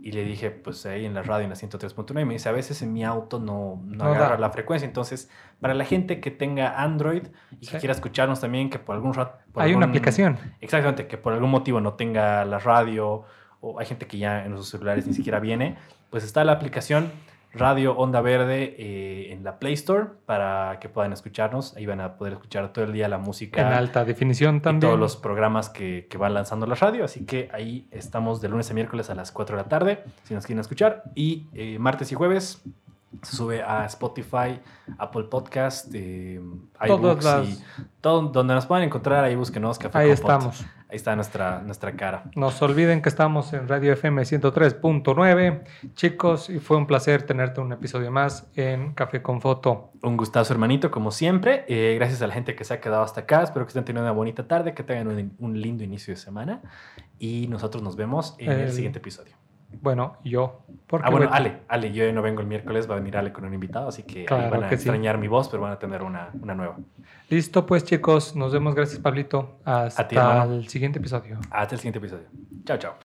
Y 0.00 0.12
le 0.12 0.24
dije, 0.24 0.50
pues 0.50 0.84
ahí 0.86 1.06
en 1.06 1.14
la 1.14 1.22
radio, 1.22 1.44
en 1.44 1.50
la 1.50 1.56
103.9, 1.56 2.20
y 2.20 2.24
me 2.26 2.34
dice, 2.34 2.48
a 2.48 2.52
veces 2.52 2.82
en 2.82 2.92
mi 2.92 3.02
auto 3.04 3.38
no, 3.40 3.80
no, 3.84 3.96
No 3.96 4.04
agarra 4.04 4.34
da. 4.36 4.38
la 4.38 4.50
frecuencia. 4.50 4.86
Entonces, 4.86 5.28
para 5.60 5.74
la 5.74 5.84
gente 5.84 6.20
que 6.20 6.30
tenga 6.30 6.82
Android 6.82 7.22
y 7.60 7.66
que 7.66 7.72
Sí. 7.72 7.78
quiera 7.78 7.94
escucharnos 7.94 8.40
también, 8.40 8.70
que 8.70 8.78
por 8.78 8.94
algún 8.94 9.14
rato... 9.14 9.38
Hay 9.56 9.70
una 9.74 9.86
algún- 9.86 9.90
aplicación. 9.90 10.38
Exactamente, 10.60 11.06
que 11.08 11.16
por 11.18 11.32
algún 11.32 11.50
motivo 11.50 11.80
no 11.80 11.94
tenga 11.94 12.44
la 12.44 12.58
radio 12.60 13.24
o 13.60 13.80
hay 13.80 13.86
gente 13.86 14.06
que 14.06 14.18
ya 14.18 14.44
en 14.44 14.56
sus 14.56 14.68
celulares 14.68 15.06
ni 15.06 15.14
siquiera 15.14 15.40
viene, 15.40 15.76
pues 16.10 16.22
está 16.24 16.44
la 16.44 16.52
aplicación 16.52 17.10
Radio 17.52 17.96
Onda 17.96 18.20
Verde 18.20 18.74
eh, 18.78 19.32
en 19.32 19.42
la 19.42 19.58
Play 19.58 19.74
Store 19.74 20.06
para 20.26 20.78
que 20.80 20.88
puedan 20.88 21.12
escucharnos. 21.12 21.76
Ahí 21.76 21.86
van 21.86 22.00
a 22.00 22.16
poder 22.16 22.34
escuchar 22.34 22.72
todo 22.72 22.84
el 22.84 22.92
día 22.92 23.08
la 23.08 23.18
música 23.18 23.60
En 23.60 23.72
alta 23.72 24.04
definición 24.04 24.56
y 24.56 24.60
también. 24.60 24.80
todos 24.80 24.98
los 24.98 25.16
programas 25.16 25.68
que, 25.68 26.06
que 26.10 26.18
van 26.18 26.34
lanzando 26.34 26.66
la 26.66 26.74
radio. 26.74 27.04
Así 27.04 27.24
que 27.24 27.48
ahí 27.52 27.88
estamos 27.90 28.40
de 28.40 28.48
lunes 28.48 28.70
a 28.70 28.74
miércoles 28.74 29.10
a 29.10 29.14
las 29.14 29.32
4 29.32 29.56
de 29.56 29.62
la 29.62 29.68
tarde, 29.68 30.04
si 30.24 30.34
nos 30.34 30.46
quieren 30.46 30.60
escuchar. 30.60 31.04
Y 31.14 31.46
eh, 31.54 31.78
martes 31.78 32.12
y 32.12 32.14
jueves 32.14 32.62
se 33.22 33.36
sube 33.36 33.62
a 33.62 33.84
Spotify, 33.86 34.60
Apple 34.98 35.24
Podcast, 35.24 35.88
eh, 35.94 36.40
iBooks 36.86 37.24
las- 37.24 37.48
y 37.48 37.58
todo 38.00 38.22
donde 38.28 38.54
nos 38.54 38.66
puedan 38.66 38.84
encontrar. 38.84 39.24
Ahí 39.24 39.34
búsquenos 39.34 39.78
Café 39.78 39.98
Ahí 39.98 40.10
estamos. 40.10 40.64
Ahí 40.90 40.96
está 40.96 41.14
nuestra, 41.14 41.60
nuestra 41.60 41.92
cara. 41.96 42.24
No 42.34 42.50
se 42.50 42.64
olviden 42.64 43.02
que 43.02 43.10
estamos 43.10 43.52
en 43.52 43.68
Radio 43.68 43.92
FM 43.92 44.24
103.9. 44.24 45.64
Chicos, 45.94 46.48
y 46.48 46.60
fue 46.60 46.78
un 46.78 46.86
placer 46.86 47.24
tenerte 47.24 47.60
un 47.60 47.72
episodio 47.72 48.10
más 48.10 48.48
en 48.56 48.94
Café 48.94 49.20
con 49.20 49.40
Foto. 49.42 49.90
Un 50.02 50.16
gustazo, 50.16 50.52
hermanito, 50.54 50.90
como 50.90 51.10
siempre. 51.10 51.66
Eh, 51.68 51.94
gracias 51.96 52.22
a 52.22 52.26
la 52.26 52.32
gente 52.32 52.54
que 52.54 52.64
se 52.64 52.72
ha 52.74 52.80
quedado 52.80 53.02
hasta 53.02 53.20
acá. 53.22 53.42
Espero 53.42 53.66
que 53.66 53.70
estén 53.70 53.84
teniendo 53.84 54.08
una 54.08 54.16
bonita 54.16 54.48
tarde, 54.48 54.72
que 54.72 54.82
tengan 54.82 55.08
un, 55.08 55.34
un 55.38 55.60
lindo 55.60 55.84
inicio 55.84 56.14
de 56.14 56.20
semana. 56.20 56.62
Y 57.18 57.48
nosotros 57.48 57.82
nos 57.82 57.96
vemos 57.96 58.34
en 58.38 58.50
el 58.52 58.60
El- 58.60 58.72
siguiente 58.72 58.98
episodio. 58.98 59.34
Bueno, 59.80 60.16
yo. 60.24 60.62
Porque 60.86 61.06
Ah, 61.06 61.10
bueno, 61.10 61.28
Ale, 61.30 61.58
Ale, 61.68 61.92
yo 61.92 62.10
no 62.12 62.22
vengo 62.22 62.40
el 62.40 62.46
miércoles, 62.46 62.88
va 62.88 62.94
a 62.94 62.98
venir 62.98 63.16
Ale 63.16 63.32
con 63.32 63.44
un 63.44 63.52
invitado, 63.52 63.88
así 63.88 64.02
que 64.02 64.20
ahí 64.20 64.50
van 64.50 64.64
a 64.64 64.68
sí. 64.68 64.74
extrañar 64.76 65.18
mi 65.18 65.28
voz, 65.28 65.48
pero 65.48 65.62
van 65.62 65.72
a 65.72 65.78
tener 65.78 66.02
una, 66.02 66.30
una 66.40 66.54
nueva. 66.54 66.76
Listo, 67.28 67.66
pues 67.66 67.84
chicos, 67.84 68.34
nos 68.34 68.52
vemos. 68.52 68.74
Gracias, 68.74 68.98
Pablito. 68.98 69.58
Hasta 69.64 70.08
ti, 70.08 70.16
el 70.16 70.68
siguiente 70.68 70.98
episodio. 70.98 71.38
Hasta 71.50 71.74
el 71.74 71.80
siguiente 71.80 71.98
episodio. 71.98 72.26
Chao, 72.64 72.78
chao. 72.78 72.94